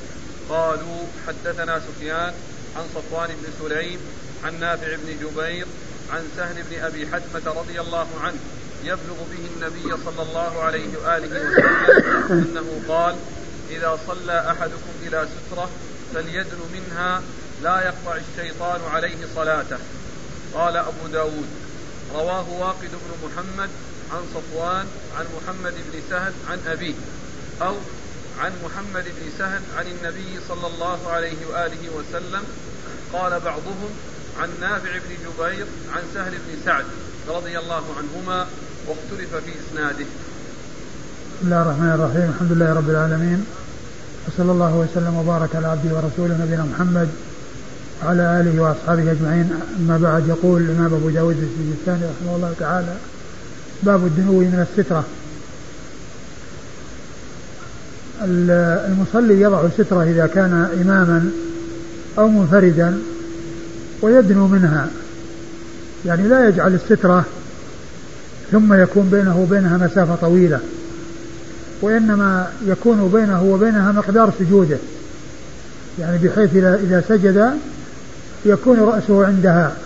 قالوا 0.49 1.07
حدثنا 1.27 1.81
سفيان 1.81 2.35
عن 2.77 2.85
صفوان 2.95 3.29
بن 3.29 3.68
سليم 3.68 3.99
عن 4.45 4.61
نافع 4.61 4.97
بن 4.97 5.16
جبير 5.22 5.66
عن 6.15 6.29
سهل 6.37 6.62
بن 6.71 6.85
أبي 6.85 7.07
حتمة 7.07 7.53
رضي 7.53 7.81
الله 7.81 8.09
عنه 8.21 8.39
يبلغ 8.85 9.17
به 9.31 9.47
النبي 9.55 9.97
صلى 10.05 10.23
الله 10.23 10.62
عليه 10.62 10.99
وآله 10.99 11.27
وسلم 11.27 12.31
أنه 12.31 12.83
قال 12.89 13.17
إذا 13.71 13.99
صلى 14.07 14.51
أحدكم 14.51 14.93
إلى 15.03 15.29
سترة 15.29 15.71
فليدن 16.15 16.59
منها 16.73 17.23
لا 17.62 17.85
يقطع 17.85 18.17
الشيطان 18.17 18.81
عليه 18.93 19.17
صلاته. 19.35 19.79
قال 20.55 20.77
أبو 20.77 21.07
داود. 21.12 21.49
رواه 22.15 22.51
واقد 22.51 22.91
بن 22.91 23.29
محمد 23.29 23.71
عن 24.12 24.23
صفوان 24.35 24.87
عن 25.19 25.27
محمد 25.37 25.75
بن 25.75 26.01
سهل 26.11 26.33
عن 26.51 26.59
أبيه 26.67 26.95
أو 27.62 27.75
عن 28.39 28.53
محمد 28.65 29.05
بن 29.05 29.31
سهل 29.39 29.62
عن 29.77 29.87
النبي 29.87 30.41
صلى 30.49 30.67
الله 30.67 31.09
عليه 31.09 31.47
وآله 31.51 31.91
وسلم 31.97 32.45
قال 33.12 33.41
بعضهم 33.41 33.91
عن 34.41 34.49
نافع 34.61 34.91
بن 34.91 35.14
جبير 35.24 35.66
عن 35.95 36.03
سهل 36.14 36.30
بن 36.30 36.64
سعد 36.64 36.85
رضي 37.28 37.59
الله 37.59 37.82
عنهما 37.99 38.47
واختلف 38.89 39.35
في 39.35 39.53
إسناده. 39.61 40.07
بسم 41.35 41.45
الله 41.45 41.62
الرحمن 41.62 41.91
الرحيم. 41.91 42.30
الحمد 42.35 42.53
لله 42.53 42.72
رب 42.72 42.91
العالمين. 42.91 43.45
وصلى 44.28 44.53
الله 44.53 44.74
وسلم 44.74 45.14
وبارك 45.14 45.57
على 45.57 45.66
عبده 45.66 45.97
ورسوله 45.97 46.45
نبينا 46.45 46.64
محمد 46.74 47.09
وعلى 48.05 48.41
آله 48.41 48.62
وأصحابه 48.62 49.12
أجمعين. 49.12 49.51
أما 49.80 49.99
بعد 49.99 50.28
يقول 50.28 50.62
الإمام 50.62 50.95
أبو 50.95 51.09
داود 51.09 51.37
السجستاني 51.37 52.05
رحمه 52.12 52.37
الله 52.37 52.55
تعالى 52.61 52.95
باب 53.82 54.07
الدنو 54.07 54.32
من 54.32 54.66
السترة. 54.68 55.05
المصلي 58.22 59.41
يضع 59.41 59.68
سترة 59.78 60.03
إذا 60.03 60.26
كان 60.26 60.53
إماما 60.82 61.30
أو 62.18 62.28
منفردا. 62.28 62.99
ويدنو 64.03 64.47
منها. 64.47 64.89
يعني 66.07 66.29
لا 66.29 66.49
يجعل 66.49 66.75
السترة 66.75 67.25
ثم 68.53 68.75
يكون 68.75 69.09
بينه 69.13 69.39
وبينها 69.39 69.77
مسافة 69.77 70.15
طويلة 70.15 70.61
وإنما 71.81 72.51
يكون 72.67 73.11
بينه 73.15 73.43
وبينها 73.43 73.93
مقدار 73.93 74.33
سجوده. 74.39 74.77
يعني 76.01 76.19
بحيث 76.19 76.57
إذا 76.57 77.05
سجد 77.09 77.51
يكون 78.45 78.81
رأسه 78.81 79.27
عندها. 79.27 79.77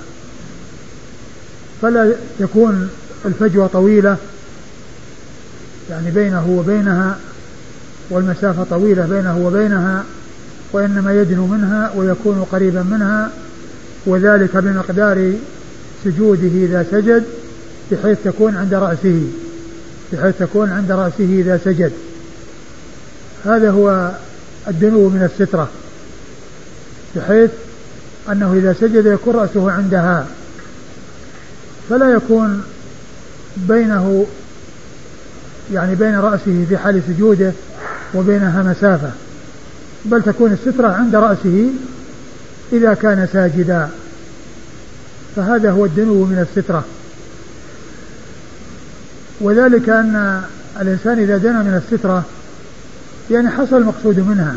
فلا 1.82 2.12
يكون 2.40 2.88
الفجوة 3.24 3.66
طويلة 3.66 4.16
يعني 5.90 6.10
بينه 6.10 6.48
وبينها 6.50 7.18
والمسافة 8.10 8.64
طويلة 8.70 9.06
بينه 9.06 9.46
وبينها 9.46 10.04
وإنما 10.72 11.12
يدنو 11.12 11.46
منها 11.46 11.92
ويكون 11.96 12.46
قريبا 12.52 12.82
منها. 12.82 13.30
وذلك 14.08 14.56
بمقدار 14.56 15.32
سجوده 16.04 16.48
إذا 16.48 16.86
سجد 16.90 17.24
بحيث 17.92 18.18
تكون 18.24 18.56
عند 18.56 18.74
رأسه 18.74 19.22
بحيث 20.12 20.34
تكون 20.38 20.70
عند 20.70 20.92
رأسه 20.92 21.40
إذا 21.40 21.60
سجد. 21.64 21.92
هذا 23.44 23.70
هو 23.70 24.10
الدنو 24.68 25.08
من 25.08 25.30
السترة 25.32 25.68
بحيث 27.16 27.50
أنه 28.32 28.54
إذا 28.54 28.72
سجد 28.80 29.06
يكون 29.06 29.34
رأسه 29.34 29.70
عندها. 29.70 30.26
فلا 31.90 32.10
يكون 32.10 32.62
بينه 33.56 34.26
يعني 35.72 35.94
بين 35.94 36.18
رأسه 36.18 36.64
في 36.68 36.76
حال 36.76 37.02
سجوده 37.08 37.52
وبينها 38.14 38.62
مسافة 38.62 39.10
بل 40.04 40.22
تكون 40.22 40.52
السترة 40.52 40.88
عند 40.88 41.16
رأسه 41.16 41.70
إذا 42.72 42.94
كان 42.94 43.28
ساجدا. 43.32 43.88
فهذا 45.36 45.70
هو 45.70 45.84
الدنو 45.84 46.24
من 46.24 46.46
السترة 46.48 46.84
وذلك 49.40 49.88
أن 49.88 50.42
الإنسان 50.80 51.18
إذا 51.18 51.36
دنا 51.36 51.62
من 51.62 51.82
السترة 51.84 52.24
يعني 53.30 53.48
حصل 53.48 53.76
المقصود 53.76 54.18
منها. 54.18 54.56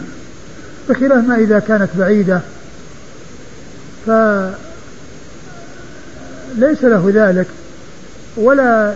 بخلاف 0.90 1.28
ما 1.28 1.36
إذا 1.36 1.60
كانت 1.60 1.90
بعيدة. 1.98 2.42
فليس 4.06 4.54
له 6.84 7.12
ذلك 7.14 7.48
ولا 8.38 8.96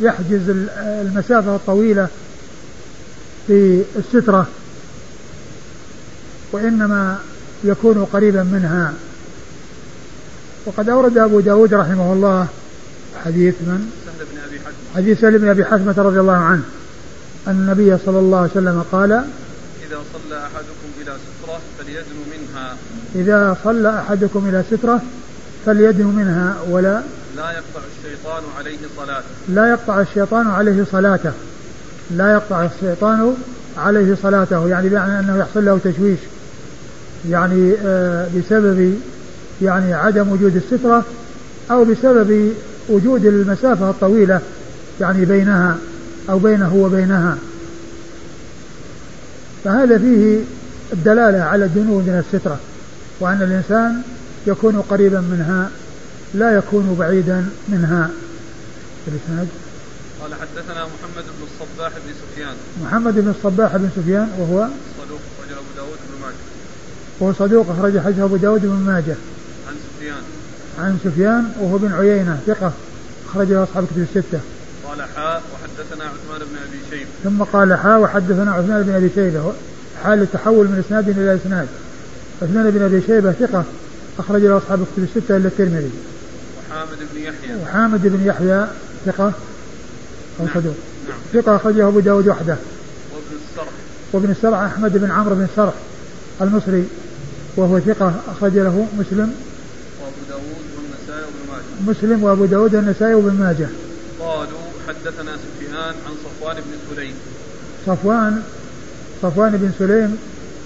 يحجز 0.00 0.50
المسافة 0.78 1.56
الطويلة 1.56 2.08
في 3.46 3.82
السترة. 3.96 4.46
وإنما 6.52 7.18
يكون 7.64 8.04
قريبا 8.12 8.42
منها. 8.42 8.92
وقد 10.66 10.88
أورد 10.88 11.18
أبو 11.18 11.40
داود 11.40 11.74
رحمه 11.74 12.12
الله 12.12 12.46
حديث 13.24 13.54
من؟ 13.60 13.92
سهل 14.06 14.26
بن 14.32 14.38
أبي 14.48 14.60
حديث 14.96 15.20
سهل 15.20 15.38
بن 15.38 15.48
أبي 15.48 15.64
حتمة 15.64 15.94
رضي 15.98 16.20
الله 16.20 16.36
عنه. 16.36 16.62
أن 17.46 17.52
النبي 17.52 17.98
صلى 18.06 18.18
الله 18.18 18.38
عليه 18.38 18.50
وسلم 18.50 18.84
قال 18.92 19.12
إذا 19.12 19.98
صلى 20.12 20.38
أحدكم 20.38 20.88
إلى 21.00 21.12
سترة 21.12 21.60
فليدن 21.78 22.16
منها. 22.32 22.76
إذا 23.14 23.56
صلى 23.64 23.98
أحدكم 23.98 24.48
إلى 24.48 24.64
سترة 24.70 25.02
فليدن 25.66 26.06
منها 26.06 26.56
ولا 26.70 27.02
لا 27.36 27.52
يقطع 27.52 27.80
الشيطان 27.98 28.42
عليه 28.58 28.78
صلاته. 28.96 29.24
لا 29.48 29.70
يقطع 29.70 30.00
الشيطان 30.00 30.46
عليه 30.50 30.84
صلاته. 30.92 31.32
لا 32.10 32.32
يقطع 32.32 32.64
الشيطان 32.64 33.36
عليه 33.78 34.16
صلاته. 34.22 34.68
يعني 34.68 34.88
بمعنى 34.88 35.20
أنه 35.20 35.38
يحصل 35.38 35.64
له 35.64 35.78
تشويش. 35.84 36.18
يعني 37.30 37.74
آه، 37.84 38.28
بسبب 38.36 38.94
يعني 39.62 39.94
عدم 39.94 40.28
وجود 40.28 40.56
السترة 40.56 41.04
أو 41.70 41.84
بسبب 41.84 42.52
وجود 42.88 43.26
المسافة 43.26 43.90
الطويلة 43.90 44.40
يعني 45.00 45.24
بينها 45.24 45.78
أو 46.30 46.38
بينه 46.38 46.74
وبينها. 46.74 47.38
فهذا 49.64 49.98
فيه 49.98 50.40
الدلالة 50.92 51.42
على 51.42 51.64
الدنو 51.64 51.98
من 51.98 52.24
السترة 52.26 52.58
وأن 53.20 53.42
الإنسان 53.42 54.02
يكون 54.46 54.80
قريبا 54.90 55.20
منها 55.20 55.70
لا 56.34 56.50
يكون 56.50 56.96
بعيدا 56.98 57.46
منها. 57.68 58.10
الإسناد؟ 59.08 59.48
قال 60.20 60.34
حدثنا 60.34 60.84
محمد 60.84 61.24
بن 61.24 61.46
الصباح 61.46 61.92
بن 61.92 62.12
سفيان. 62.22 62.54
محمد 62.84 63.14
بن 63.14 63.28
الصباح 63.38 63.76
بن 63.76 63.88
سفيان 63.96 64.28
وهو 64.38 64.68
صدوق 64.98 65.20
أخرج 65.38 65.52
أبو 65.52 65.70
داود 65.76 65.98
بن 66.08 66.20
ماجه 66.22 66.34
وهو 67.20 67.32
صدوق 67.32 67.70
أخرج 67.70 67.98
حديث 67.98 68.18
أبو 68.18 68.36
داود 68.36 68.60
بن 68.62 68.68
ماجه. 68.68 69.16
عن 69.68 69.74
سفيان. 69.96 70.22
عن 70.78 70.98
سفيان 71.04 71.52
وهو 71.60 71.78
بن 71.78 71.92
عيينة 71.92 72.40
ثقة 72.46 72.72
أخرج 73.28 73.52
له 73.52 73.62
أصحاب 73.62 73.84
كتب 73.84 73.98
الستة. 74.02 74.40
قال 74.84 75.02
حاء 75.02 75.42
وحدثنا 75.52 76.04
عثمان 76.04 76.38
بن 76.38 76.56
أبي 76.68 76.78
شيبة. 76.90 77.10
ثم 77.24 77.42
قال 77.42 77.74
حاء 77.74 78.00
وحدثنا 78.00 78.52
عثمان 78.52 78.82
بن 78.82 78.94
أبي 78.94 79.10
شيبة. 79.14 79.52
حال 80.04 80.22
التحول 80.22 80.66
من 80.66 80.84
إسناد 80.86 81.08
إلى 81.08 81.34
إسناد. 81.34 81.68
عثمان 82.42 82.70
بن 82.70 82.82
أبي 82.82 83.02
شيبة 83.06 83.32
ثقة 83.32 83.64
أخرج 84.18 84.42
له 84.42 84.56
أصحاب 84.56 84.86
كتب 84.92 85.02
الستة 85.02 85.36
إلا 85.36 85.48
الترمذي. 85.48 85.90
وحامد 86.58 86.98
بن 87.14 87.20
يحيى. 87.20 87.62
وحامد 87.62 88.00
بن 88.02 88.26
يحيى 88.26 88.66
ثقة 89.06 89.32
أو 90.40 90.44
نعم. 90.44 90.54
صدوق. 90.54 90.74
نعم. 91.08 91.42
ثقة 91.42 91.56
أخرجه 91.56 91.88
أبو 91.88 92.00
داود 92.00 92.28
وحده. 92.28 92.56
وابن 93.14 93.36
السرح. 93.50 93.68
وابن 94.12 94.30
السرح 94.30 94.58
أحمد 94.58 94.98
بن 94.98 95.10
عمرو 95.10 95.34
بن 95.34 95.46
السرح 95.50 95.74
المصري. 96.40 96.88
وهو 97.58 97.80
ثقة 97.80 98.14
أخرج 98.32 98.52
له 98.52 98.86
مسلم. 98.98 99.34
وأبو 100.00 100.20
داود 100.28 100.44
والنسائي 100.76 101.22
وابن 101.24 101.42
ماجه. 101.50 101.90
مسلم 101.90 102.22
وأبو 102.22 102.44
داود 102.44 102.74
والنسائي 102.74 103.14
وابن 103.14 103.34
ماجه. 103.34 103.68
قالوا 104.20 104.58
حدثنا 104.88 105.32
سفيان 105.36 105.94
عن 106.06 106.14
صفوان 106.24 106.56
بن 106.56 106.96
سليم. 106.96 107.14
صفوان 107.86 108.42
صفوان 109.22 109.50
بن 109.50 109.70
سليم 109.78 110.18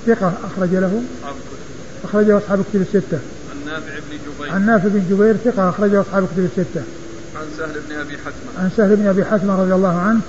ثقة 0.06 0.32
أخرج 0.44 0.70
له. 0.74 1.02
أصحاب 1.20 1.34
الكتب 1.36 2.04
أخرجه 2.04 2.38
أصحاب 2.38 2.60
الكتب 2.60 2.80
الستة. 2.80 3.18
عن 3.50 3.66
نافع 3.66 3.94
بن 4.10 4.18
جبير. 4.26 4.52
عن 4.52 4.66
نافع 4.66 4.88
بن 4.88 5.02
جبير 5.10 5.36
ثقة 5.36 5.68
أخرجه 5.68 6.00
أصحاب 6.00 6.22
الكتب 6.24 6.44
الستة. 6.44 6.82
عن 7.36 7.46
سهل 7.58 7.80
بن 7.88 7.94
أبي 7.94 8.18
حتمة 8.18 8.62
عن 8.62 8.70
سهل 8.76 8.96
بن 8.96 9.06
أبي 9.06 9.24
حاتم 9.24 9.50
رضي 9.50 9.74
الله 9.74 9.96
عنه 9.96 10.20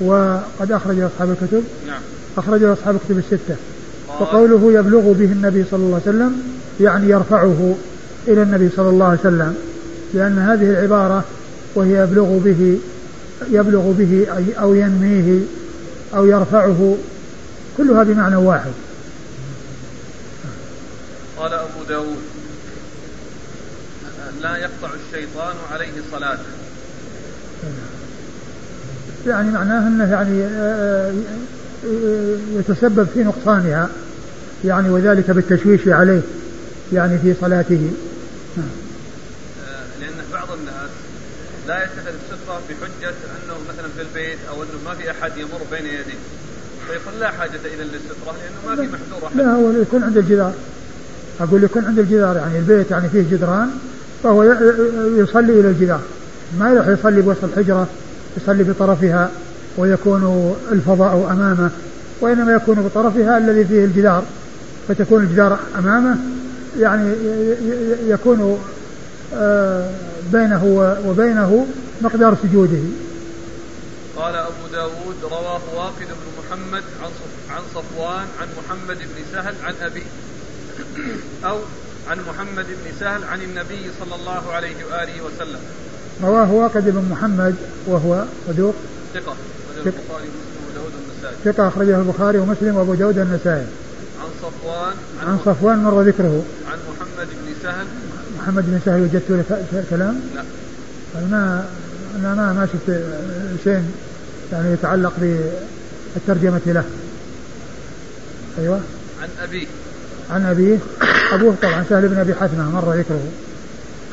وقد 0.00 0.72
أخرج 0.72 1.00
أصحاب 1.00 1.30
الكتب. 1.30 1.64
نعم. 1.86 2.00
أخرجه 2.38 2.72
أصحاب 2.72 2.94
الكتب 2.94 3.18
الستة. 3.18 3.56
قال 4.18 4.52
وقوله 4.52 4.78
يبلغ 4.80 5.12
به 5.12 5.24
النبي 5.24 5.64
صلى 5.70 5.80
الله 5.80 6.00
عليه 6.06 6.16
وسلم 6.16 6.42
يعني 6.80 7.08
يرفعه 7.08 7.74
إلى 8.28 8.42
النبي 8.42 8.68
صلى 8.76 8.88
الله 8.88 9.06
عليه 9.06 9.20
وسلم 9.20 9.56
لأن 10.14 10.38
هذه 10.38 10.70
العبارة 10.70 11.24
وهي 11.74 12.02
يبلغ 12.02 12.38
به 12.38 12.78
يبلغ 13.50 13.92
به 13.92 14.26
أو 14.60 14.74
ينميه 14.74 15.40
أو 16.14 16.26
يرفعه 16.26 16.96
كلها 17.76 18.02
بمعنى 18.02 18.36
واحد. 18.36 18.70
قال 21.38 21.52
أبو 21.52 21.84
داود 21.88 22.16
لا 24.42 24.56
يقطع 24.56 24.88
الشيطان 24.94 25.54
عليه 25.72 25.92
صلاته 26.12 26.42
يعني 29.26 29.50
معناه 29.50 29.88
أنه 29.88 30.10
يعني 30.10 30.42
آه، 30.44 31.12
آه، 31.86 32.36
يتسبب 32.58 33.08
في 33.14 33.24
نقصانها. 33.24 33.88
يعني 34.64 34.90
وذلك 34.90 35.30
بالتشويش 35.30 35.88
عليه 35.88 36.20
يعني 36.92 37.18
في 37.18 37.34
صلاته. 37.40 37.90
آه، 38.58 40.00
لأن 40.00 40.14
بعض 40.32 40.48
الناس 40.60 40.90
لا 41.68 41.84
يتخذ 41.84 42.08
السترة 42.08 42.60
بحجة 42.68 43.08
أنه 43.10 43.54
مثلا 43.68 43.88
في 43.96 44.02
البيت 44.02 44.38
أو 44.48 44.62
أنه 44.62 44.78
ما 44.84 44.94
في 44.94 45.10
أحد 45.10 45.36
يمر 45.36 45.60
بين 45.70 45.86
يديه. 45.86 46.18
فيقول 46.86 47.20
لا 47.20 47.30
حاجة 47.30 47.50
إذا 47.74 47.84
للسترة 47.84 48.24
لأنه 48.26 48.68
ما 48.68 48.76
في 48.76 48.82
محذور 48.82 49.28
أحد. 49.28 49.36
لا 49.36 49.52
هو 49.52 49.70
يكون 49.70 50.02
عند 50.02 50.16
الجدار. 50.16 50.52
أقول 51.40 51.64
يكون 51.64 51.84
عند 51.84 51.98
الجدار 51.98 52.36
يعني 52.36 52.58
البيت 52.58 52.90
يعني 52.90 53.08
فيه 53.08 53.24
جدران 53.30 53.70
فهو 54.22 54.44
يصلي 55.16 55.60
إلى 55.60 55.68
الجدار. 55.68 56.00
ما 56.58 56.70
يروح 56.70 56.88
يصلي 56.88 57.22
بوسط 57.22 57.44
الحجرة 57.44 57.88
يصلي 58.36 58.64
بطرفها 58.64 59.30
ويكون 59.76 60.54
الفضاء 60.72 61.32
أمامه 61.32 61.70
وإنما 62.20 62.52
يكون 62.52 62.74
بطرفها 62.74 63.38
الذي 63.38 63.64
فيه 63.64 63.84
الجدار. 63.84 64.24
فتكون 64.88 65.22
الجدار 65.22 65.58
أمامه 65.78 66.16
يعني 66.78 67.14
يكون 68.06 68.58
آه، 69.34 69.90
بينه 70.32 70.64
وبينه 71.06 71.66
مقدار 72.00 72.36
سجوده. 72.42 72.82
قال 74.16 74.34
أبو 74.34 74.66
داود 74.72 75.16
رواه 75.22 75.60
واقد 75.76 76.06
بن 76.06 76.28
محمد 76.38 76.82
عن 77.02 77.10
عن 77.50 77.62
صفوان 77.74 78.26
عن 78.40 78.48
محمد 78.58 78.98
بن 78.98 79.22
سهل 79.32 79.54
عن 79.64 79.74
أبيه 79.82 80.06
أو 81.44 81.58
عن 82.10 82.18
محمد 82.18 82.66
بن 82.66 82.92
سهل 83.00 83.24
عن 83.24 83.42
النبي 83.42 83.90
صلى 84.00 84.14
الله 84.14 84.52
عليه 84.52 84.76
وآله 84.90 85.22
وسلم. 85.22 85.60
رواه 86.22 86.52
واقد 86.52 86.84
بن 86.84 87.04
محمد 87.10 87.54
وهو 87.86 88.24
صدوق. 88.48 88.74
ثقة. 89.14 89.36
البخاري 89.86 90.28
ومسلم 90.28 90.66
وداود 90.68 90.92
النسائي 91.00 91.36
ثقة 91.44 91.68
أخرجه 91.68 91.98
البخاري 91.98 92.38
ومسلم 92.38 92.76
وأبو 92.76 92.94
داود 92.94 93.18
النسائي 93.18 93.66
صفوان. 94.42 94.94
عن, 95.22 95.28
عن 95.28 95.38
صفوان 95.44 95.78
مر 95.78 96.02
ذكره. 96.02 96.44
عن 96.70 96.78
محمد 96.90 97.26
بن 97.26 97.54
سهل. 97.62 97.86
محمد 98.38 98.64
بن 98.66 98.80
سهل 98.84 99.00
وجدت 99.02 99.30
له 99.30 99.84
كلام؟ 99.90 100.20
لا. 100.34 100.42
ما 101.30 101.66
أنا 102.16 102.34
ما 102.34 102.52
ما 102.52 102.66
شفت 102.66 103.00
شيء 103.64 103.82
يعني 104.52 104.72
يتعلق 104.72 105.12
بالترجمة 105.18 106.60
له. 106.66 106.84
أيوه. 108.58 108.80
عن 109.22 109.28
أبيه. 109.42 109.66
عن 110.30 110.46
أبيه. 110.46 110.78
أبوه 111.32 111.54
طبعا 111.62 111.84
سهل 111.88 112.08
بن 112.08 112.18
أبي 112.18 112.34
حتمة 112.34 112.70
مر 112.70 112.94
ذكره. 112.94 113.28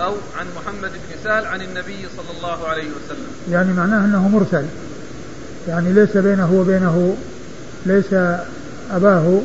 أو 0.01 0.13
عن 0.39 0.45
محمد 0.55 0.91
بن 0.91 1.23
سهل 1.23 1.45
عن 1.45 1.61
النبي 1.61 2.07
صلى 2.17 2.37
الله 2.37 2.67
عليه 2.67 2.87
وسلم. 2.87 3.27
يعني 3.51 3.73
معناه 3.73 4.05
أنه 4.05 4.27
مرسل. 4.27 4.65
يعني 5.67 5.93
ليس 5.93 6.17
بينه 6.17 6.53
وبينه 6.53 7.17
ليس 7.85 8.13
أباه 8.91 9.41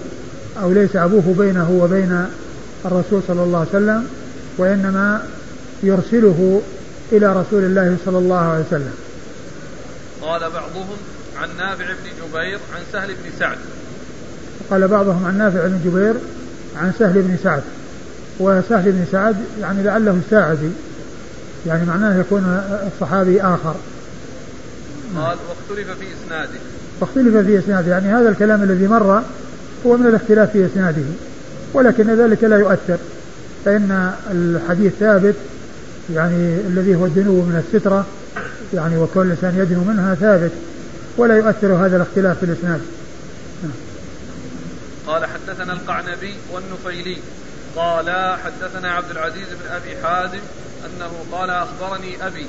أو 0.63 0.73
ليس 0.73 0.97
أبوه 0.97 1.35
بينه 1.39 1.71
وبين 1.71 2.27
الرسول 2.85 3.23
صلى 3.29 3.43
الله 3.43 3.59
عليه 3.59 3.69
وسلم 3.69 4.07
وإنما 4.59 5.23
يرسله 5.83 6.63
إلى 7.13 7.27
رسول 7.27 7.65
الله 7.65 7.97
صلى 8.05 8.19
الله 8.19 8.37
عليه 8.37 8.65
وسلم. 8.67 8.95
قال 10.23 10.41
بعضهم 10.41 10.97
عن 11.39 11.49
نافع 11.59 11.85
بن 11.85 12.11
جبير 12.23 12.59
عن 12.75 12.81
سهل 12.93 13.09
بن 13.09 13.31
سعد. 13.39 13.59
قال 14.71 14.89
بعضهم 14.89 15.27
عن 15.27 15.39
نافع 15.39 15.67
بن 15.67 15.81
جبير 15.85 16.15
عن 16.77 16.93
سهل 16.99 17.23
بن 17.23 17.37
سعد. 17.43 17.63
وسهل 18.41 18.93
بن 18.93 19.05
سعد 19.13 19.37
يعني 19.61 19.83
لعله 19.83 20.21
الساعدي 20.27 20.71
يعني 21.67 21.87
معناه 21.87 22.21
يكون 22.21 22.63
الصحابي 22.93 23.43
آخر. 23.43 23.75
قال 25.17 25.37
واختلف 25.49 25.99
في 25.99 26.07
إسناده. 26.25 26.59
واختلف 27.01 27.37
في 27.37 27.59
إسناده 27.59 27.91
يعني 27.91 28.09
هذا 28.09 28.29
الكلام 28.29 28.63
الذي 28.63 28.87
مر 28.87 29.23
هو 29.87 29.97
من 29.97 30.07
الاختلاف 30.07 30.51
في 30.53 30.67
إسناده 30.67 31.03
ولكن 31.73 32.11
ذلك 32.11 32.45
لا 32.45 32.59
يؤثر 32.59 32.99
فإن 33.65 34.13
الحديث 34.31 34.93
ثابت 35.01 35.35
يعني 36.15 36.61
الذي 36.61 36.95
هو 36.95 37.07
الدنو 37.07 37.33
من 37.33 37.65
السترة 37.67 38.07
يعني 38.75 38.97
وكل 38.97 39.21
الانسان 39.21 39.59
يدنو 39.59 39.85
منها 39.85 40.15
ثابت 40.15 40.51
ولا 41.17 41.37
يؤثر 41.37 41.73
هذا 41.73 41.97
الاختلاف 41.97 42.39
في 42.39 42.45
الإسناد. 42.45 42.81
قال 45.07 45.27
حدثنا 45.27 45.73
القعنبي 45.73 46.35
والنفيلي 46.53 47.19
قال 47.77 48.37
حدثنا 48.45 48.91
عبد 48.91 49.11
العزيز 49.11 49.49
بن 49.49 49.75
أبي 49.75 50.03
حازم 50.03 50.41
أنه 50.87 51.11
قال 51.33 51.51
أخبرني 51.51 52.27
أبي 52.27 52.47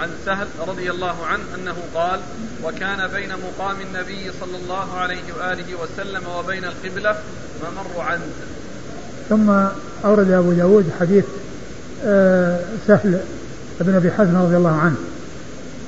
عن 0.00 0.08
سهل 0.26 0.46
رضي 0.68 0.90
الله 0.90 1.26
عنه 1.26 1.44
أنه 1.54 1.76
قال 1.94 2.20
وكان 2.64 3.08
بين 3.08 3.28
مقام 3.28 3.76
النبي 3.80 4.30
صلى 4.40 4.56
الله 4.56 4.98
عليه 4.98 5.24
وآله 5.38 5.66
وسلم 5.74 6.22
وبين 6.38 6.64
القبلة 6.64 7.16
ممر 7.62 8.00
عنز 8.00 8.22
ثم 9.28 9.50
أورد 10.04 10.30
أبو 10.30 10.52
داود 10.52 10.90
حديث 11.00 11.24
آه، 12.04 12.60
سهل 12.86 13.20
بن 13.80 13.94
أبي 13.94 14.10
حزم 14.10 14.36
رضي 14.36 14.56
الله 14.56 14.76
عنه. 14.76 14.96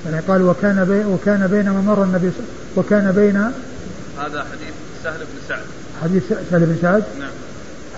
يعني 0.06 0.20
قال 0.28 0.42
وكان 0.42 0.84
بي 0.84 1.04
وكان 1.04 1.46
بين 1.46 1.70
ممر 1.70 2.04
النبي 2.04 2.30
وكان 2.76 3.12
بين 3.12 3.36
هذا 4.18 4.44
حديث 4.52 4.74
سهل 5.04 5.18
بن 5.18 5.48
سعد. 5.48 5.62
حديث 6.02 6.22
سهل 6.28 6.60
بن 6.60 6.76
سعد؟ 6.82 7.04
نعم. 7.18 7.30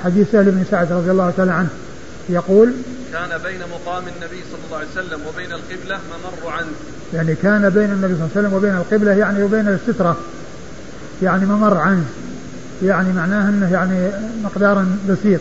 حديث 0.05 0.33
سهل 0.33 0.45
بن 0.45 0.65
سعد 0.71 0.93
رضي 0.93 1.11
الله 1.11 1.33
تعالى 1.37 1.53
عنه. 1.53 1.69
يقول 2.29 2.73
كان 3.13 3.39
بين 3.45 3.61
مقام 3.61 4.03
النبي 4.03 4.43
صلى 4.51 4.61
الله 4.67 4.77
عليه 4.77 4.89
وسلم 4.93 5.21
وبين 5.27 5.53
القبلة 5.53 5.99
ممر 6.11 6.53
عنز 6.53 6.75
يعني 7.15 7.35
كان 7.35 7.71
بين 7.71 7.93
النبي 7.93 8.15
صلى 8.15 8.25
الله 8.25 8.31
عليه 8.37 8.41
وسلم 8.41 8.55
وبين 8.55 8.77
القبلة 8.77 9.13
يعني 9.13 9.43
وبين 9.43 9.69
السترة. 9.69 10.17
يعني 11.23 11.47
ممر 11.47 11.79
عنز 11.79 12.05
يعني 12.83 13.13
معناه 13.13 13.49
أنه 13.49 13.73
يعني 13.73 14.11
مقدارا 14.45 14.99
بسيط. 15.09 15.41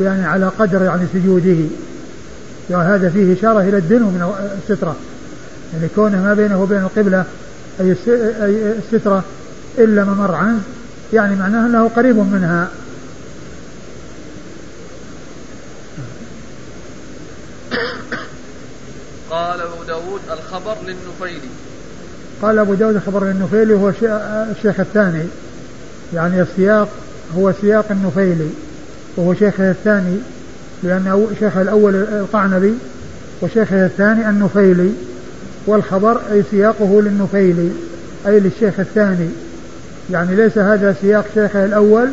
يعني 0.00 0.26
على 0.26 0.46
قدر 0.58 0.82
يعني 0.82 1.06
سجوده. 1.12 1.56
وهذا 2.68 3.10
فيه 3.10 3.38
إشارة 3.38 3.60
إلى 3.60 3.76
الدنو 3.76 4.06
من 4.10 4.48
السترة. 4.62 4.96
يعني 5.74 5.88
كونه 5.94 6.22
ما 6.22 6.34
بينه 6.34 6.62
وبين 6.62 6.78
القبلة 6.78 7.24
أي 7.80 7.96
السترة 8.78 9.24
إلا 9.78 10.04
ممر 10.04 10.34
عنه 10.34 10.60
يعني 11.12 11.36
معناه 11.36 11.66
أنه 11.66 11.90
قريب 11.96 12.16
منها 12.16 12.68
قال 19.30 19.60
أبو 19.60 20.18
الخبر 20.64 20.76
للنفيلي. 20.86 21.48
قال 22.42 22.58
أبو 22.58 22.74
داود 22.74 22.96
الخبر 22.96 23.24
للنفيلي 23.24 23.74
هو 23.74 23.92
الشيخ 24.50 24.80
الثاني. 24.80 25.24
يعني 26.14 26.42
السياق 26.42 26.88
هو 27.36 27.52
سياق 27.60 27.84
النفيلي. 27.90 28.48
وهو 29.16 29.34
شيخه 29.34 29.70
الثاني 29.70 30.18
لأن 30.82 31.26
شيخه 31.40 31.62
الأول 31.62 31.94
القعنبي 31.94 32.74
وشيخه 33.42 33.86
الثاني 33.86 34.28
النفيلي. 34.28 34.90
والخبر 35.66 36.20
أي 36.32 36.42
سياقه 36.50 37.02
للنفيلي 37.02 37.70
أي 38.26 38.40
للشيخ 38.40 38.80
الثاني. 38.80 39.28
يعني 40.10 40.36
ليس 40.36 40.58
هذا 40.58 40.96
سياق 41.00 41.24
شيخه 41.34 41.64
الأول 41.64 42.08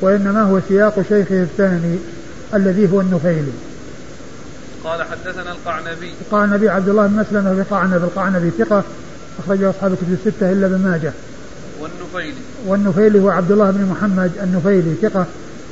وإنما 0.00 0.42
هو 0.42 0.60
سياق 0.68 1.02
شيخه 1.08 1.42
الثاني 1.42 1.98
الذي 2.54 2.92
هو 2.92 3.00
النفيلي. 3.00 3.52
قال 4.86 5.02
حدثنا 5.02 5.52
القعنبي. 5.52 6.14
القعنبي 6.20 6.68
عبد 6.68 6.88
الله 6.88 7.06
بن 7.06 7.16
مسلمة 7.16 7.52
بن 7.52 7.64
قعنب 7.70 8.04
القعنبي 8.04 8.50
ثقة 8.50 8.84
أخرجه 9.38 9.70
أصحاب 9.70 9.92
الكتب 9.92 10.12
الستة 10.12 10.52
إلا 10.52 10.66
ابن 10.66 10.78
ماجه. 10.78 11.12
والنفيلي. 11.80 12.40
والنفيلي 12.66 13.20
هو 13.20 13.30
عبد 13.30 13.52
الله 13.52 13.70
بن 13.70 13.84
محمد 13.84 14.32
النفيلي 14.42 14.94
ثقة 15.02 15.26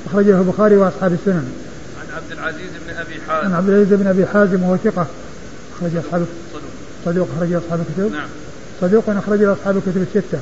أخرجه 0.07 0.41
البخاري 0.41 0.77
وأصحاب 0.77 1.13
السنن. 1.13 1.53
عن 2.01 2.17
عبد 2.17 2.33
العزيز 2.33 2.71
بن 2.87 2.97
أبي 2.97 3.21
حازم. 3.29 3.47
عن 3.47 3.55
عبد 3.55 3.69
العزيز 3.69 3.93
بن 3.93 4.07
أبي 4.07 4.27
حازم 4.27 4.63
وهو 4.63 4.77
ثقة 4.77 5.07
أخرج 5.77 5.97
أصحاب 5.97 6.27
صدوق. 7.05 7.29
أخرج 7.37 7.53
أصحاب 7.53 7.81
الكتب. 7.81 8.13
نعم. 8.13 8.29
صدوق 8.81 9.05
أخرج 9.09 9.43
أصحاب 9.43 9.77
الكتب 9.77 10.07
الستة. 10.15 10.39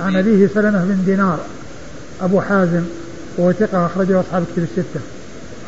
عن 0.00 0.16
أبيه 0.16 0.48
سلمة 0.54 0.84
بن 0.84 1.02
دينار 1.04 1.38
أبو 2.22 2.40
حازم 2.40 2.82
وهو 3.36 3.52
ثقة 3.52 3.86
أخرجه 3.86 4.20
أصحاب 4.20 4.44
الكتب 4.48 4.62
الستة. 4.62 5.00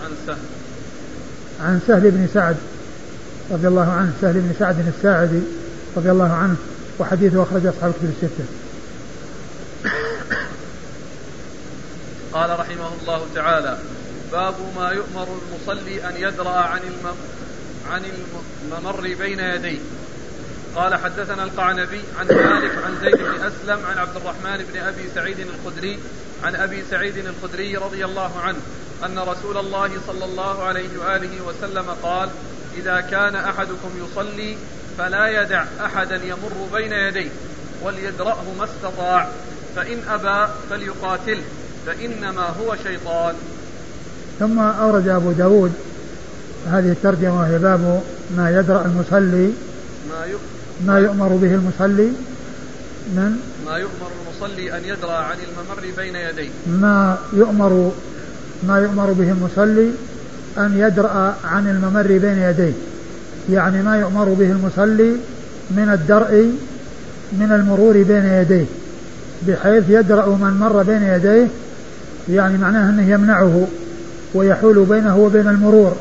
عن 0.05 0.11
سهل. 0.27 0.58
عن 1.61 1.81
سهل 1.87 2.11
بن 2.11 2.29
سعد 2.35 2.57
رضي 3.51 3.69
الله 3.69 3.93
عنه 3.93 4.13
سهل 4.21 4.35
بن 4.35 4.55
سعد 4.59 4.93
الساعدي 4.97 5.41
رضي 5.97 6.11
الله 6.11 6.33
عنه 6.33 6.57
وحديثه 6.99 7.43
أخرج 7.43 7.67
أصحاب 7.67 7.91
الكتب 7.91 8.13
الستة. 8.23 8.45
قال 12.33 12.61
رحمه 12.61 12.89
الله 13.01 13.27
تعالى 13.35 13.79
باب 14.33 14.55
ما 14.77 14.91
يؤمر 14.91 15.29
المصلي 15.39 16.09
أن 16.09 16.15
يدرأ 16.17 16.51
عن 16.51 16.81
الم... 16.81 17.15
عن 17.91 18.03
الممر 18.65 19.01
بين 19.01 19.41
يديه. 19.41 19.79
قال 20.77 20.95
حدثنا 20.95 21.45
القعنبي 21.45 22.01
عن 22.19 22.27
مالك 22.27 22.73
عن 22.85 22.95
زيد 23.03 23.17
بن 23.17 23.41
أسلم 23.41 23.87
عن 23.87 23.99
عبد 23.99 24.17
الرحمن 24.17 24.65
بن 24.73 24.81
أبي 24.81 25.03
سعيد 25.15 25.37
الخدري 25.41 25.99
عن 26.45 26.55
أبي 26.55 26.83
سعيد 26.91 27.17
الخدري 27.17 27.77
رضي 27.77 28.05
الله 28.05 28.39
عنه 28.39 28.59
أن 29.05 29.19
رسول 29.19 29.57
الله 29.57 29.91
صلى 30.07 30.25
الله 30.25 30.63
عليه 30.63 30.99
وآله 30.99 31.31
وسلم 31.47 31.85
قال 32.03 32.29
إذا 32.77 33.01
كان 33.01 33.37
أحدكم 33.37 33.91
يصلي 34.05 34.57
فلا 34.99 35.43
يدع 35.43 35.65
أحدا 35.85 36.17
يمر 36.17 36.69
بين 36.73 36.93
يديه 36.93 37.31
وليدرأه 37.83 38.45
ما 38.59 38.65
استطاع 38.65 39.29
فإن 39.77 39.99
أبى 40.09 40.53
فليقاتله 40.71 41.43
فإنما 41.87 42.43
هو 42.43 42.77
شيطان. 42.85 43.35
ثم 44.39 44.59
أورد 44.59 45.09
أبو 45.09 45.33
داود 45.33 45.73
هذه 46.67 46.91
الترجمة 46.91 47.41
وهي 47.41 47.59
باب 47.59 48.03
ما 48.37 48.51
يدرأ 48.51 48.85
المصلي 48.85 49.53
ما 50.11 50.27
ما 50.87 50.99
يؤمر 50.99 51.29
به 51.29 51.55
المصلي 51.55 52.13
من؟ 53.15 53.41
ما 53.67 53.77
يؤمر 53.77 54.11
المصلي 54.21 54.77
أن 54.77 54.85
يدرأ 54.85 55.13
عن 55.17 55.37
الممر 55.37 55.97
بين 55.97 56.17
يديه. 56.17 56.51
ما 56.67 57.19
يؤمر 57.33 57.93
ما 58.63 58.79
يؤمر 58.79 59.13
به 59.13 59.33
المصلي 59.33 59.91
أن 60.59 60.79
يدرأ 60.79 61.37
عن 61.45 61.69
الممر 61.69 62.19
بين 62.19 62.39
يديه. 62.39 62.73
يعني 63.51 63.83
ما 63.83 63.97
يؤمر 63.97 64.25
به 64.25 64.51
المصلي 64.51 65.13
من 65.71 65.91
الدرء 65.95 66.51
من 67.33 67.53
المرور 67.53 68.03
بين 68.03 68.25
يديه 68.25 68.65
بحيث 69.49 69.85
يدرأ 69.89 70.27
من 70.27 70.57
مر 70.61 70.83
بين 70.83 71.03
يديه 71.03 71.47
يعني 72.29 72.59
معناه 72.59 72.91
أنه 72.91 73.11
يمنعه 73.11 73.67
ويحول 74.35 74.85
بينه 74.85 75.17
وبين 75.17 75.49
المرور 75.49 75.97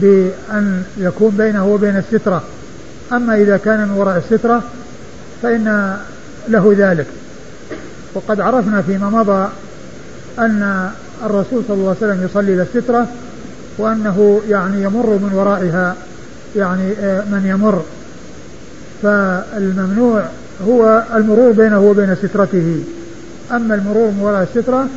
بأن 0.00 0.82
يكون 0.98 1.30
بينه 1.30 1.66
وبين 1.66 1.96
السترة. 1.96 2.42
أما 3.12 3.36
إذا 3.36 3.56
كان 3.56 3.88
من 3.88 3.94
وراء 3.94 4.18
السترة 4.18 4.62
فإن 5.42 5.96
له 6.48 6.74
ذلك. 6.78 7.06
وقد 8.14 8.40
عرفنا 8.40 8.82
فيما 8.82 9.10
مضى 9.10 9.48
أن 10.38 10.90
الرسول 11.24 11.62
صلى 11.68 11.76
الله 11.76 11.96
عليه 12.00 12.12
وسلم 12.12 12.24
يصلي 12.24 12.54
إلى 12.54 12.62
السترة 12.62 13.08
وأنه 13.78 14.40
يعني 14.48 14.82
يمر 14.82 15.06
من 15.06 15.30
ورائها 15.34 15.96
يعني 16.56 16.92
آه، 17.00 17.20
من 17.20 17.46
يمر. 17.46 17.82
فالممنوع 19.02 20.24
هو 20.66 21.02
المرور 21.14 21.52
بينه 21.52 21.80
وبين 21.80 22.14
سترته. 22.14 22.84
أما 23.52 23.74
المرور 23.74 24.10
من 24.10 24.20
وراء 24.20 24.42
السترة 24.42 24.88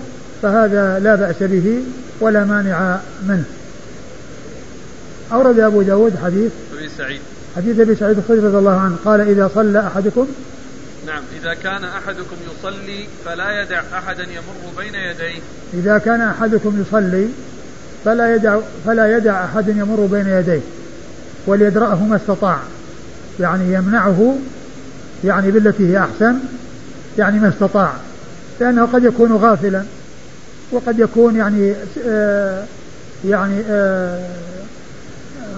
فهذا 0.41 0.99
لا 0.99 1.15
بأس 1.15 1.35
به 1.39 1.83
ولا 2.21 2.45
مانع 2.45 2.97
منه. 3.27 3.43
أورد 5.33 5.59
أبو 5.59 5.81
داود 5.81 6.13
حديث 6.23 6.51
أبي 6.77 6.89
سعيد. 6.97 7.19
حديث 7.55 7.79
أبي 7.79 7.95
سعيد 7.95 8.17
الخدري 8.17 8.39
رضي 8.39 8.57
الله 8.57 8.79
عنه 8.79 8.95
قال 9.05 9.21
إذا 9.21 9.49
صلى 9.55 9.79
أحدكم 9.79 10.27
نعم 11.05 11.23
إذا 11.41 11.53
كان 11.53 11.83
أحدكم 11.83 12.35
يصلي 12.51 13.07
فلا 13.25 13.61
يدع 13.61 13.81
أحدا 13.97 14.23
يمر 14.23 14.73
بين 14.77 14.95
يديه. 14.95 15.39
إذا 15.73 15.97
كان 15.97 16.21
أحدكم 16.21 16.81
يصلي 16.87 17.27
فلا 18.05 18.35
يدع 18.35 18.59
فلا 18.85 19.17
يدع 19.17 19.45
أحد 19.45 19.67
يمر 19.67 20.07
بين 20.11 20.27
يديه 20.27 20.61
وليدرأه 21.47 22.03
ما 22.03 22.15
استطاع. 22.15 22.59
يعني 23.39 23.73
يمنعه 23.73 24.37
يعني 25.23 25.51
بالتي 25.51 25.93
هي 25.93 25.99
أحسن 25.99 26.39
يعني 27.17 27.39
ما 27.39 27.49
استطاع. 27.49 27.93
لأنه 28.59 28.85
قد 28.85 29.03
يكون 29.03 29.35
غافلا 29.35 29.83
وقد 30.71 30.99
يكون 30.99 31.35
يعني 31.35 31.73
آه 32.07 32.63
يعني 33.25 33.61
آه 33.69 34.29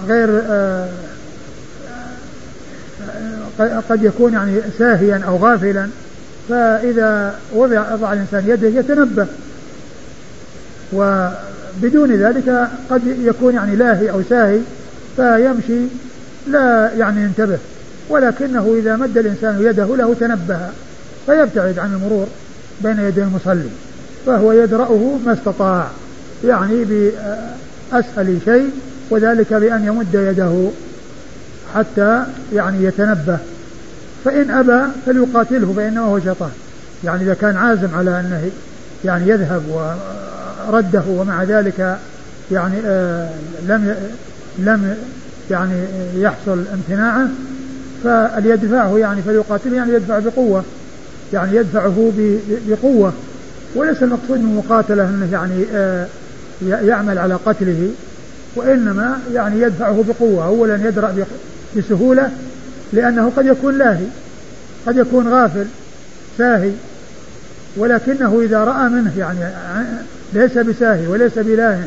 غير 0.08 0.42
آه 0.48 0.88
قد 3.60 4.02
يكون 4.02 4.32
يعني 4.32 4.60
ساهيا 4.78 5.22
أو 5.28 5.36
غافلا. 5.36 5.88
فإذا 6.48 7.34
وضع 7.54 7.94
وضع 7.94 8.12
الإنسان 8.12 8.44
يده 8.46 8.68
يتنبه. 8.68 9.26
وبدون 10.92 12.12
ذلك 12.12 12.68
قد 12.90 13.02
يكون 13.06 13.54
يعني 13.54 13.76
لاهي 13.76 14.10
أو 14.10 14.22
ساهي 14.22 14.58
فيمشي 15.16 15.80
لا 16.46 16.90
يعني 16.98 17.22
ينتبه. 17.22 17.58
ولكنه 18.08 18.74
إذا 18.78 18.96
مد 18.96 19.18
الإنسان 19.18 19.62
يده 19.62 19.96
له 19.96 20.14
تنبه 20.20 20.58
فيبتعد 21.26 21.78
عن 21.78 21.92
المرور 21.94 22.26
بين 22.80 22.98
يدي 22.98 23.22
المصلي 23.22 23.68
فهو 24.26 24.52
يدرأه 24.52 25.18
ما 25.26 25.32
استطاع 25.32 25.86
يعني 26.44 26.84
بأسهل 26.84 28.38
شيء 28.44 28.70
وذلك 29.10 29.52
بأن 29.52 29.84
يمد 29.84 30.14
يده. 30.14 30.70
حتى 31.78 32.24
يعني 32.54 32.84
يتنبه. 32.84 33.38
فإن 34.24 34.50
أبى 34.50 34.86
فليقاتله 35.06 35.72
فإنما 35.76 36.00
هو 36.00 36.20
شيطان. 36.20 36.50
يعني 37.04 37.22
إذا 37.22 37.34
كان 37.34 37.56
عازم 37.56 37.88
على 37.94 38.20
أنه 38.20 38.50
يعني 39.04 39.28
يذهب 39.28 39.62
ورده 40.68 41.02
ومع 41.08 41.42
ذلك 41.42 41.98
يعني 42.52 42.76
آه 42.86 43.28
لم 43.68 43.94
لم 44.58 44.96
يعني 45.50 45.84
يحصل 46.14 46.64
امتناعه 46.74 47.28
فليدفعه 48.04 48.98
يعني 48.98 49.22
فليقاتله 49.22 49.76
يعني 49.76 49.92
يدفع 49.94 50.18
بقوة. 50.18 50.64
يعني 51.32 51.56
يدفعه 51.56 52.12
بقوة. 52.68 53.12
وليس 53.74 54.02
المقصود 54.02 54.38
من 54.38 54.50
المقاتلة 54.50 55.04
أنه 55.04 55.28
يعني 55.32 55.64
آه 55.74 56.06
يعمل 56.62 57.18
على 57.18 57.34
قتله 57.34 57.90
وإنما 58.56 59.20
يعني 59.34 59.60
يدفعه 59.60 60.04
بقوة. 60.08 60.46
أولا 60.46 60.88
يدرأ 60.88 61.14
بسهولة 61.76 62.30
لأنه 62.92 63.32
قد 63.36 63.46
يكون 63.46 63.78
لاهي 63.78 64.06
قد 64.86 64.96
يكون 64.96 65.28
غافل 65.28 65.66
ساهي 66.38 66.72
ولكنه 67.76 68.40
إذا 68.44 68.58
رأى 68.64 68.88
منه 68.88 69.12
يعني 69.18 69.38
ليس 70.32 70.58
بساهي 70.58 71.06
وليس 71.06 71.38
بلاه 71.38 71.78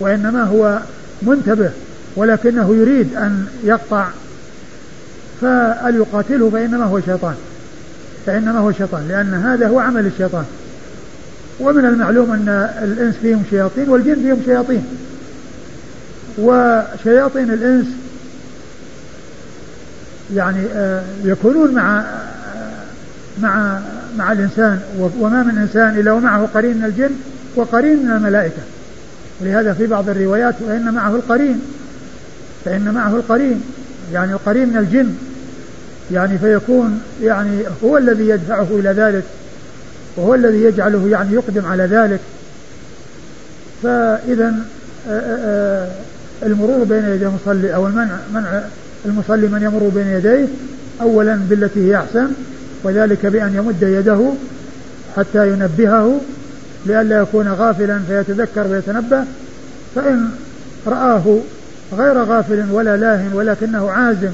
وإنما 0.00 0.42
هو 0.42 0.78
منتبه 1.22 1.70
ولكنه 2.16 2.74
يريد 2.74 3.16
أن 3.16 3.46
يقطع 3.64 4.08
فليقاتله 5.40 6.50
فإنما 6.50 6.84
هو 6.84 7.00
شيطان 7.00 7.34
فإنما 8.26 8.58
هو 8.58 8.72
شيطان 8.72 9.08
لأن 9.08 9.34
هذا 9.34 9.68
هو 9.68 9.78
عمل 9.78 10.06
الشيطان. 10.06 10.44
ومن 11.60 11.84
المعلوم 11.84 12.30
أن 12.30 12.70
الإنس 12.82 13.14
فيهم 13.22 13.44
شياطين 13.50 13.88
والجن 13.88 14.14
فيهم 14.14 14.42
شياطين. 14.44 14.84
وشياطين 16.38 17.50
الإنس 17.50 17.86
يعني 20.34 20.66
آه، 20.74 21.02
يكونون 21.24 21.74
مع 21.74 22.04
مع 23.42 23.78
مع 24.18 24.32
الإنسان 24.32 24.80
وما 24.98 25.42
من 25.42 25.58
إنسان 25.58 25.98
إلا 25.98 26.12
ومعه 26.12 26.48
قرين 26.54 26.76
من 26.76 26.84
الجن 26.84 27.10
وقرين 27.56 28.06
من 28.06 28.10
الملائكة. 28.10 28.62
ولهذا 29.40 29.72
في 29.72 29.86
بعض 29.86 30.08
الروايات 30.08 30.54
فإن 30.68 30.94
معه 30.94 31.16
القرين 31.16 31.60
فإن 32.64 32.94
معه 32.94 33.16
القرين 33.16 33.62
يعني 34.12 34.32
القرين 34.32 34.68
من 34.68 34.76
الجن 34.76 35.14
يعني 36.12 36.38
فيكون 36.38 37.00
يعني 37.22 37.62
هو 37.84 37.98
الذي 37.98 38.28
يدفعه 38.28 38.66
إلى 38.70 38.90
ذلك 38.90 39.24
وهو 40.16 40.34
الذي 40.34 40.62
يجعله 40.62 41.08
يعني 41.08 41.34
يقدم 41.34 41.66
على 41.66 41.84
ذلك. 41.84 42.20
فإذا 43.82 44.54
آه، 45.08 45.12
آه، 45.12 45.38
آه، 45.44 45.88
المرور 46.42 46.84
بين 46.84 47.04
يدي 47.04 47.26
المصلي 47.26 47.74
أو 47.74 47.86
المنع 47.86 48.16
منع 48.34 48.62
المصلي 49.04 49.46
من 49.46 49.62
يمر 49.62 49.90
بين 49.94 50.06
يديه 50.06 50.46
أولا 51.00 51.34
بالتي 51.50 51.88
هي 51.88 51.96
أحسن 51.96 52.28
وذلك 52.84 53.26
بأن 53.26 53.54
يمد 53.54 53.82
يده 53.82 54.32
حتى 55.16 55.48
ينبهه 55.48 56.20
لئلا 56.86 57.18
يكون 57.18 57.48
غافلا 57.48 58.00
فيتذكر 58.08 58.66
ويتنبه 58.66 59.24
فإن 59.94 60.30
رآه 60.86 61.38
غير 61.92 62.18
غافل 62.18 62.64
ولا 62.70 62.96
لاه 62.96 63.34
ولكنه 63.34 63.90
عازم 63.90 64.30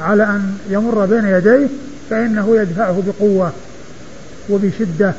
على 0.00 0.22
أن 0.22 0.54
يمر 0.70 1.06
بين 1.06 1.24
يديه 1.24 1.66
فإنه 2.10 2.56
يدفعه 2.56 3.02
بقوة 3.06 3.52
وبشدة. 4.50 5.12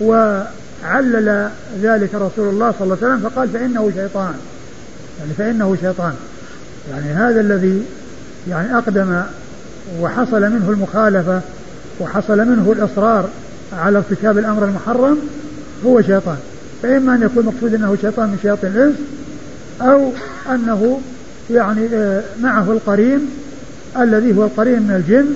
وعلل 0.00 1.50
ذلك 1.82 2.14
رسول 2.14 2.48
الله 2.48 2.74
صلى 2.78 2.82
الله 2.82 2.96
عليه 3.02 3.14
وسلم 3.14 3.30
فقال 3.30 3.48
فإنه 3.48 3.92
شيطان 3.94 4.34
يعني 5.20 5.32
فإنه 5.38 5.76
شيطان. 5.80 6.14
يعني 6.90 7.12
هذا 7.12 7.40
الذي 7.40 7.82
يعني 8.48 8.78
أقدم 8.78 9.22
وحصل 10.00 10.40
منه 10.40 10.70
المخالفة 10.70 11.40
وحصل 12.00 12.38
منه 12.38 12.72
الإصرار 12.72 13.28
على 13.72 13.98
ارتكاب 13.98 14.38
الأمر 14.38 14.64
المحرم 14.64 15.18
هو 15.86 16.02
شيطان. 16.02 16.36
فإما 16.82 17.14
أن 17.14 17.22
يكون 17.22 17.46
مقصود 17.46 17.74
أنه 17.74 17.96
شيطان 18.00 18.28
من 18.28 18.38
شياطين 18.42 18.70
الإنس 18.70 18.94
أو 19.80 20.12
أنه 20.54 21.00
يعني 21.50 21.88
آه، 21.94 22.22
معه 22.42 22.72
القرين 22.72 23.20
الذي 23.98 24.36
هو 24.36 24.44
القرين 24.44 24.82
من 24.82 24.94
الجن 24.94 25.26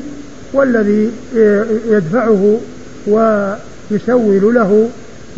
والذي 0.53 1.11
آه، 1.37 1.65
يدفعه 1.89 2.61
ويسول 3.07 4.55
له 4.55 4.89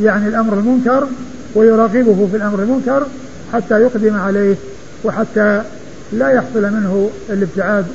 يعني 0.01 0.29
الأمر 0.29 0.55
المنكر 0.55 1.09
ويراقبه 1.55 2.29
في 2.31 2.37
الأمر 2.37 2.63
المنكر 2.63 3.07
حتى 3.53 3.81
يقدم 3.81 4.17
عليه 4.17 4.55
وحتى 5.05 5.63
لا 6.13 6.31
يحصل 6.31 6.63
منه 6.63 7.11
الابتعاد 7.31 7.87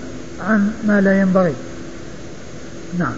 عن 0.42 0.72
ما 0.88 1.02
لا 1.02 1.22
ينبغي 1.22 1.54
نعم 3.00 3.16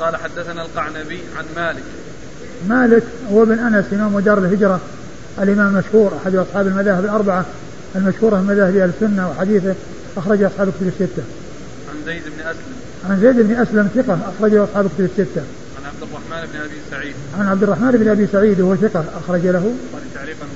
قال 0.00 0.16
حدثنا 0.16 0.62
القعنبي 0.62 1.20
عن 1.36 1.44
مالك 1.56 1.82
مالك 2.68 3.02
هو 3.32 3.42
ابن 3.42 3.58
أنس 3.58 3.84
إمام 3.92 4.20
دار 4.20 4.38
الهجرة 4.38 4.80
الإمام 5.42 5.76
المشهور 5.76 6.16
أحد 6.22 6.34
أصحاب 6.34 6.66
المذاهب 6.66 7.04
الأربعة 7.04 7.44
المشهورة 7.96 8.36
من 8.36 8.46
مذاهب 8.46 8.76
أهل 8.76 8.90
السنة 8.96 9.30
وحديثه 9.30 9.74
اخرج 10.16 10.42
أصحاب 10.42 10.68
الكتب 10.68 10.86
الستة. 10.86 11.22
عن 11.90 11.96
زيد 12.06 12.22
بن 12.22 12.40
أسلم. 12.40 12.76
عن 13.10 13.20
زيد 13.20 13.36
بن 13.36 13.54
أسلم 13.54 13.88
ثقة 13.94 14.18
أخرجه 14.36 14.64
أصحاب 14.64 14.86
الكتب 14.86 15.04
الستة. 15.04 15.42
عن 15.78 15.84
عبد 15.86 16.02
الرحمن 16.02 16.48
بن 16.52 16.60
أبي 16.60 16.76
سعيد. 16.90 17.14
عن 17.38 17.46
عبد 17.46 17.62
الرحمن 17.62 17.90
بن 17.90 18.08
أبي 18.08 18.26
سعيد 18.32 18.60
وهو 18.60 18.76
ثقة 18.76 19.04
أخرج 19.24 19.46
له. 19.46 19.74
تعليقا 20.14 20.46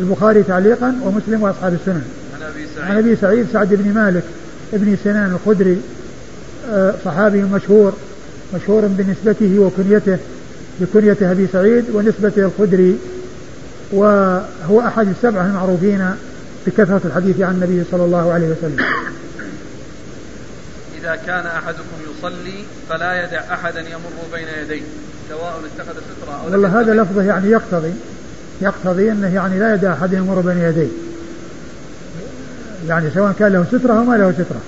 البخاري 0.00 0.42
تعليقا 0.42 0.94
ومسلم 1.02 1.42
وأصحاب 1.42 1.74
السنن. 1.74 2.04
عن 2.34 2.42
أبي 2.42 2.66
سعيد. 2.74 2.90
عن 2.90 2.98
أبي 2.98 3.16
سعيد 3.16 3.46
سعد 3.52 3.68
بن 3.70 3.94
مالك 3.94 4.22
ابن 4.72 4.96
سنان 5.04 5.32
الخدري 5.32 5.80
آه، 6.70 6.94
صحابي 7.04 7.42
مشهور 7.42 7.92
مشهور 8.54 8.86
بنسبته 8.86 9.58
وكنيته 9.58 10.18
بكنية 10.80 11.16
أبي 11.32 11.46
سعيد 11.52 11.84
ونسبته 11.92 12.44
الخدري 12.44 12.98
وهو 13.92 14.80
أحد 14.80 15.08
السبعة 15.08 15.46
المعروفين 15.46 16.10
بكثرة 16.66 17.00
الحديث 17.04 17.40
عن 17.40 17.54
النبي 17.54 17.84
صلى 17.90 18.04
الله 18.04 18.32
عليه 18.32 18.46
وسلم 18.46 18.76
إذا 20.98 21.16
كان 21.26 21.46
أحدكم 21.46 21.96
يصلي 22.10 22.64
فلا 22.88 23.24
يدع 23.24 23.40
أحدا 23.54 23.80
يمر 23.80 24.32
بين 24.32 24.46
يديه 24.62 24.82
سواء 25.28 25.60
اتخذ 25.76 25.92
سترة 25.92 26.40
أو 26.46 26.52
والله 26.52 26.80
هذا 26.80 26.94
لفظه 26.94 27.22
يعني 27.22 27.50
يقتضي 27.50 27.92
يقتضي 28.60 29.12
أنه 29.12 29.34
يعني 29.34 29.58
لا 29.58 29.74
يدع 29.74 29.92
أحد 29.92 30.12
يمر 30.12 30.40
بين 30.40 30.58
يديه. 30.58 30.88
يعني 32.88 33.10
سواء 33.10 33.32
كان 33.32 33.52
له 33.52 33.64
سترة 33.64 33.98
أو 33.98 34.04
ما 34.04 34.16
له 34.16 34.32
سترة. 34.32 34.60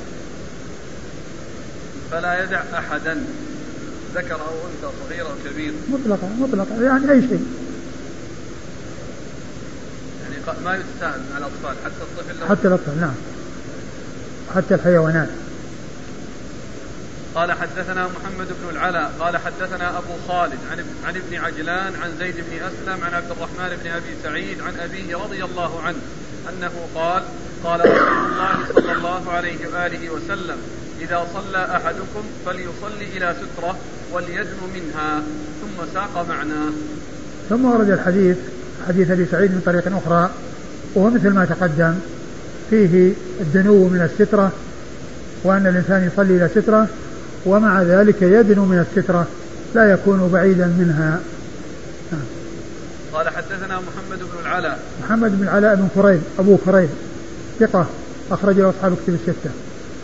فلا 2.10 2.44
يدع 2.44 2.62
أحدا 2.78 3.18
ذكر 4.14 4.34
أو 4.34 4.38
أنثى 4.38 4.96
صغير 5.04 5.26
أو 5.26 5.32
كبير. 5.50 5.72
مطلقا 5.92 6.28
مطلقا 6.40 6.82
يعني 6.82 7.12
أي 7.12 7.20
شيء. 7.20 7.46
يعني 10.22 10.58
ما 10.64 10.76
يستأذن 10.76 11.24
على 11.34 11.46
الأطفال 11.46 11.76
حتى 11.84 12.02
الطفل 12.02 12.48
حتى 12.48 12.68
الأطفال 12.68 13.00
نعم. 13.00 13.14
حتى 14.54 14.74
الحيوانات. 14.74 15.28
قال 17.34 17.52
حدثنا 17.52 18.06
محمد 18.06 18.46
بن 18.62 18.70
العلاء 18.70 19.12
قال 19.20 19.36
حدثنا 19.36 19.98
أبو 19.98 20.12
خالد 20.28 20.58
عن 20.70 20.84
عن 21.06 21.16
ابن 21.16 21.36
عجلان 21.36 21.92
عن 22.02 22.10
زيد 22.18 22.34
بن 22.34 22.56
أسلم 22.56 23.04
عن 23.04 23.14
عبد 23.14 23.30
الرحمن 23.30 23.78
بن 23.84 23.90
أبي 23.90 24.14
سعيد 24.22 24.60
عن 24.60 24.72
أبيه 24.80 25.16
رضي 25.16 25.44
الله 25.44 25.82
عنه 25.82 25.98
أنه 26.48 26.70
قال 26.94 27.22
قال 27.64 27.80
رسول 27.80 28.26
الله 28.32 28.66
صلى 28.74 28.92
الله 28.92 29.32
عليه 29.32 29.58
وآله 29.66 30.10
وسلم 30.10 30.56
إذا 31.00 31.26
صلى 31.34 31.76
أحدكم 31.76 32.22
فليصلي 32.46 33.16
إلى 33.16 33.34
سترة 33.34 33.76
وليدن 34.12 34.58
منها 34.74 35.22
ثم 35.60 35.84
ساق 35.94 36.26
معناه 36.28 36.70
ثم 37.48 37.64
ورد 37.64 37.90
الحديث 37.90 38.36
حديث 38.88 39.10
أبي 39.10 39.26
سعيد 39.26 39.50
من 39.50 39.62
طريق 39.66 39.96
أخرى 39.96 40.30
وهو 40.94 41.10
مثل 41.10 41.30
ما 41.30 41.44
تقدم 41.44 41.94
فيه 42.70 43.12
الدنو 43.40 43.88
من 43.88 44.00
السترة 44.00 44.52
وأن 45.44 45.66
الإنسان 45.66 46.10
يصلي 46.12 46.36
إلى 46.36 46.48
سترة 46.48 46.88
ومع 47.48 47.82
ذلك 47.82 48.22
يدنو 48.22 48.64
من 48.64 48.78
السترة 48.78 49.26
لا 49.74 49.92
يكون 49.92 50.30
بعيدا 50.32 50.66
منها. 50.66 51.20
قال 53.12 53.28
حدثنا 53.28 53.80
محمد 53.80 54.18
بن 54.18 54.46
العلاء. 54.46 54.78
محمد 55.04 55.38
بن 55.38 55.42
العلاء 55.42 55.74
بن 55.74 55.88
كريب 55.94 56.20
أبو 56.38 56.56
كريب 56.56 56.88
ثقة 57.60 57.86
أخرج 58.30 58.56
له 58.60 58.70
أصحاب 58.70 58.94
كتب 58.94 59.14
الستة. 59.14 59.50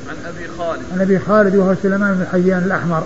عن 0.09 0.17
أبي 0.27 0.49
خالد. 0.59 0.83
عن 0.93 1.01
أبي 1.01 1.19
خالد 1.19 1.57
وهو 1.57 1.75
سليمان 1.83 2.15
بن 2.15 2.27
حيان 2.33 2.63
الأحمر 2.67 3.05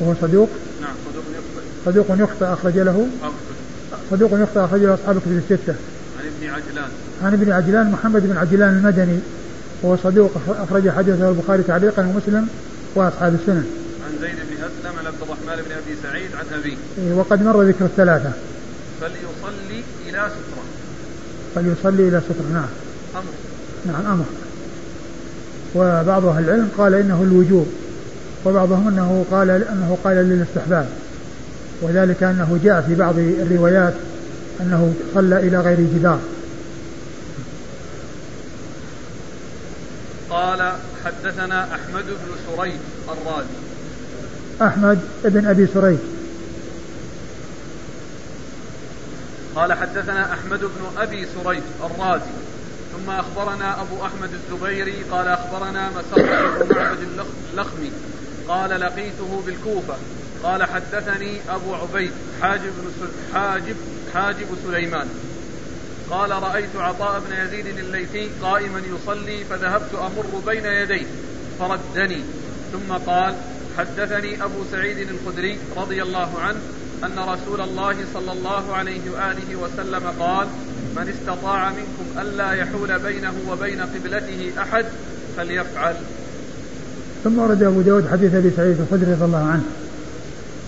وهو 0.00 0.14
صدوق. 0.22 0.48
نعم 0.82 0.94
صدوق 1.06 1.24
يخطئ 1.32 1.62
صدوق 1.86 2.06
يخطئ 2.18 2.52
أخرج 2.52 2.78
له. 2.78 3.06
صدوق 4.10 4.30
يخطئ 4.32 4.64
أخرج 4.64 4.80
له 4.80 4.94
أصحاب 4.94 5.18
كتب 5.18 5.42
الستة. 5.50 5.74
عن 6.18 6.24
ابن 6.26 6.54
عجلان. 6.54 6.88
عن 7.22 7.32
ابن 7.32 7.52
عجلان 7.52 7.90
محمد 7.90 8.22
بن 8.22 8.36
عجلان 8.36 8.76
المدني 8.76 9.18
وهو 9.82 9.96
صدوق 9.96 10.30
أخرج 10.48 10.90
حديثه 10.90 11.28
البخاري 11.28 11.62
تعليقا 11.62 12.02
ومسلم 12.02 12.48
وأصحاب 12.94 13.34
السنن. 13.34 13.66
زيد 14.20 14.36
بن 14.36 14.56
أسلم 14.56 14.98
عن 14.98 15.06
عبد 15.06 15.22
الرحمن 15.22 15.64
بن 15.66 15.72
أبي 15.72 15.96
سعيد 16.02 16.30
عن 16.34 16.60
أبيه. 16.60 16.76
إيه، 16.98 17.14
وقد 17.14 17.42
مر 17.42 17.62
ذكر 17.62 17.84
الثلاثة. 17.84 18.32
فليصلي 19.00 19.82
إلى 20.08 20.30
سترة. 20.30 20.64
فليصلي 21.54 22.08
إلى 22.08 22.20
سترة 22.20 22.52
نعم. 22.52 22.68
أمر. 23.14 23.32
نعم 23.86 24.12
أمر. 24.12 24.24
وبعض 25.74 26.26
أهل 26.26 26.44
العلم 26.44 26.68
قال 26.78 26.94
إنه 26.94 27.22
الوجوب 27.22 27.66
وبعضهم 28.44 28.88
أنه 28.88 29.24
قال 29.30 29.50
أنه 29.50 29.98
قال 30.04 30.16
للاستحباب. 30.16 30.88
وذلك 31.82 32.22
أنه 32.22 32.60
جاء 32.64 32.80
في 32.80 32.94
بعض 32.94 33.18
الروايات 33.18 33.94
أنه 34.60 34.94
صلى 35.14 35.38
إلى 35.38 35.60
غير 35.60 35.80
جدار. 35.80 36.20
قال 40.30 40.72
حدثنا 41.04 41.64
أحمد 41.74 42.04
بن 42.04 42.56
سريج 42.56 42.74
الرازي. 43.08 43.65
أحمد 44.62 44.98
بن 45.24 45.46
أبي 45.46 45.66
سريج. 45.66 45.98
قال 49.56 49.72
حدثنا 49.72 50.32
أحمد 50.32 50.60
بن 50.60 50.98
أبي 50.98 51.26
سريج 51.26 51.62
الرازي 51.84 52.36
ثم 52.92 53.10
أخبرنا 53.10 53.80
أبو 53.80 54.04
أحمد 54.04 54.30
الزبيري 54.32 55.02
قال 55.10 55.28
أخبرنا 55.28 55.90
مسرة 55.90 56.62
بن 56.62 56.76
معبد 56.76 56.98
اللخمي 57.52 57.92
قال 58.48 58.80
لقيته 58.80 59.42
بالكوفة. 59.46 59.94
قال 60.42 60.64
حدثني 60.64 61.40
أبو 61.48 61.74
عبيد 61.74 62.12
حاجب 62.42 62.72
حاجب 63.34 63.76
حاجب 64.14 64.46
سليمان. 64.66 65.08
قال 66.10 66.30
رأيت 66.30 66.76
عطاء 66.76 67.20
بن 67.20 67.46
يزيد 67.46 67.66
الليثي 67.66 68.30
قائما 68.42 68.82
يصلي 68.94 69.44
فذهبت 69.44 69.94
أمر 69.94 70.42
بين 70.46 70.64
يديه 70.64 71.06
فردني 71.58 72.22
ثم 72.72 72.92
قال 72.92 73.34
حدثني 73.78 74.44
أبو 74.44 74.64
سعيد 74.72 74.96
الخدري 74.98 75.58
رضي 75.76 76.02
الله 76.02 76.28
عنه 76.40 76.58
أن 77.04 77.18
رسول 77.18 77.60
الله 77.60 77.96
صلى 78.14 78.32
الله 78.32 78.74
عليه 78.74 79.00
وآله 79.14 79.56
وسلم 79.56 80.02
قال 80.20 80.46
من 80.96 81.08
استطاع 81.08 81.70
منكم 81.70 82.20
ألا 82.20 82.52
يحول 82.52 82.98
بينه 82.98 83.32
وبين 83.50 83.80
قبلته 83.80 84.52
أحد 84.58 84.84
فليفعل. 85.36 85.94
ثم 87.24 87.38
ورد 87.38 87.62
أبو 87.62 87.80
داود 87.80 88.08
حديث 88.12 88.34
أبي 88.34 88.50
سعيد 88.56 88.76
الخدري 88.80 89.12
رضي 89.12 89.24
الله 89.24 89.44
عنه 89.44 89.64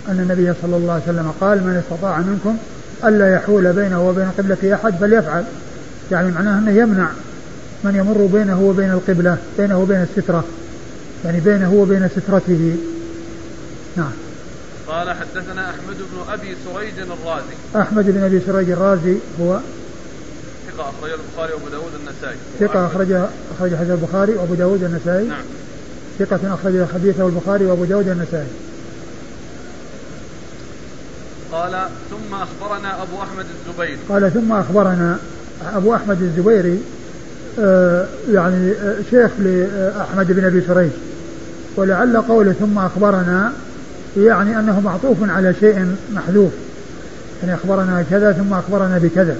أن 0.09 0.21
النبي 0.21 0.53
صلى 0.63 0.77
الله 0.77 0.93
عليه 0.93 1.03
وسلم 1.03 1.33
قال 1.41 1.59
من 1.59 1.83
استطاع 1.85 2.19
منكم 2.19 2.57
ألا 3.05 3.35
يحول 3.35 3.73
بينه 3.73 4.09
وبين 4.09 4.31
قبلة 4.39 4.75
أحد 4.75 4.95
فليفعل. 4.95 5.45
يعني 6.11 6.31
معناه 6.31 6.59
أنه 6.59 6.71
يمنع 6.71 7.09
من 7.85 7.97
يمر 7.97 8.27
بينه 8.27 8.63
وبين 8.63 8.91
القبلة 8.91 9.37
بينه 9.59 9.79
وبين 9.79 10.03
السترة 10.03 10.45
يعني 11.25 11.41
بينه 11.41 11.75
وبين 11.75 12.09
سترته. 12.09 12.77
نعم. 13.99 14.13
قال 14.87 15.11
حدثنا 15.11 15.71
أحمد 15.71 15.97
بن 15.97 16.33
أبي 16.33 16.57
سريج 16.65 16.95
الرازي. 16.99 17.55
أحمد 17.77 18.05
بن 18.11 18.25
أبي 18.25 18.41
سريج 18.47 18.71
الرازي 18.71 19.17
هو 19.41 19.59
ثقة 20.69 20.91
أخرج 20.91 21.11
البخاري 21.11 21.53
وأبو 21.53 21.69
داود 21.69 21.93
النسائي. 22.01 22.37
ثقة 22.61 22.87
أخرج 22.87 23.13
أخرج 23.57 23.77
حديث 23.77 23.91
البخاري 23.91 24.33
وأبو 24.33 24.55
داود 24.55 24.83
النسائي. 24.83 25.29
نعم. 25.29 25.45
ثقة 26.19 26.55
أخرج 26.55 26.87
حديثه 26.95 27.27
البخاري 27.27 27.67
وأبو 27.67 27.85
داود 27.85 28.09
النسائي. 28.09 28.47
قال 31.53 31.89
ثم 32.11 32.35
أخبرنا 32.35 33.03
أبو 33.03 33.23
أحمد 33.23 33.47
الزبيري. 33.67 33.99
قال 34.09 34.33
ثم 34.33 34.53
أخبرنا 34.53 35.19
أبو 35.75 35.95
أحمد 35.95 36.23
الزبيري 36.23 36.83
آه 37.61 38.07
يعني 38.33 38.73
آه 38.73 38.97
شيخ 39.11 39.31
لأحمد 39.39 40.33
بن 40.33 40.45
أبي 40.45 40.61
سريج. 40.61 40.91
ولعل 41.77 42.17
قوله 42.17 42.53
ثم 42.53 42.79
أخبرنا 42.79 43.53
يعني 44.19 44.59
أنه 44.59 44.81
معطوف 44.81 45.17
على 45.23 45.55
شيء 45.61 45.87
محذوف. 46.15 46.53
يعني 47.43 47.55
أخبرنا 47.55 48.05
كذا 48.11 48.33
ثم 48.33 48.53
أخبرنا 48.53 48.99
بكذا. 48.99 49.37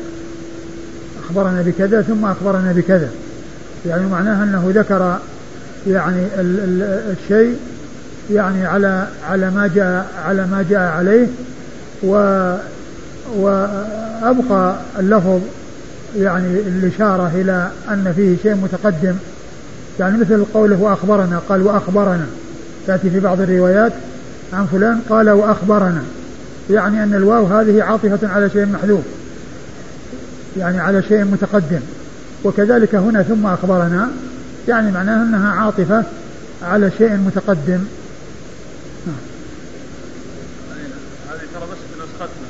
أخبرنا 1.25 1.63
بكذا 1.63 2.03
ثم 2.03 2.25
أخبرنا 2.25 2.73
بكذا. 2.73 3.09
يعني 3.87 4.07
معناها 4.07 4.45
أنه 4.45 4.73
ذكر 4.75 5.19
يعني 5.87 6.23
ال 6.39 6.61
ال 6.61 7.17
الشيء 7.23 7.57
يعني 8.31 8.67
على 8.67 9.07
على 9.31 9.51
ما 9.51 9.71
جاء 9.75 10.07
على 10.27 10.47
ما 10.47 10.65
جاء 10.71 10.81
عليه 10.81 11.27
و 12.03 12.13
وأبقى 13.37 14.77
اللفظ 14.99 15.41
يعني 16.17 16.59
الإشارة 16.59 17.31
إلى 17.35 17.71
أن 17.91 18.13
فيه 18.17 18.37
شيء 18.43 18.55
متقدم. 18.55 19.15
يعني 20.01 20.19
مثل 20.19 20.45
قوله 20.55 20.83
وأخبرنا 20.83 21.41
قال 21.49 21.63
وأخبرنا. 21.63 22.27
تأتي 22.87 23.11
في 23.11 23.21
بعض 23.21 23.41
الروايات 23.41 23.93
عن 24.53 24.67
فلان 24.67 25.01
قال 25.09 25.31
وأخبرنا. 25.31 26.03
يعني 26.71 27.03
أن 27.03 27.15
الواو 27.15 27.47
هذه 27.47 27.83
عاطفة 27.83 28.29
على 28.29 28.51
شيء 28.51 28.67
محذوف. 28.67 29.05
يعني 30.57 30.81
على 30.81 31.03
شيء 31.03 31.25
متقدم. 31.25 31.81
وكذلك 32.45 32.95
هنا 32.95 33.23
ثم 33.23 33.47
أخبرنا 33.47 34.11
يعني 34.69 34.93
معناها 34.93 35.23
أنها 35.23 35.53
عاطفة 35.53 36.05
على 36.63 36.91
شيء 36.99 37.17
متقدم. 37.17 37.85
هذه 41.31 41.47
ترى 41.55 41.63
بس 41.63 41.79
بنسختنا 41.95 42.49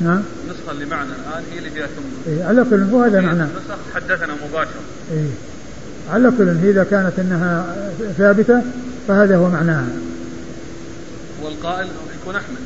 نعم 0.00 0.22
النسخة 0.44 0.72
اللي 0.72 0.84
معنا 0.84 1.04
الآن 1.04 1.42
هي 1.52 1.58
اللي 1.58 1.70
فيها 1.70 1.86
ثم. 1.86 2.30
إيه 2.30 2.44
على 2.44 2.64
كل 2.70 2.82
هو 2.82 3.02
هذا 3.02 3.20
معناه 3.20 3.44
نسخ 3.44 3.78
حدثنا 3.94 4.34
مباشرة. 4.48 4.80
إيه. 5.12 5.30
على 6.12 6.32
كل 6.38 6.48
إذا 6.48 6.84
كانت 6.90 7.18
أنها 7.18 7.76
ثابتة 8.18 8.62
فهذا 9.08 9.36
هو 9.36 9.48
معناها. 9.48 9.86
والقائل 11.42 11.88
يكون 12.22 12.36
أحمد 12.36 12.58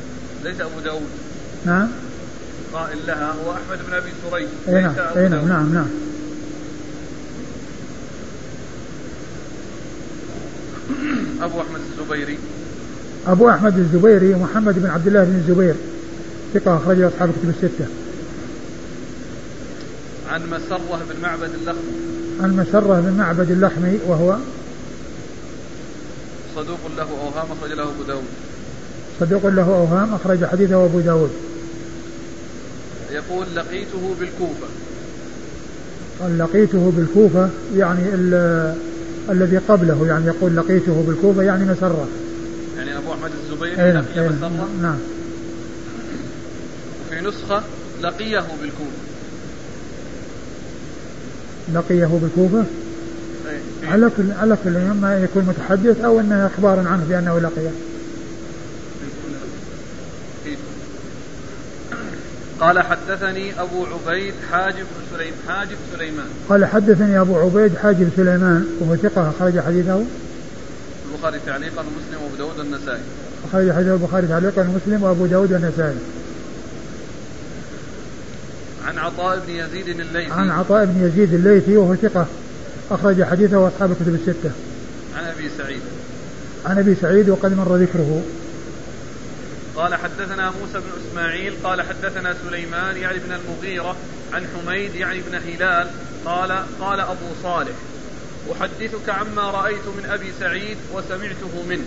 ليس 0.43 0.61
أبو 0.61 0.79
داود. 0.83 1.09
نعم. 1.65 1.87
قائل 2.73 2.97
لها 3.07 3.31
هو 3.31 3.51
أحمد 3.51 3.79
بن 3.87 3.93
أبي 3.93 4.09
سريج 4.29 4.47
ليس 4.67 4.83
نعم 4.83 4.95
أبو 4.97 5.19
داود 5.19 5.31
نعم 5.31 5.49
نعم 5.49 5.73
نعم. 5.73 5.87
أبو 11.41 11.61
أحمد 11.61 11.79
الزبيري. 11.91 12.37
أبو 13.27 13.49
أحمد 13.49 13.77
الزبيري 13.77 14.35
محمد 14.35 14.79
بن 14.79 14.89
عبد 14.89 15.07
الله 15.07 15.23
بن 15.23 15.35
الزبير. 15.35 15.75
ثقة 16.53 16.77
أخرجه 16.77 17.07
أصحاب 17.07 17.29
الكتب 17.29 17.49
الستة. 17.49 17.85
عن 20.29 20.49
مسرة 20.49 21.05
بن 21.09 21.21
معبد 21.21 21.49
اللخمي. 21.61 21.93
عن 22.41 22.55
مسرة 22.57 23.01
بن 23.01 23.17
معبد 23.17 23.51
اللحمي 23.51 23.99
وهو 24.07 24.37
صدوق 26.55 26.79
له 26.97 27.07
أوهام 27.11 27.47
أخرج 27.51 27.71
له 27.71 27.83
أبو 27.83 28.03
داود. 28.07 28.23
صدوق 29.19 29.45
له 29.47 29.63
أوهام 29.63 30.13
أخرج 30.13 30.45
حديثه 30.45 30.85
أبو 30.85 30.99
داود. 30.99 31.31
يقول 33.11 33.45
لقيته 33.55 34.15
بالكوفة. 34.19 34.67
قال 36.21 36.37
لقيته 36.37 36.91
بالكوفة 36.97 37.49
يعني 37.75 38.01
ال- 38.13 38.75
الذي 39.29 39.57
قبله 39.57 40.07
يعني 40.07 40.25
يقول 40.27 40.55
لقيته 40.55 41.03
بالكوفة 41.07 41.43
يعني 41.43 41.65
مسرة 41.65 42.07
يعني 42.77 42.97
أبو 42.97 43.11
أحمد 43.13 43.31
الزبيري 43.43 43.85
أي 43.85 43.91
نعم 43.93 44.03
لقي 44.15 44.21
أي 44.23 44.29
مسرة 44.29 44.67
نعم. 44.81 44.97
وفي 47.07 47.21
نسخة 47.21 47.63
لقيه 48.01 48.39
بالكوفة. 48.61 49.03
لقيه 51.73 52.05
بالكوفة؟ 52.05 52.59
أي، 53.49 53.57
في- 53.81 53.87
على 53.87 54.09
كل 54.17 54.31
على 54.31 54.57
كل 54.63 54.77
اما 54.77 55.19
يكون 55.23 55.43
متحدث 55.43 56.01
أو 56.01 56.19
إنه 56.19 56.45
إخبار 56.55 56.79
عنه 56.79 57.05
بأنه 57.09 57.39
لقيه 57.39 57.69
في- 60.43 60.55
قال 62.59 62.79
حدثني 62.79 63.61
أبو 63.61 63.85
عبيد 63.85 64.33
حاجب 64.51 64.77
بن 64.77 65.17
سليم 65.17 65.33
حاجب 65.47 65.77
سليمان. 65.93 66.25
قال 66.49 66.65
حدثني 66.65 67.21
أبو 67.21 67.39
عبيد 67.39 67.77
حاجب 67.77 68.09
سليمان 68.15 68.67
وهو 68.79 68.95
ثقة 68.95 69.29
أخرج 69.29 69.59
حديثه. 69.59 70.03
البخاري 71.11 71.39
تعليقا 71.45 71.81
ومسلم 71.81 72.23
وأبو 72.23 72.35
داود 72.35 72.59
النسائي. 72.59 73.01
أخرج 73.49 73.71
حديث 73.71 73.87
البخاري 73.87 74.27
تعليقا 74.27 74.61
ومسلم 74.61 75.03
وأبو 75.03 75.25
داود 75.25 75.53
والنسائي 75.53 75.95
عن 78.85 78.97
عطاء 78.97 79.39
بن 79.47 79.53
يزيد 79.55 79.99
الليثي. 79.99 80.31
عن 80.31 80.51
عطاء 80.51 80.85
بن 80.85 81.07
يزيد 81.07 81.33
الليثي 81.33 81.77
وهو 81.77 81.95
ثقة 81.95 82.27
أخرج 82.91 83.23
حديثه 83.23 83.57
وأصحاب 83.57 83.91
الكتب 83.91 84.15
الستة. 84.15 84.51
عن 85.17 85.23
أبي 85.23 85.49
سعيد. 85.57 85.81
عن 86.65 86.77
أبي 86.77 86.95
سعيد 87.01 87.29
وقد 87.29 87.57
مر 87.57 87.75
ذكره. 87.75 88.21
قال 89.75 89.95
حدثنا 89.95 90.51
موسى 90.51 90.73
بن 90.73 90.91
إسماعيل 91.07 91.53
قال 91.63 91.81
حدثنا 91.81 92.35
سليمان 92.49 92.97
يعني 92.97 93.17
بن 93.19 93.31
المغيرة 93.31 93.95
عن 94.33 94.47
حميد 94.47 94.95
يعني 94.95 95.21
بن 95.21 95.35
هلال 95.35 95.89
قال 96.25 96.65
قال 96.81 96.99
أبو 96.99 97.25
صالح 97.43 97.75
أحدثك 98.51 99.09
عما 99.09 99.41
رأيت 99.41 99.87
من 99.87 100.05
أبي 100.09 100.33
سعيد 100.39 100.77
وسمعته 100.93 101.63
منه. 101.69 101.85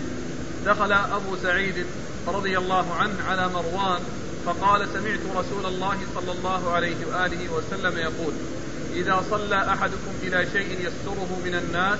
دخل 0.65 0.91
أبو 0.91 1.35
سعيد 1.43 1.85
رضي 2.27 2.57
الله 2.57 2.93
عنه 2.93 3.23
على 3.29 3.47
مروان 3.47 3.99
فقال 4.45 4.87
سمعت 4.93 5.19
رسول 5.35 5.65
الله 5.65 5.97
صلى 6.15 6.31
الله 6.31 6.71
عليه 6.71 6.95
وآله 7.07 7.53
وسلم 7.53 7.97
يقول 7.97 8.33
إذا 8.93 9.23
صلى 9.29 9.73
أحدكم 9.73 10.13
إلى 10.23 10.47
شيء 10.53 10.71
يستره 10.79 11.39
من 11.45 11.55
الناس 11.55 11.99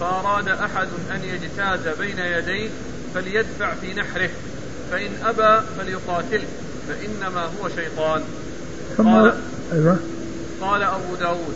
فأراد 0.00 0.48
أحد 0.48 0.88
أن 1.10 1.24
يجتاز 1.24 1.98
بين 1.98 2.18
يديه 2.18 2.68
فليدفع 3.14 3.74
في 3.74 3.94
نحره. 3.94 4.30
فإن 4.90 5.10
أبى 5.24 5.66
فليقاتله 5.78 6.46
فإنما 6.88 7.40
هو 7.40 7.68
شيطان. 7.68 8.22
ثم 8.96 9.08
قال 9.08 9.34
أيوه. 9.72 9.96
قال 10.60 10.82
أبو 10.82 11.14
داود 11.20 11.54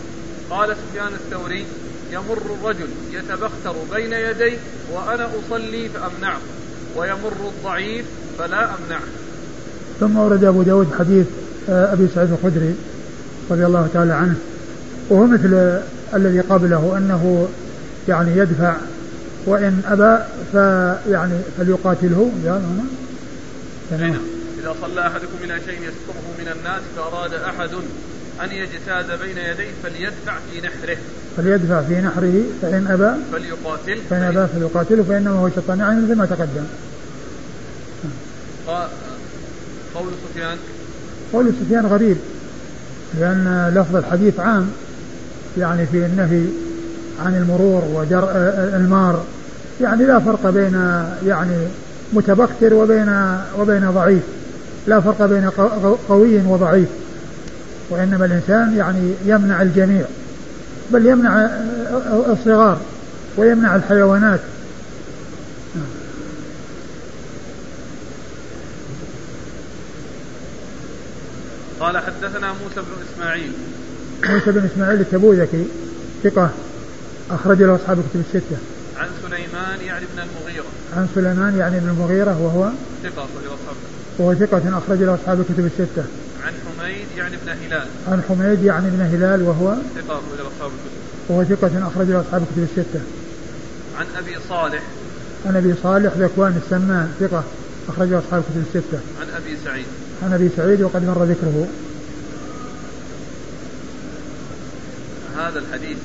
قال 0.51 0.77
سفيان 0.77 1.13
الثوري 1.13 1.67
يمر 2.13 2.39
الرجل 2.55 2.89
يتبختر 3.13 3.75
بين 3.95 4.13
يدي 4.13 4.57
وأنا 4.93 5.29
أصلي 5.39 5.89
فأمنعه 5.89 6.41
ويمر 6.97 7.33
الضعيف 7.57 8.07
فلا 8.39 8.65
أمنعه. 8.65 9.09
ثم 10.01 10.17
ورد 10.17 10.45
أبو 10.45 10.63
داود 10.63 10.89
حديث 10.99 11.27
آه، 11.69 11.93
أبي 11.93 12.09
سعيد 12.15 12.31
الخدري 12.33 12.75
رضي 13.51 13.67
الله 13.67 13.89
تعالى 13.95 14.13
عنه 14.13 14.35
وهو 15.09 15.27
مثل 15.27 15.81
الذي 16.15 16.41
قبله 16.41 16.95
أنه 16.97 17.49
يعني 18.09 18.37
يدفع 18.37 18.75
وإن 19.47 19.83
أبى 19.89 20.25
فيعني 20.53 21.35
فليقاتله 21.59 22.31
هنا 22.45 22.85
تمام. 23.91 24.13
نعم. 24.13 24.23
إذا 24.59 24.77
صلى 24.81 25.07
أحدكم 25.07 25.39
إلى 25.45 25.61
شيء 25.67 25.79
يستره 25.79 26.25
من 26.39 26.49
الناس 26.57 26.83
فأراد 26.97 27.35
أحد 27.35 27.71
أن 28.43 28.53
يجتاز 28.53 29.21
بين 29.21 29.39
يديه 29.39 29.71
فليدفع 29.83 30.39
في 30.53 30.61
نحره 30.61 30.97
فليدفع 31.37 31.83
في 31.83 32.01
نحره 32.01 32.43
فإن 32.63 32.87
أبى 32.91 33.21
فليقاتل 33.33 33.99
فإن 34.11 34.23
أبى 34.23 34.47
فليقاتله 34.55 35.03
فانما 35.03 35.31
هو 35.31 35.49
شيطان 35.49 35.79
يعني 35.79 36.01
مثل 36.01 36.15
ما 36.15 36.27
تقدم 36.27 36.65
قول 39.95 40.13
سفيان 40.29 40.57
قول 41.33 41.53
سفيان 41.65 41.87
غريب 41.87 42.17
لأن 43.21 43.73
لفظ 43.75 43.97
الحديث 43.97 44.41
عام 44.41 44.71
يعني 45.59 45.87
في 45.87 45.97
النهي 45.97 46.45
عن 47.25 47.37
المرور 47.37 47.85
ودرء 47.85 48.31
المار 48.77 49.25
يعني 49.81 50.05
لا 50.05 50.19
فرق 50.19 50.51
بين 50.51 50.75
يعني 51.27 51.57
متبختر 52.13 52.75
وبين 52.75 53.37
وبين 53.59 53.91
ضعيف. 53.91 54.23
لا 54.87 55.01
فرق 55.01 55.27
بين 55.27 55.51
قوي 56.09 56.37
وضعيف. 56.37 56.89
وإنما 57.91 58.25
الإنسان 58.25 58.77
يعني 58.77 59.15
يمنع 59.25 59.63
الجميع. 59.63 60.05
بل 60.91 61.07
يمنع 61.07 61.51
الصغار 62.33 62.81
ويمنع 63.37 63.77
الحيوانات. 63.77 64.41
قال 71.81 71.99
حدثنا 71.99 72.53
موسى 72.53 72.77
بن 72.77 73.05
إسماعيل. 73.15 73.53
موسى 74.29 74.53
بن 74.53 74.69
إسماعيل 74.73 75.01
التبوذكي 75.01 75.65
ثقة 76.25 76.51
أخرج 77.31 77.63
له 77.63 77.75
أصحاب 77.75 77.99
الكتب 77.99 78.21
الستة. 78.21 78.57
عن 79.01 79.09
سليمان 79.23 79.81
يعني 79.87 80.05
بن 80.15 80.23
المغيرة. 80.23 80.67
عن 80.97 81.09
سليمان 81.15 81.57
يعني 81.59 81.81
بن 81.81 81.89
المغيرة 81.89 82.43
وهو 82.43 82.71
ثقة 83.03 83.25
أخرج 83.25 83.45
له 83.45 83.55
أصحاب 83.55 83.77
وهو 84.19 84.35
ثقة 84.35 84.79
أخرج 84.79 85.03
له 85.03 85.15
أصحاب 85.15 85.41
الكتب 85.41 85.67
الستة. 85.67 86.05
عن 86.45 86.53
حميد 86.67 87.07
يعني 87.17 87.37
بن 87.37 87.49
هلال. 87.49 87.87
عن 88.09 88.23
حميد 88.29 88.63
يعني 88.63 88.91
بن 88.91 89.01
هلال 89.01 89.43
وهو 89.43 89.75
ثقة 89.95 90.15
أخرج 90.19 90.39
له 90.39 90.49
أصحاب 90.57 90.71
الكتب. 90.71 91.29
وهو 91.29 91.45
ثقة 91.45 91.89
أخرج 91.89 92.07
له 92.07 92.21
أصحاب 92.21 92.43
الكتب 92.43 92.63
الستة. 92.63 93.01
عن 93.99 94.07
أبي 94.19 94.37
صالح. 94.49 94.83
عن 95.47 95.57
أبي 95.57 95.75
صالح 95.83 96.13
ذكوان 96.17 96.61
السمان 96.65 97.15
ثقة 97.21 97.45
أخرج 97.89 98.09
له 98.09 98.19
أصحاب 98.19 98.43
الكتب 98.49 98.65
الستة. 98.67 99.01
عن 99.21 99.27
أبي 99.37 99.57
سعيد. 99.65 99.87
عن 100.23 100.33
أبي 100.33 100.51
سعيد 100.57 100.83
وقد 100.83 101.05
مر 101.05 101.25
ذكره. 101.25 101.69
هذا 105.37 105.59
الحديث 105.59 105.99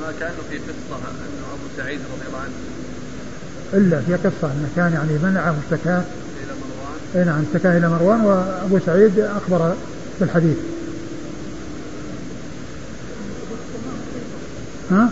ما 0.00 0.12
كانه 0.20 0.42
في 0.50 0.58
قصة 0.58 0.96
أنه 0.96 1.53
سعيد 1.76 2.00
رضي 2.00 2.26
الله 2.28 2.38
عنه. 2.38 2.52
إلا 3.72 4.00
في 4.00 4.14
قصة 4.14 4.52
أنه 4.52 4.68
كان 4.76 4.92
يعني 4.92 5.18
منعه 5.22 5.54
اشتكاه 5.64 6.02
إلى 6.42 6.52
مروان. 6.60 6.98
أي 7.16 7.24
نعم 7.24 7.44
اشتكاه 7.52 7.78
إلى 7.78 7.88
مروان 7.88 8.20
وأبو 8.20 8.78
سعيد 8.86 9.18
أخبر 9.18 9.74
بالحديث 10.20 10.56
ها؟ 14.90 15.10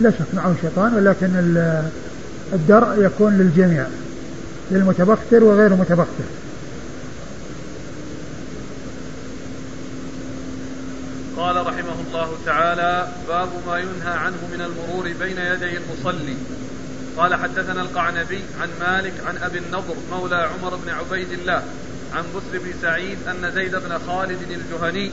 لا 0.00 0.10
شك 0.10 0.34
معه 0.34 0.54
شيطان 0.62 0.94
ولكن 0.94 1.28
الدرء 2.52 3.04
يكون 3.04 3.38
للجميع 3.38 3.86
للمتبختر 4.70 5.44
وغير 5.44 5.66
المتبختر 5.66 6.24
قال 11.36 11.66
رحمه 11.66 11.94
الله 12.08 12.28
تعالى 12.48 13.08
باب 13.28 13.48
ما 13.66 13.78
ينهى 13.78 14.14
عنه 14.24 14.40
من 14.52 14.60
المرور 14.60 15.12
بين 15.20 15.38
يدي 15.38 15.76
المصلي. 15.76 16.36
قال 17.16 17.34
حدثنا 17.34 17.80
القعنبي 17.82 18.42
عن 18.60 18.68
مالك 18.80 19.12
عن 19.26 19.36
أبي 19.36 19.58
النضر 19.58 19.94
مولى 20.10 20.36
عمر 20.36 20.76
بن 20.76 20.90
عبيد 20.90 21.32
الله 21.32 21.62
عن 22.14 22.24
بسر 22.36 22.58
بن 22.58 22.72
سعيد 22.82 23.18
أن 23.28 23.52
زيد 23.54 23.76
بن 23.76 23.98
خالد 24.06 24.38
الجهني 24.50 25.10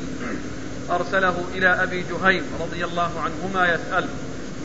أرسله 0.90 1.44
إلى 1.56 1.68
أبي 1.68 2.06
جهيم 2.12 2.44
رضي 2.60 2.86
الله 2.86 3.12
عنهما 3.20 3.74
يسأل 3.74 4.06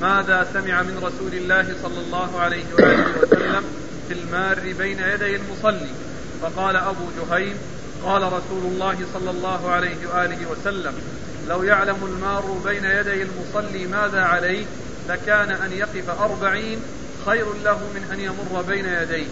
ماذا 0.01 0.47
سمع 0.53 0.83
من 0.83 0.97
رسول 0.97 1.35
الله 1.35 1.67
صلى 1.83 2.01
الله 2.07 2.41
عليه 2.41 2.65
وآله 2.75 3.05
وسلم 3.23 3.65
في 4.09 4.15
المار 4.15 4.59
بين 4.79 4.99
يدي 4.99 5.37
المصلي؟ 5.37 5.91
فقال 6.43 6.77
أبو 6.77 7.05
جهيم 7.19 7.55
قال 8.05 8.23
رسول 8.23 8.65
الله 8.65 8.97
صلى 9.15 9.31
الله 9.31 9.71
عليه 9.71 9.97
وآله 10.15 10.51
وسلم 10.51 10.95
لو 11.51 11.63
يعلم 11.63 11.97
المار 12.07 12.45
بين 12.65 12.85
يدي 12.85 13.23
المصلي 13.23 13.87
ماذا 13.87 14.21
عليه 14.21 14.65
لكان 15.09 15.51
أن 15.51 15.73
يقف 15.73 16.21
أربعين 16.21 16.79
خير 17.27 17.45
له 17.65 17.79
من 17.95 18.03
أن 18.13 18.21
يمر 18.21 18.63
بين 18.69 18.85
يديه. 18.85 19.27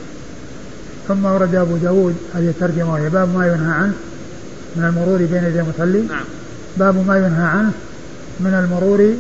ثم 1.08 1.24
ورد 1.24 1.54
أبو 1.54 1.76
داود 1.76 2.16
هذه 2.34 2.48
الترجمة 2.48 2.92
وهي 2.92 3.08
باب 3.08 3.34
ما 3.34 3.46
ينهى 3.46 3.74
عنه 3.74 3.92
من 4.76 4.84
المرور 4.84 5.18
بين 5.18 5.44
يدي 5.44 5.60
المصلي. 5.60 6.02
نعم. 6.02 6.24
باب 6.76 7.06
ما 7.06 7.16
ينهى 7.16 7.46
عنه 7.46 7.72
من 8.40 8.54
المرور 8.54 9.14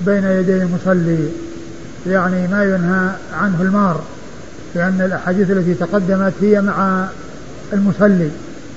بين 0.00 0.24
يدي 0.24 0.62
المصلي. 0.62 1.28
يعني 2.06 2.48
ما 2.48 2.64
ينهى 2.64 3.10
عنه 3.32 3.62
المار 3.62 4.02
لأن 4.74 5.00
الأحاديث 5.00 5.50
التي 5.50 5.74
تقدمت 5.74 6.32
هي 6.40 6.60
مع 6.60 7.08
المصلي 7.72 8.30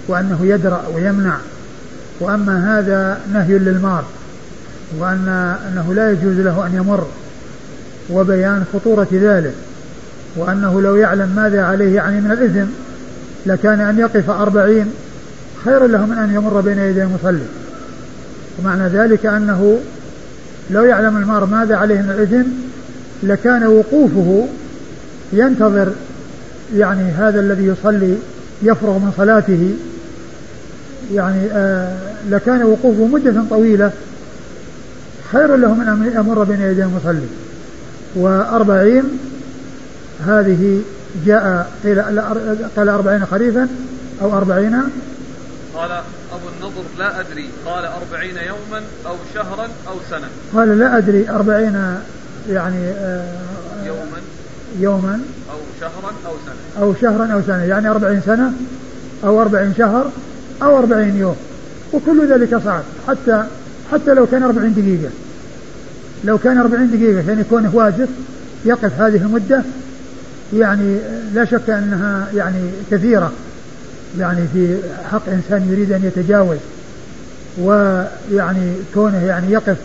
وأنه 0.08 0.40
يدرأ 0.42 0.84
ويمنع. 0.96 1.38
وأما 2.22 2.80
هذا 2.80 3.20
نهي 3.34 3.58
للمار 3.58 4.04
وأن 5.00 5.56
أنه 5.68 5.94
لا 5.94 6.12
يجوز 6.12 6.40
له 6.40 6.66
أن 6.66 6.76
يمر 6.76 7.08
وبيان 8.10 8.66
خطورة 8.74 9.08
ذلك 9.14 9.54
وأنه 10.36 10.82
لو 10.82 10.96
يعلم 10.96 11.30
ماذا 11.36 11.64
عليه 11.64 11.96
يعني 11.96 12.22
من 12.22 12.32
الإثم 12.32 12.70
لكان 13.46 13.80
أن 13.80 14.00
يقف 14.00 14.30
أربعين 14.30 14.86
خير 15.66 15.88
له 15.88 16.06
من 16.06 16.18
أن 16.18 16.36
يمر 16.36 16.62
بين 16.62 16.80
يدي 16.80 17.04
المصلي. 17.04 17.46
ومعنى 18.60 18.88
ذلك 18.88 19.26
أنه 19.26 19.80
لو 20.72 20.84
يعلم 20.84 21.18
المار 21.18 21.46
ماذا 21.46 21.76
عليه 21.76 22.02
من 22.02 22.10
الإثم 22.10 22.50
لكان 23.24 23.68
وقوفه 23.68 24.48
ينتظر 25.34 25.92
يعني 26.76 27.12
هذا 27.12 27.40
الذي 27.40 27.66
يصلي 27.66 28.16
يفرغ 28.62 28.98
من 28.98 29.12
صلاته 29.18 29.74
يعني 31.14 31.46
آه 31.54 32.11
لكان 32.30 32.64
وقوفه 32.64 33.06
مدة 33.06 33.44
طويلة. 33.50 33.92
خير 35.32 35.56
له 35.56 35.74
من 35.74 35.88
أن 35.88 36.12
يمر 36.16 36.44
بين 36.44 36.62
يدي 36.62 36.84
المصلي. 36.84 37.28
وأربعين 38.16 39.04
هذه 40.28 40.82
جاء 41.26 41.72
قيل 41.84 42.02
قال 42.78 42.90
أربعين 42.90 43.26
خريفا 43.26 43.68
أو 44.22 44.38
أربعين. 44.38 44.82
قال 45.76 45.92
أبو 46.32 46.48
النضر 46.58 46.84
لا 47.00 47.20
أدري. 47.20 47.50
قال 47.66 47.86
أربعين 47.86 48.36
يوما 48.38 48.82
أو 49.08 49.16
شهرا 49.34 49.68
أو 49.88 49.96
سنة. 50.10 50.28
قال 50.54 50.80
لا 50.80 50.98
أدري. 50.98 51.30
أربعين 51.30 51.96
يعني 52.50 52.90
آه 52.90 53.26
يوما 53.86 54.22
يوما 54.80 55.20
أو 55.52 55.58
شهرا 55.80 56.14
أو 56.28 56.34
سنة. 56.46 56.84
أو 56.84 56.94
شهرا 57.02 57.34
أو 57.34 57.42
سنة. 57.42 57.64
يعني 57.64 57.90
أربعين 57.90 58.22
سنة 58.26 58.52
أو 59.24 59.42
أربعين 59.42 59.74
شهر 59.78 60.12
أو 60.62 60.78
أربعين 60.80 61.18
يوم. 61.18 61.36
وكل 61.94 62.28
ذلك 62.28 62.62
صعب. 62.66 62.84
حتى 63.08 63.44
حتى 63.92 64.14
لو 64.14 64.26
كان 64.26 64.44
أربعين 64.44 64.74
دقيقة. 64.74 65.12
لو 66.24 66.38
كان 66.38 66.58
أربعين 66.58 66.92
دقيقة 66.92 67.22
كان 67.28 67.40
يكون 67.40 67.70
واجب 67.74 68.08
يقف 68.66 69.02
هذه 69.02 69.16
المدة 69.16 69.62
يعني 70.54 70.98
لا 71.34 71.46
شك 71.46 71.70
أنها 71.70 72.28
يعني 72.36 72.70
كثيرة. 72.92 73.32
يعني 74.20 74.42
في 74.54 74.78
حق 75.12 75.30
إنسان 75.30 75.72
يريد 75.72 75.92
أن 75.92 76.04
يتجاوز. 76.04 76.58
ويعني 77.58 78.74
كونه 78.94 79.26
يعني 79.26 79.52
يقف 79.52 79.78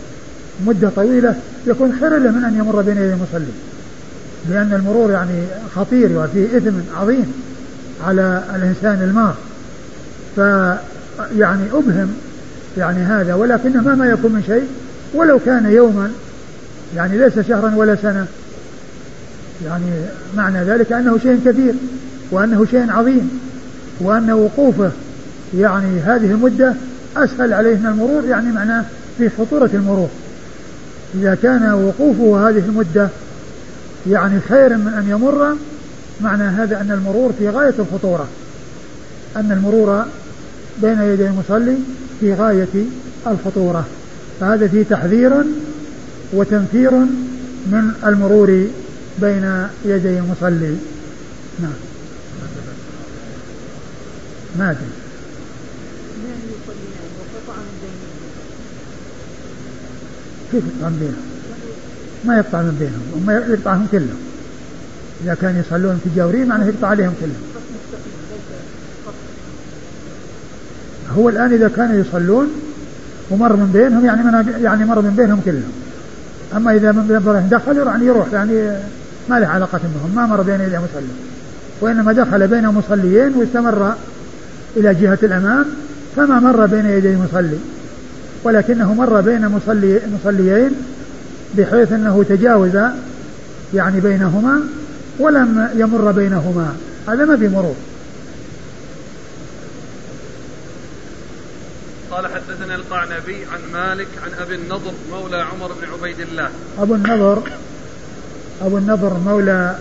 مدة 0.65 0.89
طويلة 0.95 1.35
يكون 1.67 1.97
خير 1.99 2.17
له 2.17 2.31
من 2.31 2.43
أن 2.43 2.57
يمر 2.57 2.81
بين 2.81 2.97
يدي 2.97 3.13
المصلي. 3.13 3.53
لأن 4.49 4.73
المرور 4.73 5.11
يعني 5.11 5.43
خطير 5.75 6.09
وفيه 6.17 6.57
إثم 6.57 6.75
عظيم 6.97 7.33
على 8.07 8.43
الإنسان 8.55 9.01
المار. 9.01 9.35
فيعني 11.17 11.63
أبهم 11.73 12.13
يعني 12.77 12.99
هذا 12.99 13.33
ولكنه 13.33 13.81
مهما 13.81 14.05
يكون 14.05 14.31
من 14.31 14.43
شيء 14.47 14.67
ولو 15.13 15.39
كان 15.45 15.71
يوما 15.71 16.11
يعني 16.95 17.17
ليس 17.17 17.39
شهرا 17.39 17.75
ولا 17.75 17.95
سنة 17.95 18.25
يعني 19.65 19.85
معنى 20.37 20.63
ذلك 20.63 20.91
أنه 20.91 21.17
شيء 21.17 21.41
كبير 21.45 21.73
وأنه 22.31 22.65
شيء 22.71 22.91
عظيم 22.91 23.39
وأن 23.99 24.31
وقوفه 24.31 24.91
يعني 25.57 25.99
هذه 25.99 26.31
المدة 26.31 26.73
أسهل 27.17 27.53
عليه 27.53 27.75
من 27.75 27.85
المرور 27.85 28.25
يعني 28.25 28.51
معناه 28.51 28.85
في 29.17 29.29
خطورة 29.29 29.69
المرور. 29.73 30.09
إذا 31.15 31.37
كان 31.43 31.73
وقوفه 31.73 32.49
هذه 32.49 32.63
المدة 32.67 33.09
يعني 34.09 34.39
خير 34.49 34.77
من 34.77 34.93
أن 34.93 35.09
يمر 35.09 35.55
معنى 36.21 36.43
هذا 36.43 36.81
أن 36.81 36.91
المرور 36.91 37.33
في 37.39 37.49
غاية 37.49 37.73
الخطورة 37.79 38.27
أن 39.35 39.51
المرور 39.51 40.05
بين 40.81 41.01
يدي 41.01 41.27
المصلي 41.27 41.77
في 42.19 42.33
غاية 42.33 42.85
الخطورة 43.27 43.85
فهذا 44.39 44.67
فيه 44.67 44.83
تحذير 44.83 45.33
وتنفير 46.33 46.91
من 47.71 47.91
المرور 48.05 48.67
بين 49.21 49.67
يدي 49.85 50.19
المصلي. 50.19 50.75
نعم. 51.59 51.73
ما 54.59 54.71
أدري. 54.71 54.81
كيف 60.51 60.63
يقطع 60.63 60.89
من 60.89 60.97
بينهم؟ 60.99 61.37
ما 62.25 62.37
يقطع 62.37 62.61
من 62.61 62.75
بينهم 62.79 63.01
وما 63.15 63.33
يقطعهم 63.33 63.87
كلهم. 63.91 64.19
إذا 65.23 65.33
كانوا 65.33 65.61
يصلون 65.61 66.01
في 66.03 66.09
جاورين 66.15 66.47
معناه 66.47 66.67
يقطع 66.67 66.87
عليهم 66.87 67.13
كلهم. 67.21 67.56
هو 71.17 71.29
الآن 71.29 71.53
إذا 71.53 71.67
كانوا 71.75 71.95
يصلون 71.95 72.47
ومر 73.29 73.53
من 73.53 73.71
بينهم 73.73 74.05
يعني 74.05 74.23
من 74.23 74.61
يعني 74.63 74.85
مر 74.85 75.01
من 75.01 75.13
بينهم 75.17 75.41
كلهم. 75.45 75.71
أما 76.55 76.75
إذا 76.75 76.91
من 76.91 77.47
دخل 77.51 77.77
يعني 77.77 78.05
يروح 78.05 78.27
يعني 78.33 78.71
ما 79.29 79.39
له 79.39 79.47
علاقة 79.47 79.79
بهم 79.83 80.15
ما 80.15 80.25
مر 80.25 80.41
بين 80.41 80.61
يدي 80.61 80.77
مصلي. 80.77 81.07
وإنما 81.81 82.13
دخل 82.13 82.47
بين 82.47 82.67
مصليين 82.67 83.33
واستمر 83.35 83.93
إلى 84.77 84.93
جهة 84.93 85.19
الأمام 85.23 85.65
فما 86.15 86.39
مر 86.39 86.65
بين 86.65 86.85
يدي 86.85 87.17
مصلي. 87.17 87.57
ولكنه 88.43 88.93
مر 88.93 89.21
بين 89.21 89.47
مصلي 89.47 90.01
مصليين 90.19 90.71
بحيث 91.57 91.91
أنه 91.91 92.25
تجاوز 92.29 92.77
يعني 93.73 93.99
بينهما 93.99 94.59
ولم 95.19 95.69
يمر 95.75 96.11
بينهما. 96.11 96.75
هذا 97.07 97.25
ما 97.25 97.37
في 97.37 97.47
مرور 97.47 97.75
قال 102.11 102.25
حدثنا 102.67 102.75
القعنبي 102.75 103.45
عن 103.45 103.59
مالك 103.73 104.07
عن 104.23 104.33
أبي 104.33 104.55
النضر 104.55 104.93
مولى 105.11 105.41
عمر 105.41 105.67
بن 105.67 105.87
عبيد 105.93 106.19
الله. 106.19 106.49
أبو 106.79 106.95
النضر 106.95 107.43
أبو 108.61 108.77
النضر 108.77 109.13
مولى 109.13 109.79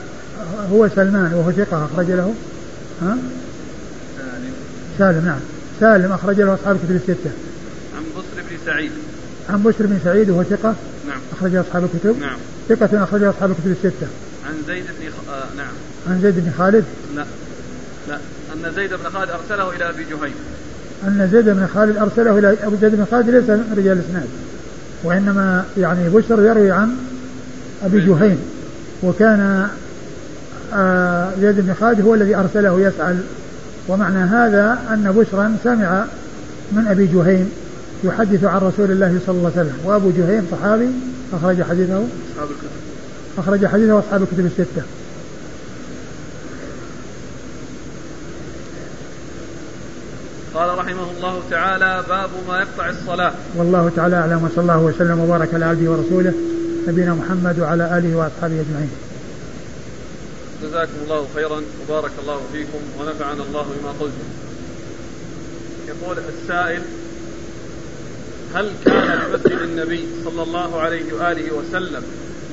هو 0.72 0.88
سلمان 0.88 1.34
وهو 1.34 1.52
ثقة 1.52 1.84
أخرج 1.84 2.10
له. 2.10 2.34
ها؟ 3.02 3.18
سالم. 4.18 4.52
سالم 4.98 5.26
نعم. 5.26 5.40
سالم 5.80 6.12
أخرج 6.12 6.40
له 6.40 6.54
أصحاب 6.54 6.76
الكتب 6.76 6.96
الستة. 6.96 7.30
عن 7.96 8.04
بصر 8.16 8.42
بن 8.50 8.56
سعيد. 8.66 8.92
عن 9.50 9.62
بشر 9.62 9.86
بن 9.86 10.00
سعيد 10.04 10.30
وهو 10.30 10.42
ثقة 10.42 10.74
نعم. 11.08 11.20
أخرج 11.32 11.54
أصحاب 11.54 11.84
الكتب. 11.84 12.20
نعم. 12.20 12.38
ثقة 12.68 13.04
أخرج 13.04 13.22
أصحاب 13.22 13.50
الكتب 13.50 13.70
الستة. 13.70 14.06
عن 14.46 14.62
زيد 14.66 14.84
بن 14.84 15.10
خ... 15.10 15.30
آه 15.30 15.46
نعم. 15.56 15.72
عن 16.08 16.20
زيد 16.20 16.34
بن 16.34 16.52
خالد؟ 16.58 16.84
لا. 17.16 17.24
لا. 18.08 18.18
أن 18.54 18.72
زيد 18.74 18.90
بن 18.90 19.10
خالد 19.10 19.30
أرسله 19.30 19.76
إلى 19.76 19.88
أبي 19.88 20.04
جهيم. 20.04 20.34
أن 21.06 21.28
زيد 21.32 21.44
بن 21.44 21.66
خالد 21.74 21.96
أرسله 21.96 22.38
إلى 22.38 22.56
أبو 22.62 22.76
زيد 22.80 22.94
بن 22.94 23.04
خالد 23.10 23.30
ليس 23.30 23.48
من 23.48 23.74
رجال 23.76 23.98
الإسناد 23.98 24.28
وإنما 25.04 25.64
يعني 25.78 26.08
بشر 26.08 26.42
يروي 26.42 26.70
عن 26.70 26.96
أبي 27.84 28.06
جهيم 28.06 28.38
وكان 29.02 29.68
آه 30.74 31.30
زيد 31.40 31.60
بن 31.60 31.74
خالد 31.80 32.00
هو 32.00 32.14
الذي 32.14 32.36
أرسله 32.36 32.80
يسأل 32.80 33.18
ومعنى 33.88 34.18
هذا 34.18 34.78
أن 34.90 35.12
بشرا 35.16 35.56
سمع 35.64 36.04
من 36.72 36.86
أبي 36.86 37.06
جهيم 37.06 37.50
يحدث 38.04 38.44
عن 38.44 38.60
رسول 38.60 38.90
الله 38.90 39.18
صلى 39.26 39.36
الله 39.36 39.52
عليه 39.56 39.60
وسلم 39.60 39.78
وأبو 39.84 40.10
جهيم 40.10 40.46
صحابي 40.52 40.88
أخرج 41.32 41.62
حديثه 41.62 41.94
أصحاب 41.94 42.48
الكتب. 42.50 42.68
أخرج 43.38 43.66
حديثه 43.66 43.98
أصحاب 43.98 44.22
الكتب 44.22 44.46
الستة 44.46 44.82
قال 50.54 50.78
رحمه 50.78 51.10
الله 51.16 51.35
تعالى 51.50 52.04
باب 52.08 52.30
ما 52.48 52.58
يقطع 52.58 52.88
الصلاة. 52.90 53.32
والله 53.56 53.90
تعالى 53.96 54.16
أعلم 54.16 54.44
وصلى 54.44 54.62
الله 54.62 54.78
وسلم 54.78 55.20
وبارك 55.20 55.54
على 55.54 55.64
عبده 55.64 55.90
ورسوله 55.90 56.34
نبينا 56.88 57.14
محمد 57.14 57.58
وعلى 57.58 57.98
آله 57.98 58.16
وأصحابه 58.16 58.60
أجمعين. 58.60 58.90
جزاكم 60.62 60.92
الله 61.04 61.26
خيرا 61.34 61.62
وبارك 61.82 62.10
الله 62.22 62.40
فيكم 62.52 62.78
ونفعنا 63.00 63.42
الله 63.42 63.62
بما 63.62 63.90
قلتم. 63.90 64.28
يقول 65.88 66.16
السائل 66.18 66.82
هل 68.54 68.70
كان 68.84 69.18
لمسجد 69.18 69.58
النبي 69.58 70.06
صلى 70.24 70.42
الله 70.42 70.80
عليه 70.80 71.12
وآله 71.12 71.54
وسلم 71.54 72.02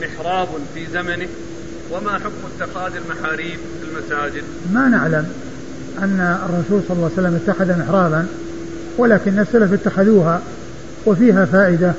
محراب 0.01 0.47
في 0.73 0.85
زمنه؟ 0.93 1.27
وما 1.91 2.11
حكم 2.11 2.41
اتخاذ 2.57 2.91
المحاريب 2.95 3.59
في 3.79 3.87
المساجد؟ 3.89 4.43
ما 4.73 4.87
نعلم 4.87 5.27
أن 5.99 6.37
الرسول 6.49 6.81
صلى 6.87 6.97
الله 6.97 7.11
عليه 7.17 7.27
وسلم 7.27 7.41
اتخذ 7.45 7.79
محرابا. 7.79 8.25
ولكن 8.97 9.39
السلف 9.39 9.73
اتخذوها 9.73 10.41
وفيها 11.05 11.45
فائدة 11.45 11.91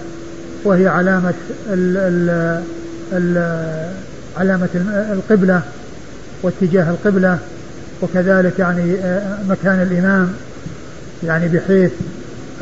وهي 0.64 0.88
علامة 0.88 1.34
ال 1.72 1.96
ال 1.96 2.60
ال 3.12 3.54
علامة 4.36 4.68
القبلة 5.12 5.62
واتجاه 6.42 6.90
القبلة 6.90 7.38
وكذلك 8.02 8.58
يعني 8.58 8.94
آه، 8.94 9.38
مكان 9.48 9.82
الإمام 9.82 10.32
يعني 11.24 11.48
بحيث 11.48 11.90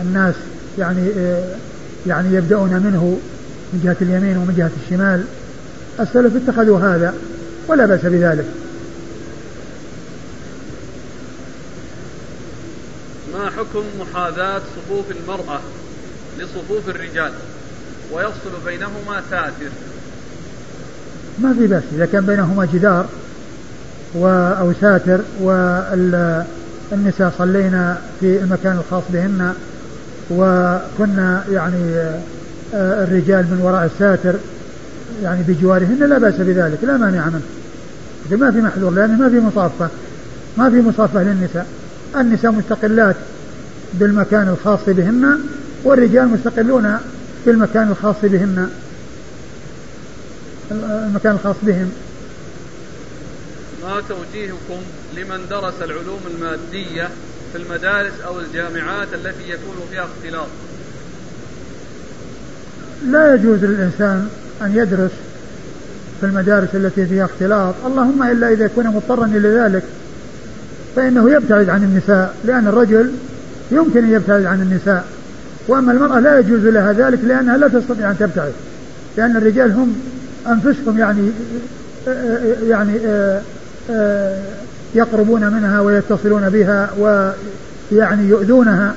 الناس 0.00 0.34
يعني 0.78 1.08
آه، 1.18 1.44
يعني 2.06 2.34
يبدأون 2.34 2.70
منه 2.70 3.18
من 3.72 3.80
جهة 3.84 3.96
اليمين 4.00 4.36
ومن 4.36 4.54
جهة 4.56 4.70
الشمال. 4.84 5.24
السلف 6.00 6.36
اتخذوا 6.36 6.80
هذا 6.80 7.14
ولا 7.68 7.86
بأس 7.86 8.00
بذلك 8.04 8.44
ما 13.32 13.50
حكم 13.62 13.84
محاذاة 14.00 14.60
صفوف 14.76 15.04
المرأة 15.10 15.60
لصفوف 16.38 16.88
الرجال 16.88 17.32
ويفصل 18.12 18.50
بينهما 18.66 19.22
ساتر 19.30 19.70
ما 21.38 21.54
في 21.54 21.66
بأس 21.66 21.82
إذا 21.94 22.06
كان 22.06 22.26
بينهما 22.26 22.68
جدار 22.74 23.06
و 24.14 24.26
أو 24.28 24.72
ساتر 24.80 25.20
والنساء 25.40 27.32
صلينا 27.38 27.98
في 28.20 28.38
المكان 28.38 28.76
الخاص 28.76 29.02
بهن 29.12 29.54
وكنا 30.30 31.44
يعني 31.50 31.94
آه، 32.74 33.04
الرجال 33.04 33.44
من 33.50 33.60
وراء 33.62 33.84
الساتر 33.84 34.34
يعني 35.22 35.42
بجوارهن 35.48 35.98
لا 36.08 36.18
بأس 36.18 36.34
بذلك 36.34 36.78
لا 36.84 36.96
مانع 36.96 37.26
منه. 37.26 37.42
ما 38.30 38.50
في 38.50 38.58
محذور 38.58 38.90
لأنه 38.90 39.18
ما 39.18 39.28
في 39.28 39.40
مصافة 39.40 39.88
ما 40.56 40.70
في 40.70 40.80
مصافة 40.80 41.22
للنساء. 41.22 41.66
النساء 42.16 42.52
مستقلات 42.52 43.16
بالمكان 43.94 44.48
الخاص 44.48 44.80
بهن 44.86 45.40
والرجال 45.84 46.28
مستقلون 46.28 46.98
بالمكان 47.46 47.90
الخاص 47.90 48.16
بهن. 48.22 48.70
المكان 50.70 51.34
الخاص 51.34 51.56
بهم. 51.62 51.92
ما 53.82 54.02
توجيهكم 54.08 54.82
لمن 55.16 55.46
درس 55.50 55.74
العلوم 55.82 56.20
المادية 56.34 57.08
في 57.52 57.58
المدارس 57.58 58.12
أو 58.26 58.40
الجامعات 58.40 59.08
التي 59.14 59.50
يكون 59.50 59.74
فيها 59.90 60.04
اختلاط؟ 60.04 60.48
لا 63.06 63.34
يجوز 63.34 63.64
للإنسان 63.64 64.28
أن 64.62 64.76
يدرس 64.76 65.10
في 66.20 66.26
المدارس 66.26 66.68
التي 66.74 67.06
فيها 67.06 67.24
اختلاط. 67.24 67.74
اللهم 67.86 68.22
إلا 68.22 68.48
إذا 68.52 68.70
كان 68.76 68.86
مضطرا 68.86 69.26
إلى 69.26 69.48
ذلك 69.48 69.82
فإنه 70.96 71.30
يبتعد 71.30 71.68
عن 71.68 71.82
النساء 71.82 72.34
لأن 72.44 72.66
الرجل 72.66 73.12
يمكن 73.70 74.04
أن 74.04 74.12
يبتعد 74.12 74.44
عن 74.44 74.62
النساء. 74.62 75.04
وأما 75.68 75.92
المرأة 75.92 76.20
لا 76.20 76.38
يجوز 76.38 76.66
لها 76.66 76.92
ذلك 76.92 77.18
لأنها 77.24 77.56
لا 77.56 77.68
تستطيع 77.68 78.10
أن 78.10 78.18
تبتعد. 78.18 78.52
لأن 79.16 79.36
الرجال 79.36 79.72
هم 79.72 79.96
أنفسهم 80.46 80.98
يعني 80.98 81.30
يعني 82.68 82.92
يقربون 84.94 85.40
منها 85.40 85.80
ويتصلون 85.80 86.48
بها 86.48 86.90
ويعني 86.98 88.28
يؤذونها. 88.28 88.94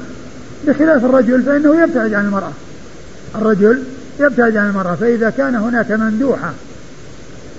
بخلاف 0.68 1.06
الرجل 1.06 1.42
فإنه 1.42 1.84
يبتعد 1.84 2.14
عن 2.14 2.26
المرأة. 2.26 2.52
الرجل 3.36 3.80
يبتعد 4.20 4.58
عن 4.58 4.70
المرأة. 4.70 4.96
فإذا 4.96 5.30
كان 5.30 5.56
هناك 5.56 5.92
مندوحة 5.92 6.54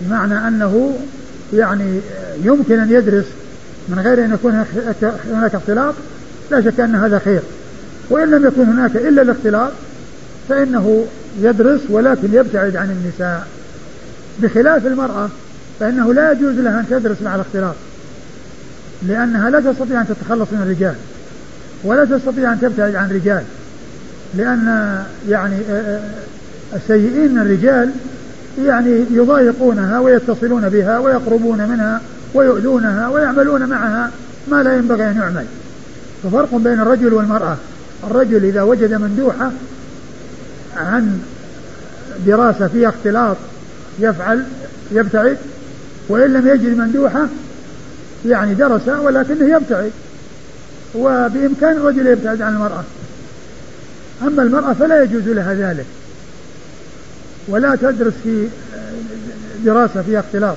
بمعنى 0.00 0.48
أنه 0.48 0.98
يعني 1.52 2.00
يمكن 2.44 2.78
أن 2.78 2.90
يدرس 2.90 3.24
من 3.88 3.98
غير 3.98 4.24
أن 4.24 4.34
يكون 4.34 4.64
هناك 5.32 5.54
اختلاط 5.54 5.94
لا 6.50 6.60
شك 6.60 6.80
أن 6.80 6.94
هذا 6.94 7.18
خير. 7.18 7.40
وإن 8.10 8.30
لم 8.30 8.46
يكن 8.46 8.62
هناك 8.62 8.96
إلا 8.96 9.22
الاختلاط 9.22 9.72
فإنه 10.48 11.06
يدرس 11.40 11.80
ولكن 11.88 12.28
يبتعد 12.32 12.76
عن 12.76 12.90
النساء. 12.90 13.46
بخلاف 14.38 14.86
المرأة 14.86 15.28
فإنه 15.80 16.14
لا 16.14 16.32
يجوز 16.32 16.54
لها 16.54 16.80
أن 16.80 16.86
تدرس 16.90 17.16
مع 17.24 17.34
الاختلاط 17.34 17.74
لأنها 19.02 19.50
لا 19.50 19.60
تستطيع 19.60 20.00
أن 20.00 20.06
تتخلص 20.08 20.48
من 20.52 20.62
الرجال 20.62 20.94
ولا 21.84 22.04
تستطيع 22.04 22.52
أن 22.52 22.60
تبتعد 22.60 22.94
عن 22.94 23.10
الرجال 23.10 23.42
لأن 24.34 24.98
يعني 25.28 25.56
آه، 25.70 25.72
آه، 25.72 26.00
السيئين 26.76 27.34
من 27.34 27.38
الرجال 27.38 27.90
يعني 28.64 29.04
يضايقونها 29.10 29.98
ويتصلون 29.98 30.68
بها 30.68 30.98
ويقربون 30.98 31.68
منها 31.68 32.00
ويؤذونها 32.34 33.08
ويعملون 33.08 33.66
معها 33.66 34.10
ما 34.48 34.62
لا 34.62 34.76
ينبغي 34.76 35.10
أن 35.10 35.16
يعمل. 35.16 35.44
ففرق 36.22 36.54
بين 36.54 36.80
الرجل 36.80 37.14
والمرأة. 37.14 37.56
الرجل 38.04 38.44
إذا 38.44 38.62
وجد 38.62 38.94
مندوحة 38.94 39.50
عن 40.76 41.20
دراسة 42.26 42.68
فيها 42.68 42.88
اختلاط 42.88 43.36
يفعل 43.98 44.44
يبتعد 44.92 45.36
وإن 46.08 46.32
لم 46.32 46.48
يجد 46.48 46.78
مندوحة 46.78 47.26
يعني 48.26 48.54
درس 48.54 48.88
ولكنه 48.88 49.56
يبتعد 49.56 49.90
وبإمكان 50.94 51.72
الرجل 51.76 52.06
يبتعد 52.06 52.42
عن 52.42 52.54
المرأة. 52.54 52.84
أما 54.22 54.42
المرأة 54.42 54.72
فلا 54.72 55.02
يجوز 55.02 55.28
لها 55.28 55.54
ذلك. 55.54 55.86
ولا 57.48 57.76
تدرس 57.76 58.12
في 58.24 58.48
دراسة 59.64 60.02
فيها 60.02 60.20
اختلاط 60.20 60.56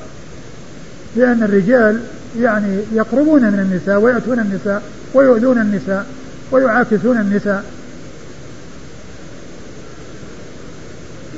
لأن 1.15 1.43
الرجال 1.43 1.99
يعني 2.39 2.79
يقربون 2.93 3.41
من 3.41 3.59
النساء 3.59 3.99
ويأتون 3.99 4.39
النساء. 4.39 4.81
ويؤذون 5.13 5.57
النساء 5.57 6.05
ويعاكسون 6.51 7.17
النساء. 7.17 7.65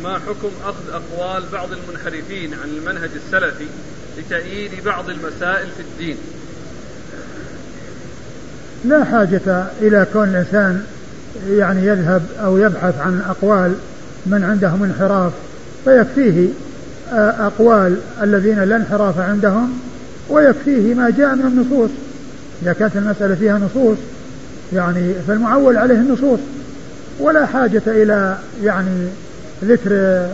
ما 0.03 0.19
حكم 0.19 0.49
أخذ 0.65 0.89
أقوال 0.91 1.43
بعض 1.51 1.69
المنحرفين 1.71 2.53
عن 2.53 2.69
المنهج 2.69 3.09
السلفي 3.25 3.65
لتأييد 4.17 4.71
بعض 4.85 5.09
المسائل 5.09 5.67
في 5.77 5.81
الدين؟ 5.81 6.17
لا 8.85 9.03
حاجة 9.03 9.65
إلى 9.81 10.07
كون 10.13 10.29
الإنسان 10.29 10.85
يعني 11.49 11.85
يذهب 11.85 12.21
أو 12.43 12.57
يبحث 12.57 12.99
عن 12.99 13.21
أقوال 13.29 13.75
من 14.25 14.43
عندهم 14.43 14.83
انحراف 14.83 15.31
فيكفيه 15.85 16.49
آه، 17.13 17.47
أقوال 17.47 17.97
الذين 18.21 18.63
لا 18.63 18.75
انحراف 18.75 19.19
عندهم 19.19 19.79
ويكفيه 20.29 20.93
ما 20.93 21.09
جاء 21.09 21.35
من 21.35 21.45
النصوص. 21.45 21.89
إذا 22.61 22.73
كانت 22.73 22.95
المسألة 22.95 23.35
فيها 23.35 23.59
نصوص 23.59 23.97
يعني 24.73 25.13
فالمعول 25.27 25.77
عليه 25.77 25.95
النصوص. 25.95 26.39
ولا 27.19 27.45
حاجة 27.45 27.81
إلى 27.87 28.37
يعني 28.63 29.07
ذكر 29.63 30.25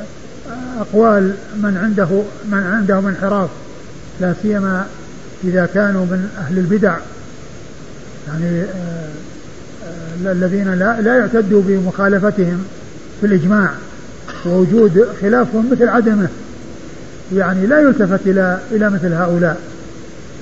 أقوال 0.79 1.33
من 1.55 1.77
عنده 1.83 2.21
من 2.51 2.63
عندهم 2.73 3.07
انحراف 3.07 3.49
لا 4.21 4.33
سيما 4.41 4.85
إذا 5.43 5.69
كانوا 5.73 6.05
من 6.05 6.29
أهل 6.37 6.57
البدع. 6.57 6.97
يعني 8.27 8.61
آه، 8.61 9.09
آه، 10.27 10.31
الذين 10.31 10.73
لا 10.73 11.01
لا 11.01 11.17
يعتدوا 11.17 11.61
بمخالفتهم 11.65 12.65
في 13.21 13.27
الإجماع. 13.27 13.69
ووجود 14.45 15.07
خلافهم 15.21 15.69
مثل 15.71 15.87
عدمه. 15.87 16.27
يعني 17.35 17.67
لا 17.67 17.79
يلتفت 17.79 18.19
إلى 18.25 18.59
إلى 18.71 18.89
مثل 18.89 19.13
هؤلاء. 19.13 19.57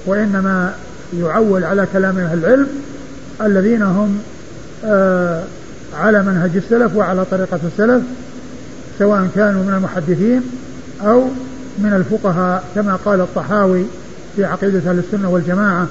وإنما 0.05 0.73
يعول 1.13 1.63
على 1.63 1.87
كلام 1.93 2.17
أهل 2.17 2.37
العلم 2.37 2.67
الذين 3.41 3.81
هم 3.81 4.19
آه 4.85 5.43
على 5.97 6.23
منهج 6.23 6.51
السلف 6.55 6.95
وعلى 6.95 7.25
طريقة 7.31 7.59
السلف 7.63 8.03
سواء 8.99 9.27
كانوا 9.35 9.63
من 9.63 9.73
المحدثين 9.73 10.41
أو 11.05 11.23
من 11.77 11.93
الفقهاء 11.93 12.63
كما 12.75 12.95
قال 13.05 13.21
الطحاوي 13.21 13.83
في 14.35 14.45
عقيدة 14.45 14.89
أهل 14.89 14.99
السنة 14.99 15.29
والجماعة 15.29 15.87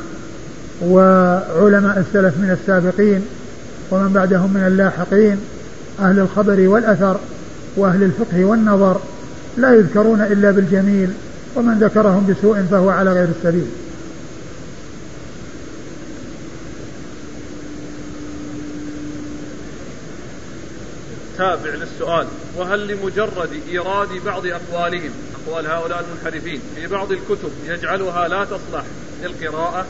وعلماء 0.83 1.99
السلف 1.99 2.39
من 2.39 2.59
السابقين 2.61 3.23
ومن 3.91 4.13
بعدهم 4.13 4.55
من 4.55 4.67
اللاحقين 4.67 5.37
أهل 6.01 6.19
الخبر 6.19 6.69
والأثر 6.69 7.17
وأهل 7.77 8.03
الفقه 8.03 8.45
والنظر 8.45 9.01
لا 9.57 9.75
يذكرون 9.75 10.21
إلا 10.21 10.51
بالجميل 10.51 11.11
ومن 11.57 11.79
ذكرهم 11.79 12.27
بسوء 12.27 12.63
فهو 12.71 12.91
على 12.91 13.13
غير 13.13 13.29
السبيل. 13.39 13.67
تابع 21.75 21.85
للسؤال 21.85 22.27
وهل 22.57 22.87
لمجرد 22.89 23.49
إيراد 23.71 24.09
بعض 24.27 24.47
أقوالهم 24.47 25.11
أقوال 25.47 25.67
هؤلاء 25.67 26.05
المنحرفين 26.05 26.61
في 26.77 26.87
بعض 26.87 27.13
الكتب 27.13 27.51
يجعلها 27.67 28.29
لا 28.29 28.45
تصلح 28.45 28.85
للقراءة؟ 29.23 29.87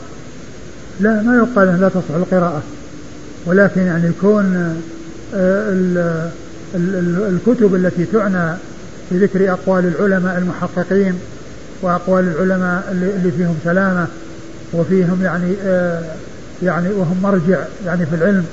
لا 0.99 1.21
ما 1.21 1.37
يقال 1.37 1.67
أنها 1.67 1.79
لا 1.79 1.89
تصلح 1.89 2.17
للقراءة 2.17 2.63
ولكن 3.45 3.81
يعني 3.81 4.07
يكون 4.07 4.75
آه، 5.35 6.29
الكتب 7.29 7.75
التي 7.75 8.05
تعنى 8.05 8.57
بذكر 9.11 9.51
أقوال 9.51 9.85
العلماء 9.85 10.37
المحققين 10.37 11.19
وأقوال 11.81 12.27
العلماء 12.27 12.83
اللي 12.91 13.31
فيهم 13.31 13.57
سلامة 13.63 14.07
وفيهم 14.73 15.19
يعني 15.23 15.55
آه، 15.63 16.01
يعني 16.63 16.89
وهم 16.89 17.19
مرجع 17.23 17.59
يعني 17.85 18.05
في 18.05 18.15
العلم 18.15 18.45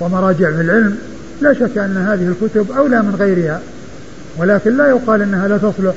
ومراجع 0.00 0.50
في 0.50 0.60
العلم 0.60 0.98
لا 1.42 1.52
شك 1.54 1.78
أن 1.78 1.96
هذه 1.96 2.28
الكتب 2.28 2.72
أولى 2.72 3.02
من 3.02 3.14
غيرها 3.14 3.60
ولكن 4.38 4.76
لا 4.76 4.88
يقال 4.88 5.22
أنها 5.22 5.48
لا 5.48 5.58
تصلح. 5.58 5.94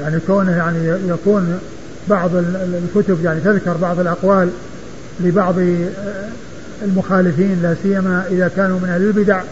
يعني 0.00 0.18
كونه 0.26 0.56
يعني 0.56 1.08
يكون 1.08 1.58
بعض 2.08 2.30
الكتب 2.34 3.24
يعني 3.24 3.40
تذكر 3.40 3.76
بعض 3.76 4.00
الأقوال 4.00 4.50
لبعض 5.20 5.58
آه، 5.58 6.28
المخالفين 6.82 7.58
لا 7.62 7.74
سيما 7.82 8.24
إذا 8.30 8.50
كانوا 8.56 8.78
من 8.80 8.88
أهل 8.88 9.02
البدع. 9.02 9.42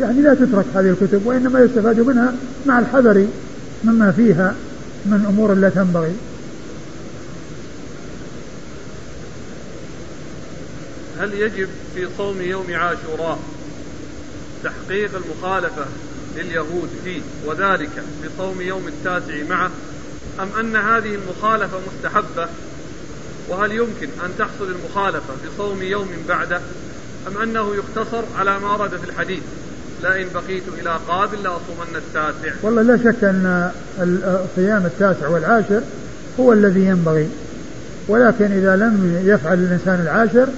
يعني 0.00 0.22
لا 0.22 0.34
تترك 0.34 0.64
هذه 0.74 0.90
الكتب 1.00 1.26
وإنما 1.26 1.60
يستفاد 1.60 2.00
منها 2.00 2.32
مع 2.66 2.78
الحذر 2.78 3.26
مما 3.84 4.12
فيها 4.12 4.54
من 5.06 5.24
أمور 5.28 5.54
لا 5.54 5.68
تنبغي. 5.68 6.12
هل 11.20 11.34
يجب 11.34 11.68
في 11.94 12.08
صوم 12.18 12.40
يوم 12.40 12.66
عاشوراء؟ 12.70 13.38
تحقيق 14.64 15.10
المخالفة 15.14 15.84
لليهود 16.36 16.88
فيه 17.04 17.20
وذلك 17.46 17.90
بصوم 18.24 18.60
يوم 18.60 18.88
التاسع 18.88 19.34
معه 19.48 19.70
أم 20.40 20.48
أن 20.60 20.76
هذه 20.76 21.14
المخالفة 21.14 21.78
مستحبة؟ 21.78 22.48
وهل 23.48 23.72
يمكن 23.72 24.08
أن 24.24 24.30
تحصل 24.38 24.70
المخالفة 24.70 25.34
بصوم 25.46 25.82
يوم 25.82 26.08
بعده؟ 26.28 26.60
أم 27.28 27.42
أنه 27.42 27.74
يقتصر 27.74 28.22
على 28.38 28.58
ما 28.58 28.72
ورد 28.72 28.90
في 28.90 29.10
الحديث 29.10 29.42
لئن 30.02 30.26
بقيت 30.34 30.62
إلى 30.80 30.98
قابل 31.08 31.36
لأصومن 31.42 31.96
التاسع؟ 31.96 32.54
والله 32.62 32.82
لا 32.82 32.96
شك 32.96 33.24
أن 33.24 33.70
صيام 34.56 34.86
التاسع 34.86 35.28
والعاشر 35.28 35.80
هو 36.40 36.52
الذي 36.52 36.84
ينبغي 36.86 37.28
ولكن 38.08 38.44
إذا 38.44 38.76
لم 38.76 39.22
يفعل 39.24 39.58
الإنسان 39.58 40.00
العاشر 40.00 40.48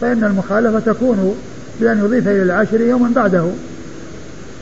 فإن 0.00 0.24
المخالفة 0.24 0.92
تكون 0.92 1.36
بأن 1.80 1.98
يضيف 1.98 2.28
إلى 2.28 2.42
العاشر 2.42 2.80
يوما 2.80 3.10
بعده. 3.14 3.44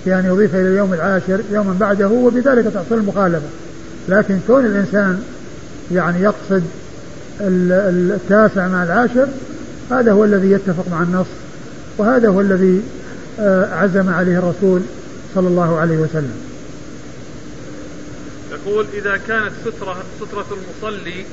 بأن 0.07 0.25
يضيف 0.27 0.55
إلى 0.55 0.69
اليوم 0.69 0.95
العاشر 0.95 1.41
يوما 1.53 1.77
بعده 1.81 2.09
وبذلك 2.09 2.65
تحصل 2.65 2.95
المخالفة. 2.95 3.49
لكن 4.09 4.39
كون 4.47 4.67
الإنسان 4.67 5.23
يعني 5.93 6.23
يقصد 6.23 6.63
التاسع 7.41 8.69
مع 8.69 8.85
العاشر 8.85 9.29
هذا 9.91 10.13
هو 10.13 10.25
الذي 10.25 10.51
يتفق 10.51 10.85
مع 10.91 11.03
النص 11.03 11.27
وهذا 11.99 12.29
هو 12.29 12.41
الذي 12.41 12.83
آه، 13.41 13.75
عزم 13.75 14.09
عليه 14.09 14.39
الرسول 14.39 14.81
صلى 15.35 15.49
الله 15.49 15.79
عليه 15.79 15.97
وسلم. 15.97 16.35
يقول 18.53 18.87
إذا 18.95 19.17
كانت 19.17 19.53
سترة, 19.67 19.97
سترة 20.21 20.47
المصلي 20.53 21.25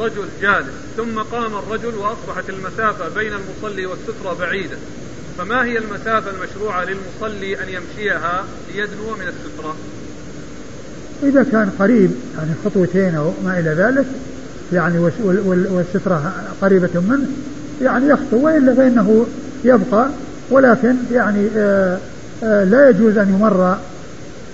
رجل 0.00 0.24
جالس 0.42 0.74
ثم 0.96 1.18
قام 1.18 1.54
الرجل 1.54 1.94
وأصبحت 1.94 2.50
المسافة 2.50 3.08
بين 3.08 3.32
المصلي 3.32 3.86
والسترة 3.86 4.36
بعيدة 4.40 4.76
فما 5.40 5.64
هي 5.64 5.78
المسافة 5.78 6.30
المشروعة 6.30 6.84
للمصلي 6.84 7.62
أن 7.62 7.68
يمشيها 7.68 8.44
ليدنو 8.74 9.16
من 9.16 9.28
السترة؟ 9.28 9.76
إذا 11.22 11.42
كان 11.52 11.70
قريب 11.78 12.10
يعني 12.38 12.50
خطوتين 12.64 13.14
أو 13.14 13.32
ما 13.44 13.58
إلى 13.58 13.70
ذلك 13.70 14.06
يعني 14.72 14.98
والسترة 15.70 16.32
قريبة 16.62 16.88
منه 16.94 17.26
يعني 17.82 18.08
يخطو 18.08 18.36
وإلا 18.36 18.74
فإنه 18.74 19.26
يبقى 19.64 20.08
ولكن 20.50 20.94
يعني 21.12 21.48
آه، 21.56 21.98
آه، 22.42 22.64
لا 22.64 22.88
يجوز 22.90 23.18
أن 23.18 23.28
يمر 23.28 23.78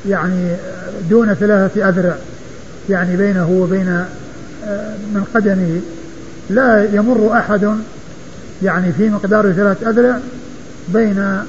يعني 0.09 0.57
دون 1.11 1.35
ثلاثة 1.35 1.89
أذرع 1.89 2.17
يعني 2.91 3.17
بينه 3.17 3.51
وبين 3.51 4.05
آه، 4.67 4.95
من 5.15 5.25
قدمه. 5.35 5.81
لا 6.51 6.89
يمر 6.93 7.33
أحد 7.33 7.77
يعني 8.63 8.93
في 8.93 9.09
مقدار 9.09 9.53
ثلاث 9.53 9.87
أذرع 9.87 10.19
بين 10.89 11.43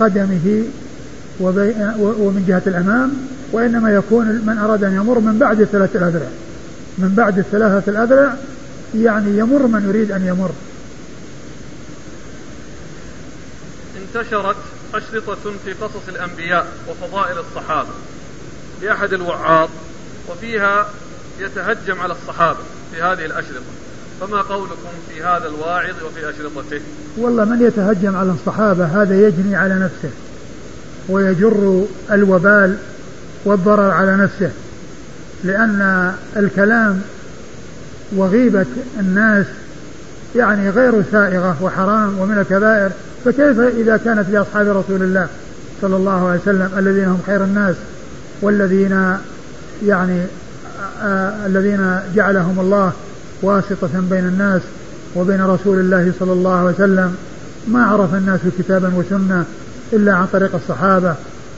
قدمه 0.00 0.64
وبين 1.40 1.92
ومن 1.98 2.44
جهة 2.48 2.62
الأمام 2.66 3.12
وإنما 3.52 3.90
يكون 3.90 4.26
من 4.26 4.58
أراد 4.58 4.84
أن 4.84 4.94
يمر 4.94 5.18
من 5.18 5.38
بعد 5.38 5.60
الثلاثة 5.60 5.98
الأذرع. 5.98 6.28
من 6.98 7.14
بعد 7.16 7.38
الثلاثة 7.38 7.90
الأذرع 7.92 8.34
يعني 8.94 9.38
يمر 9.38 9.66
من 9.66 9.88
يريد 9.88 10.12
أن 10.12 10.26
يمر. 10.26 10.50
انتشرت 13.96 14.56
أشرطة 14.94 15.52
في 15.64 15.72
قصص 15.72 16.08
الأنبياء 16.08 16.66
وفضائل 16.88 17.38
الصحابة 17.38 17.90
لأحد 18.82 19.12
الوعاظ 19.12 19.68
وفيها 20.28 20.90
يتهجم 21.40 22.00
على 22.00 22.12
الصحابة 22.12 22.58
في 22.94 23.02
هذه 23.02 23.24
الأشرطة. 23.26 23.85
فما 24.20 24.40
قولكم 24.40 24.88
في 25.08 25.22
هذا 25.22 25.48
الواعظ 25.48 25.94
وفي 26.06 26.30
أشرطته؟ 26.30 26.80
والله 27.16 27.44
من 27.44 27.62
يتهجم 27.62 28.16
على 28.16 28.30
الصحابة 28.30 28.84
هذا 28.84 29.20
يجني 29.26 29.56
على 29.56 29.74
نفسه 29.74 30.10
ويجر 31.08 31.84
الوبال 32.10 32.76
والضرر 33.44 33.90
على 33.90 34.16
نفسه 34.16 34.50
لأن 35.44 36.12
الكلام 36.36 37.02
وغيبة 38.16 38.66
الناس 39.00 39.46
يعني 40.36 40.70
غير 40.70 41.02
سائغة 41.12 41.56
وحرام 41.62 42.18
ومن 42.18 42.38
الكبائر. 42.38 42.90
فكيف 43.24 43.60
إذا 43.60 43.96
كانت 43.96 44.30
لأصحاب 44.30 44.68
رسول 44.68 45.02
الله 45.02 45.28
صلى 45.82 45.96
الله 45.96 46.28
عليه 46.28 46.40
وسلم 46.40 46.70
الذين 46.78 47.04
هم 47.04 47.20
خير 47.26 47.44
الناس 47.44 47.76
والذين 48.42 49.16
يعني 49.86 50.22
الذين 51.46 52.00
جعلهم 52.14 52.60
الله 52.60 52.92
واسطة 53.42 54.00
بين 54.10 54.26
الناس 54.26 54.62
وبين 55.16 55.40
رسول 55.40 55.78
الله 55.78 56.12
صلى 56.20 56.32
الله 56.32 56.54
عليه 56.54 56.74
وسلم 56.74 57.16
ما 57.68 57.84
عرف 57.84 58.14
الناس 58.14 58.40
كتابا 58.58 58.92
وسنة 58.96 59.44
إلا 59.92 60.14
عن 60.14 60.26
طريق 60.32 60.54
الصحابة 60.54 61.14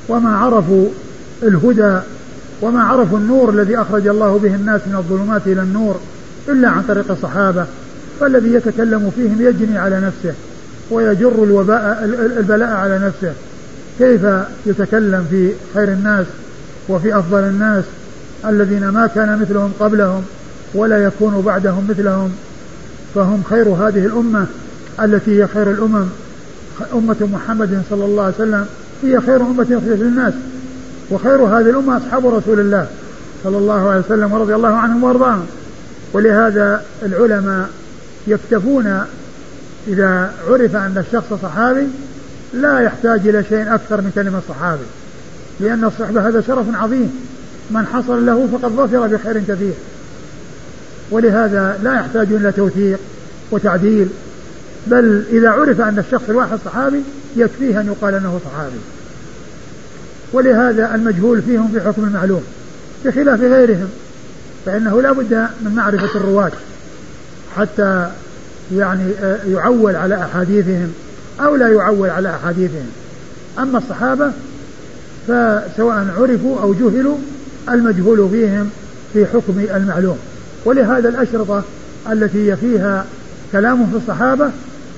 وما 0.08 0.36
عرفوا 0.36 0.88
الهدى 1.42 2.00
وما 2.62 2.82
عرفوا 2.82 3.18
النور 3.18 3.50
الذي 3.50 3.76
أخرج 3.76 4.06
الله 4.06 4.38
به 4.38 4.54
الناس 4.54 4.80
من 4.86 4.96
الظلمات 4.96 5.46
إلى 5.46 5.62
النور 5.62 6.00
إلا 6.48 6.68
عن 6.68 6.82
طريق 6.82 7.10
الصحابة. 7.10 7.66
فالذي 8.20 8.52
يتكلم 8.54 9.10
فيهم 9.16 9.36
يجني 9.40 9.78
على 9.78 10.00
نفسه 10.00 10.34
ويجر 10.90 11.44
الوباء 11.44 12.04
البلاء 12.38 12.70
على 12.70 12.98
نفسه. 12.98 13.32
كيف 13.98 14.20
يتكلم 14.66 15.26
في 15.30 15.52
خير 15.74 15.88
الناس 15.88 16.26
وفي 16.88 17.18
أفضل 17.18 17.38
الناس 17.38 17.84
الذين 18.44 18.88
ما 18.88 19.06
كان 19.06 19.38
مثلهم 19.38 19.72
قبلهم؟ 19.80 20.22
ولا 20.74 21.04
يكون 21.04 21.42
بعدهم 21.46 21.86
مثلهم 21.90 22.30
فهم 23.14 23.42
خير 23.50 23.68
هذه 23.68 24.06
الأمة 24.06 24.46
التي 25.00 25.42
هي 25.42 25.46
خير 25.46 25.70
الأمم. 25.70 26.06
أمة 26.94 27.16
محمد 27.32 27.82
صلى 27.90 28.04
الله 28.04 28.22
عليه 28.22 28.34
وسلم 28.34 28.66
هي 29.02 29.20
خير 29.20 29.40
أمة 29.40 29.62
أخرجت 29.62 30.00
للناس 30.00 30.34
وخير 31.10 31.42
هذه 31.42 31.70
الأمة 31.70 31.96
أصحاب 31.96 32.26
رسول 32.26 32.60
الله 32.60 32.86
صلى 33.44 33.58
الله 33.58 33.90
عليه 33.90 34.00
وسلم 34.00 34.32
ورضي 34.32 34.54
الله 34.54 34.74
عنهم 34.74 35.04
وأرضاهم. 35.04 35.46
ولهذا 36.12 36.82
العلماء 37.02 37.68
يكتفون 38.26 39.00
إذا 39.88 40.32
عرف 40.48 40.76
أن 40.76 41.04
الشخص 41.06 41.32
صحابي 41.42 41.86
لا 42.54 42.80
يحتاج 42.80 43.28
إلى 43.28 43.44
شيء 43.44 43.74
أكثر 43.74 44.00
من 44.00 44.12
كلمة 44.14 44.40
صحابي 44.48 44.84
لأن 45.60 45.84
الصحبة 45.84 46.28
هذا 46.28 46.40
شرف 46.40 46.66
عظيم. 46.74 47.12
من 47.70 47.86
حصل 47.86 48.26
له 48.26 48.48
فقد 48.52 48.72
ظفر 48.72 49.06
بخير 49.06 49.38
كثير. 49.38 49.72
ولهذا 51.10 51.78
لا 51.82 51.94
يحتاج 51.94 52.32
إلى 52.32 52.52
توثيق 52.52 52.98
وتعديل 53.50 54.08
بل 54.86 55.24
إذا 55.32 55.50
عرف 55.50 55.80
أن 55.80 55.98
الشخص 55.98 56.28
الواحد 56.28 56.58
صحابي 56.64 57.02
يكفيه 57.36 57.80
أن 57.80 57.86
يقال 57.86 58.14
أنه 58.14 58.40
صحابي. 58.44 58.78
ولهذا 60.32 60.94
المجهول 60.94 61.42
فيهم 61.42 61.68
في 61.72 61.80
حكم 61.80 62.04
المعلوم 62.04 62.42
بخلاف 63.04 63.40
غيرهم 63.40 63.88
فإنه 64.66 65.02
لا 65.02 65.12
بد 65.12 65.46
من 65.62 65.72
معرفة 65.76 66.20
الرواة 66.20 66.52
حتى 67.56 68.10
يعني 68.76 69.12
آه، 69.22 69.38
يعول 69.48 69.96
على 69.96 70.14
أحاديثهم 70.14 70.92
أو 71.40 71.56
لا 71.56 71.68
يعول 71.68 72.10
على 72.10 72.30
أحاديثهم. 72.30 72.86
أما 73.58 73.78
الصحابة 73.78 74.30
فسواء 75.28 76.06
عرفوا 76.18 76.60
أو 76.60 76.74
جهلوا 76.74 77.16
المجهول 77.68 78.28
فيهم 78.30 78.70
في 79.12 79.26
حكم 79.26 79.66
المعلوم. 79.74 80.18
ولهذا 80.64 81.08
الأشرطة 81.08 81.62
التي 82.12 82.56
فيها 82.56 83.04
كلام 83.52 83.86
في 83.86 83.96
الصحابة 83.96 84.50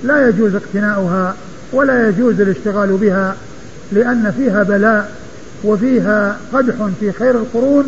لا 0.04 0.28
يجوز 0.28 0.54
اقتناؤها 0.54 1.34
ولا 1.72 2.08
يجوز 2.08 2.40
الاشتغال 2.40 2.88
بها 2.88 3.36
لأن 3.92 4.32
فيها 4.36 4.62
بلاء 4.62 5.12
وفيها 5.64 6.36
قدح 6.52 6.74
في 7.00 7.12
خير 7.12 7.30
القرون. 7.30 7.84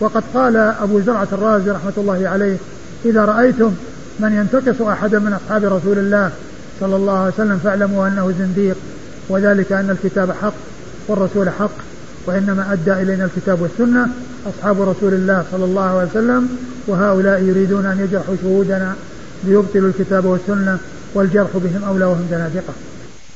وقد 0.00 0.22
قال 0.34 0.56
أبو 0.56 1.00
زرعة 1.00 1.28
الرازي 1.32 1.70
رحمة 1.70 1.92
الله 1.96 2.28
عليه 2.28 2.56
إذا 3.04 3.24
رأيتم 3.24 3.72
من 4.20 4.32
ينتقص 4.32 4.82
أحدا 4.82 5.18
من 5.18 5.32
أصحاب 5.32 5.64
رسول 5.64 5.98
الله 5.98 6.30
صلى 6.80 6.96
الله 6.96 7.18
عليه 7.18 7.32
وسلم 7.34 7.60
فاعلموا 7.64 8.08
أنه 8.08 8.34
زنديق 8.38 8.76
وذلك 9.28 9.72
أن 9.72 9.90
الكتاب 9.90 10.32
حق 10.42 10.52
والرسول 11.08 11.50
حق. 11.50 11.95
وإنما 12.26 12.72
أدى 12.72 12.92
إلينا 12.92 13.24
الكتاب 13.24 13.60
والسنة 13.60 14.08
أصحاب 14.46 14.80
رسول 14.82 15.14
الله 15.14 15.44
صلى 15.52 15.64
الله 15.64 15.82
عليه 15.82 16.10
وسلم 16.10 16.48
وهؤلاء 16.86 17.42
يريدون 17.42 17.86
أن 17.86 18.00
يجرحوا 18.00 18.34
شهودنا 18.42 18.94
ليبطلوا 19.44 19.88
الكتاب 19.88 20.24
والسنة 20.24 20.78
والجرح 21.14 21.50
بهم 21.54 21.84
أولى 21.84 22.04
وهم 22.04 22.26
زنادقة. 22.30 22.72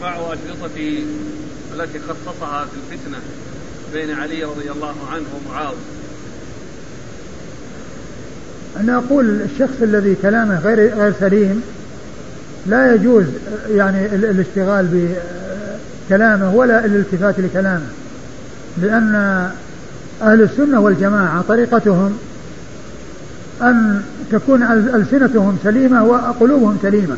مع 0.00 0.16
أشرطة 0.16 1.02
التي 1.74 1.98
خصصها 1.98 2.64
في 2.64 2.94
الفتنة 2.94 3.18
بين 3.92 4.10
علي 4.10 4.44
رضي 4.44 4.70
الله 4.70 4.94
عنه 5.12 5.24
ومعاوية 5.46 5.76
أنا 8.80 8.96
أقول 8.96 9.40
الشخص 9.40 9.82
الذي 9.82 10.16
كلامه 10.22 10.60
غير 10.60 10.94
غير 10.94 11.12
سليم 11.20 11.62
لا 12.66 12.94
يجوز 12.94 13.24
يعني 13.70 14.06
الاشتغال 14.06 15.14
بكلامه 16.08 16.54
ولا 16.54 16.84
الالتفات 16.84 17.40
لكلامه. 17.40 17.86
لأن 18.82 19.14
أهل 20.22 20.42
السنة 20.42 20.80
والجماعة 20.80 21.42
طريقتهم 21.48 22.18
أن 23.62 24.02
تكون 24.32 24.62
ألسنتهم 24.94 25.58
سليمة 25.64 26.04
وقلوبهم 26.04 26.78
سليمة. 26.82 27.16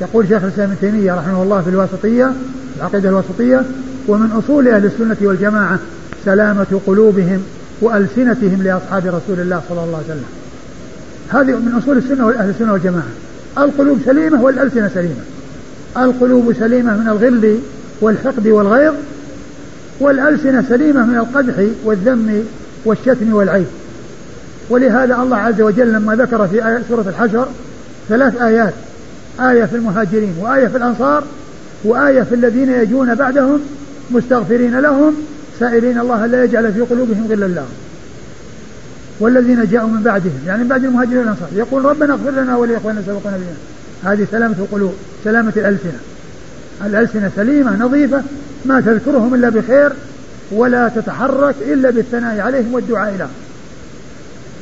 يقول 0.00 0.28
شيخ 0.28 0.42
الإسلام 0.42 0.70
ابن 0.70 0.80
تيمية 0.80 1.14
رحمه 1.14 1.42
الله 1.42 1.60
في 1.60 1.70
الواسطية 1.70 2.32
العقيدة 2.78 3.08
الواسطية 3.08 3.62
ومن 4.08 4.30
أصول 4.32 4.68
أهل 4.68 4.84
السنة 4.84 5.16
والجماعة 5.20 5.78
سلامة 6.24 6.80
قلوبهم 6.86 7.42
وألسنتهم 7.80 8.62
لأصحاب 8.62 9.06
رسول 9.06 9.40
الله 9.40 9.62
صلى 9.68 9.84
الله 9.84 9.96
عليه 9.96 10.06
وسلم. 10.06 10.24
هذه 11.28 11.58
من 11.60 11.74
أصول 11.82 11.98
السنة 11.98 12.26
وأهل 12.26 12.50
السنة 12.50 12.72
والجماعة. 12.72 13.08
القلوب 13.58 14.00
سليمة 14.04 14.42
والألسنة 14.42 14.90
سليمة. 14.94 15.22
القلوب 15.96 16.52
سليمة 16.58 16.96
من 16.96 17.08
الغل 17.08 17.58
والحقد 18.00 18.48
والغيظ 18.48 18.94
والألسنة 20.02 20.64
سليمة 20.68 21.06
من 21.06 21.16
القدح 21.16 21.54
والذم 21.84 22.44
والشتم 22.84 23.34
والعيب. 23.34 23.66
ولهذا 24.70 25.16
الله 25.16 25.36
عز 25.36 25.60
وجل 25.60 25.92
لما 25.92 26.14
ذكر 26.14 26.48
في 26.48 26.68
آية 26.68 26.82
سورة 26.88 27.04
الحشر 27.08 27.48
ثلاث 28.08 28.42
آيات. 28.42 28.72
آية 29.40 29.64
في 29.64 29.76
المهاجرين 29.76 30.34
وآية 30.40 30.66
في 30.66 30.76
الأنصار 30.76 31.24
وآية 31.84 32.22
في 32.22 32.34
الذين 32.34 32.70
يجون 32.70 33.14
بعدهم 33.14 33.60
مستغفرين 34.10 34.80
لهم 34.80 35.14
سائلين 35.60 35.98
الله 35.98 36.26
لا 36.26 36.44
يجعل 36.44 36.72
في 36.72 36.80
قلوبهم 36.80 37.26
غلا 37.30 37.46
لهم. 37.46 37.72
والذين 39.20 39.66
جاءوا 39.70 39.88
من 39.88 40.02
بعدهم 40.02 40.40
يعني 40.46 40.62
من 40.62 40.68
بعد 40.68 40.84
المهاجرين 40.84 41.18
والأنصار 41.18 41.48
يقول 41.56 41.84
ربنا 41.84 42.12
اغفر 42.12 42.30
لنا 42.30 42.56
ولإخواننا 42.56 43.02
سبقنا 43.06 43.36
بنا. 43.36 44.12
هذه 44.12 44.26
سلامة 44.30 44.54
القلوب 44.58 44.94
سلامة 45.24 45.52
الألسنة. 45.56 45.98
الألسنة 46.86 47.30
سليمة 47.36 47.76
نظيفة 47.76 48.22
ما 48.64 48.80
تذكرهم 48.80 49.34
إلا 49.34 49.48
بخير 49.48 49.92
ولا 50.52 50.88
تتحرك 50.88 51.54
إلا 51.60 51.90
بالثناء 51.90 52.40
عليهم 52.40 52.74
والدعاء 52.74 53.16
لهم. 53.16 53.28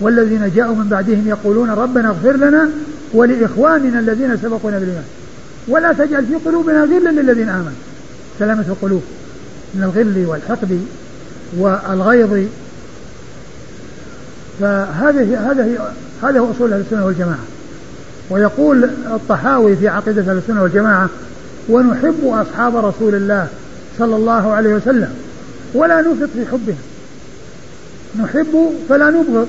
والذين 0.00 0.52
جاءوا 0.56 0.74
من 0.74 0.88
بعدهم 0.88 1.28
يقولون 1.28 1.70
ربنا 1.70 2.08
اغفر 2.08 2.36
لنا 2.36 2.68
ولإخواننا 3.12 3.98
الذين 3.98 4.36
سبقونا 4.36 4.78
بالإيمان. 4.78 5.04
ولا 5.68 5.92
تجعل 5.92 6.26
في 6.26 6.34
قلوبنا 6.34 6.84
غلا 6.84 7.10
للذين 7.10 7.48
آمنوا. 7.48 7.80
سلامة 8.38 8.64
القلوب 8.68 9.02
من 9.74 9.82
الغل 9.82 10.26
والحقد 10.26 10.80
والغيظ. 11.58 12.48
فهذه 14.60 15.50
هذا 15.50 15.92
هذا 16.22 16.40
هو 16.40 16.50
أصول 16.50 16.72
أهل 16.72 16.80
السنة 16.80 17.06
والجماعة. 17.06 17.44
ويقول 18.30 18.84
الطحاوي 18.84 19.76
في 19.76 19.88
عقيدة 19.88 20.22
أهل 20.22 20.38
السنة 20.38 20.62
والجماعة 20.62 21.08
ونحب 21.68 22.24
أصحاب 22.24 22.76
رسول 22.76 23.14
الله 23.14 23.48
صلى 24.00 24.16
الله 24.16 24.52
عليه 24.52 24.74
وسلم 24.74 25.14
ولا 25.74 26.00
نفرط 26.00 26.28
في 26.34 26.46
حبهم 26.46 26.78
نحب 28.20 28.72
فلا 28.88 29.10
نبغض 29.10 29.48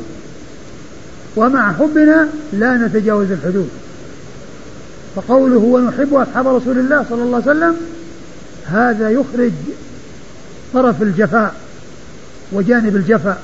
ومع 1.36 1.74
حبنا 1.74 2.28
لا 2.54 2.78
نتجاوز 2.78 3.32
الحدود. 3.32 3.70
فقوله 5.16 5.58
ونحب 5.58 6.14
أصحاب 6.14 6.48
رسول 6.48 6.80
الله 6.80 7.06
صلى 7.10 7.24
الله 7.24 7.42
عليه 7.48 7.52
وسلم 7.52 7.76
هذا 8.66 9.10
يخرج 9.10 9.52
طرف 10.74 11.02
الجفاء 11.02 11.56
وجانب 12.52 12.96
الجفاء. 12.96 13.42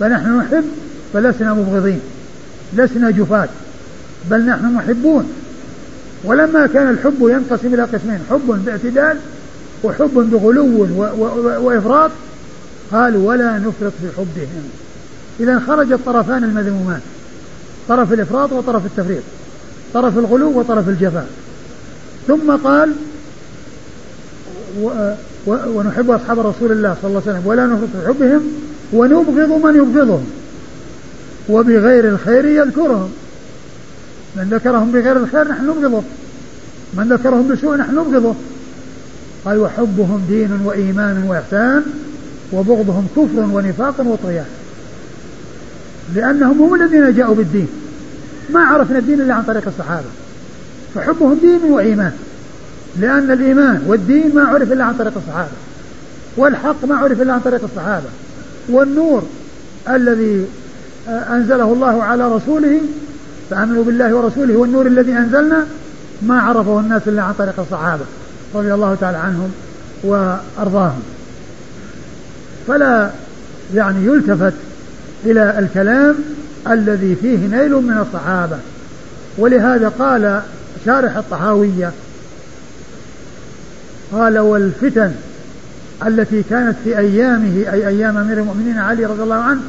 فنحن 0.00 0.38
نحب 0.38 0.64
فلسنا 1.12 1.54
مبغضين 1.54 2.00
لسنا 2.76 3.10
جفاة 3.10 3.48
بل 4.30 4.46
نحن 4.46 4.64
محبون. 4.64 5.32
ولما 6.24 6.66
كان 6.66 6.90
الحب 6.90 7.16
ينقسم 7.20 7.74
إلى 7.74 7.82
قسمين 7.82 8.18
حب 8.30 8.64
باعتدال 8.66 9.16
وحب 9.84 10.14
بغلو 10.14 10.88
وإفراط 11.66 12.10
قال 12.92 13.16
ولا 13.16 13.58
نفرط 13.58 13.92
في 14.02 14.08
حبهم. 14.16 14.64
إذا 15.40 15.62
خرج 15.66 15.92
الطرفان 15.92 16.44
المذمومان 16.44 17.00
طرف 17.88 18.12
الإفراط 18.12 18.52
وطرف 18.52 18.86
التفريط 18.86 19.22
طرف 19.94 20.18
الغلو 20.18 20.58
وطرف 20.58 20.88
الجفاء. 20.88 21.26
ثم 22.28 22.56
قال 22.56 22.92
و 24.82 25.14
و 25.46 25.56
ونحب 25.74 26.10
أصحاب 26.10 26.40
رسول 26.40 26.72
الله 26.72 26.96
صلى 27.02 27.08
الله 27.10 27.22
عليه 27.26 27.32
وسلم 27.32 27.46
ولا 27.46 27.66
نفرط 27.66 27.88
في 27.92 28.08
حبهم 28.08 28.42
ونبغض 28.92 29.66
من 29.66 29.76
يبغضهم 29.76 30.26
وبغير 31.48 32.08
الخير 32.08 32.44
يذكرهم. 32.44 33.10
من 34.36 34.48
ذكرهم 34.50 34.92
بغير 34.92 35.16
الخير 35.16 35.48
نحن 35.48 35.64
نبغضه 35.64 36.02
من 36.94 37.08
ذكرهم 37.08 37.48
بسوء 37.48 37.76
نحن 37.76 37.94
نبغضه. 37.94 38.34
قال 39.44 39.58
وحبهم 39.58 40.24
دين 40.28 40.60
وإيمان 40.64 41.24
وإحسان 41.28 41.82
وبغضهم 42.52 43.06
كفر 43.16 43.56
ونفاق 43.56 44.00
وطغيان. 44.00 44.46
لأنهم 46.14 46.62
هم 46.62 46.74
الذين 46.74 47.14
جاءوا 47.14 47.34
بالدين. 47.34 47.68
ما 48.54 48.60
عرفنا 48.60 48.98
الدين 48.98 49.20
إلا 49.20 49.34
عن 49.34 49.42
طريق 49.42 49.62
الصحابة. 49.66 50.06
فحبهم 50.94 51.34
دين 51.34 51.72
وإيمان. 51.72 52.12
لأن 53.00 53.30
الإيمان 53.30 53.82
والدين 53.86 54.34
ما 54.34 54.44
عرف 54.44 54.72
إلا 54.72 54.84
عن 54.84 54.94
طريق 54.94 55.12
الصحابة. 55.16 55.50
والحق 56.36 56.84
ما 56.84 56.96
عرف 56.96 57.22
إلا 57.22 57.32
عن 57.32 57.40
طريق 57.40 57.64
الصحابة. 57.64 58.08
والنور 58.68 59.22
الذي 59.88 60.46
أنزله 61.08 61.72
الله 61.72 62.02
على 62.02 62.34
رسوله 62.34 62.80
فآمنوا 63.50 63.84
بالله 63.84 64.14
ورسوله 64.14 64.56
والنور 64.56 64.86
الذي 64.86 65.12
أنزلنا 65.12 65.66
ما 66.22 66.40
عرفه 66.40 66.80
الناس 66.80 67.02
إلا 67.06 67.22
عن 67.22 67.34
طريق 67.34 67.60
الصحابة. 67.60 68.04
رضي 68.54 68.74
الله 68.74 68.94
تعالى 68.94 69.18
عنهم 69.18 69.52
وأرضاهم. 70.02 71.02
فلا 72.68 73.10
يعني 73.74 74.06
يلتفت 74.06 74.52
إلى 75.24 75.58
الكلام 75.58 76.14
الذي 76.70 77.14
فيه 77.14 77.36
نيل 77.36 77.72
من 77.72 77.98
الصحابة. 78.06 78.56
ولهذا 79.38 79.88
قال 79.88 80.40
شارح 80.84 81.16
الطحاوية 81.16 81.92
قال 84.12 84.38
والفتن 84.38 85.12
التي 86.06 86.42
كانت 86.50 86.76
في 86.84 86.98
أيامه 86.98 87.72
أي 87.72 87.88
أيام 87.88 88.16
أمير 88.16 88.38
المؤمنين 88.38 88.78
علي 88.78 89.04
رضي 89.04 89.22
الله 89.22 89.34
عنه 89.34 89.60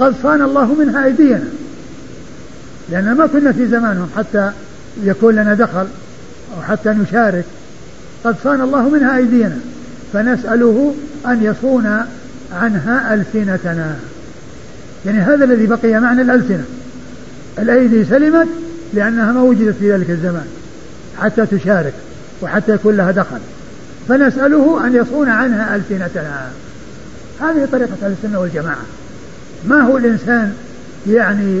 قد 0.00 0.14
صان 0.22 0.42
الله 0.42 0.74
منها 0.74 1.04
أيدينا. 1.04 1.44
لأن 2.90 3.14
ما 3.14 3.26
كنا 3.26 3.52
في 3.52 3.66
زمانهم 3.66 4.08
حتى 4.16 4.50
يكون 5.02 5.34
لنا 5.34 5.54
دخل 5.54 5.86
أو 6.56 6.62
حتى 6.62 6.88
نشارك 6.88 7.44
قد 8.24 8.36
صان 8.44 8.60
الله 8.60 8.88
منها 8.88 9.16
أيدينا 9.16 9.58
فنسأله 10.12 10.94
أن 11.26 11.42
يصون 11.42 12.06
عنها 12.52 13.14
ألسنتنا. 13.14 13.96
يعني 15.06 15.18
هذا 15.18 15.44
الذي 15.44 15.66
بقي 15.66 16.00
معنى 16.00 16.22
الألسنة. 16.22 16.64
الأيدي 17.58 18.04
سلمت 18.04 18.48
لأنها 18.94 19.32
ما 19.32 19.42
وجدت 19.42 19.74
في 19.80 19.92
ذلك 19.92 20.10
الزمان 20.10 20.46
حتى 21.20 21.46
تشارك 21.46 21.92
وحتى 22.42 22.72
يكون 22.72 22.96
لها 22.96 23.10
دخل. 23.10 23.38
فنسأله 24.08 24.86
أن 24.86 24.96
يصون 24.96 25.28
عنها 25.28 25.76
ألسنتنا. 25.76 26.50
هذه 27.40 27.68
طريقة 27.72 27.90
أهل 28.02 28.14
السنة 28.22 28.40
والجماعة. 28.40 28.82
ما 29.64 29.80
هو 29.80 29.96
الإنسان 29.96 30.52
يعني 31.10 31.60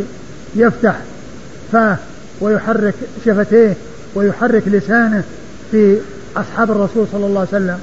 يفتح 0.56 0.96
فاه 1.72 1.96
ويحرك 2.40 2.94
شفتيه 3.26 3.74
ويحرك 4.14 4.62
لسانه 4.66 5.22
في 5.70 5.98
أصحاب 6.36 6.70
الرسول 6.70 7.06
صلى 7.12 7.26
الله 7.26 7.40
عليه 7.40 7.48
وسلم. 7.48 7.78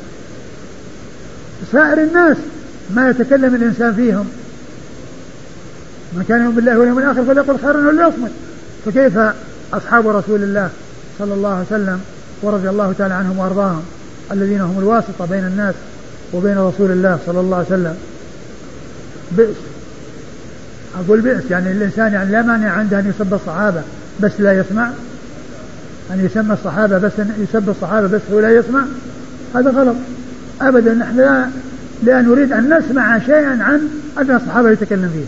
سائر 1.71 2.03
الناس 2.03 2.37
ما 2.95 3.09
يتكلم 3.09 3.55
الإنسان 3.55 3.93
فيهم. 3.93 4.29
من 6.13 6.25
كان 6.27 6.41
يؤمن 6.41 6.55
بالله 6.55 6.79
واليوم 6.79 6.99
الآخر 6.99 7.23
فليقل 7.23 7.59
خيرا 7.59 7.87
وليصمت. 7.87 8.31
فكيف 8.85 9.19
أصحاب 9.73 10.07
رسول 10.07 10.43
الله 10.43 10.69
صلى 11.19 11.33
الله 11.33 11.49
عليه 11.49 11.65
وسلم 11.65 12.01
ورضي 12.41 12.69
الله 12.69 12.93
تعالى 12.97 13.13
عنهم 13.13 13.39
وأرضاهم 13.39 13.83
الذين 14.31 14.61
هم 14.61 14.79
الواسطة 14.79 15.25
بين 15.25 15.43
الناس 15.45 15.75
وبين 16.33 16.57
رسول 16.57 16.91
الله 16.91 17.19
صلى 17.25 17.39
الله 17.39 17.57
عليه 17.57 17.67
وسلم؟ 17.67 17.97
بئس. 19.31 19.55
أقول 20.99 21.21
بئس 21.21 21.51
يعني 21.51 21.71
الإنسان 21.71 22.13
يعني 22.13 22.31
لا 22.31 22.41
مانع 22.41 22.71
عنده 22.71 22.99
أن 22.99 23.09
يسب 23.09 23.33
الصحابة 23.33 23.81
بس 24.19 24.31
لا 24.39 24.59
يسمع. 24.59 24.91
أن 26.11 26.25
يسمى 26.25 26.53
الصحابة 26.53 26.97
بس 26.97 27.11
يسب 27.37 27.69
الصحابة 27.69 28.07
بس 28.07 28.21
هو 28.31 28.39
لا 28.39 28.51
يسمع؟ 28.51 28.83
هذا 29.55 29.69
غلط. 29.69 29.95
أبدا 30.61 30.93
نحن 30.93 31.17
لا 31.17 31.49
لا 32.03 32.21
نريد 32.21 32.51
أن 32.51 32.77
نسمع 32.77 33.19
شيئا 33.19 33.63
عن 33.63 33.89
أن 34.17 34.35
الصحابة 34.35 34.71
يتكلم 34.71 35.09
فيه. 35.13 35.25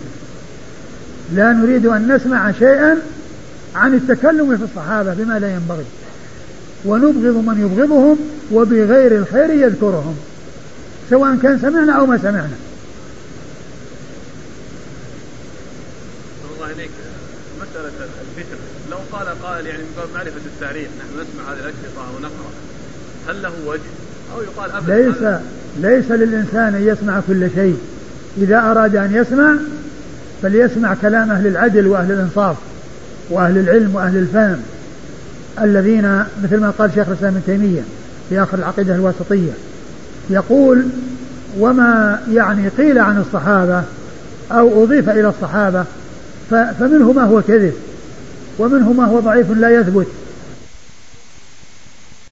لا 1.36 1.54
نريد 1.54 1.86
أن 1.86 2.16
نسمع 2.16 2.52
شيئا 2.52 2.98
عن 3.76 3.94
التكلم 3.94 4.58
في 4.58 4.64
الصحابة 4.64 5.14
بما 5.14 5.40
لا 5.40 5.54
ينبغي. 5.54 5.86
ونبغض 6.86 7.36
من 7.36 7.62
يبغضهم 7.62 8.18
وبغير 8.52 9.18
الخير 9.18 9.50
يذكرهم. 9.50 10.16
سواء 11.10 11.38
كان 11.44 11.60
سمعنا 11.60 11.94
أو 11.94 12.06
ما 12.06 12.18
سمعنا 12.18 12.58
الله 16.56 16.74
إليك 16.74 16.92
مسألة 17.62 17.92
الفتن 18.22 18.58
لو 18.92 18.98
قائل 19.62 19.74
يعني 19.76 19.84
من 19.84 19.94
باب 19.98 20.08
معرفة 20.16 20.42
التاريخ 20.46 20.88
نحن 21.00 21.22
نسمع 21.22 21.54
هذه 21.54 21.60
الأشرطة 21.60 22.16
ونقرأ. 22.16 22.52
هل 23.30 23.44
له 23.44 23.52
وجه؟ 23.68 23.80
أو 24.36 24.42
يقال 24.42 24.72
أبدا 24.72 24.96
ليس 24.96 25.40
ليس 25.82 26.12
للإنسان 26.12 26.76
أن 26.76 26.88
يسمع 26.88 27.22
كل 27.28 27.50
شيء. 27.56 27.78
إذا 28.38 28.58
أراد 28.58 28.96
أن 28.96 29.16
يسمع 29.16 29.56
فليسمع 30.42 30.94
كلام 31.02 31.32
أهل 31.32 31.48
العدل 31.48 31.88
وأهل 31.88 32.12
الإنصاف 32.12 32.56
وأهل 33.30 33.58
العلم 33.58 33.96
وأهل 33.96 34.18
الفهم 34.18 34.62
الذين 35.62 36.24
مثل 36.44 36.58
ما 36.58 36.70
قال 36.70 36.92
شيخ 36.96 37.08
الإسلام 37.08 37.34
ابن 37.34 37.42
تيمية 37.46 37.82
في 38.30 38.44
آخر 38.44 38.58
العقيدة 38.58 38.96
الواسطية. 38.96 39.52
يقول 40.30 40.84
وما 41.60 42.22
يعني 42.34 42.68
قيل 42.68 43.00
عن 43.00 43.18
الصحابة 43.18 43.84
أو 44.52 44.84
أضيف 44.84 45.10
إلى 45.10 45.30
الصحابة 45.30 45.86
فمنه 46.50 47.12
ما 47.12 47.24
هو 47.24 47.42
كذب. 47.42 47.74
ومنه 48.60 48.94
ما 48.94 49.06
هو 49.06 49.20
ضعيف 49.20 49.52
لا 49.52 49.70
يثبت. 49.70 50.08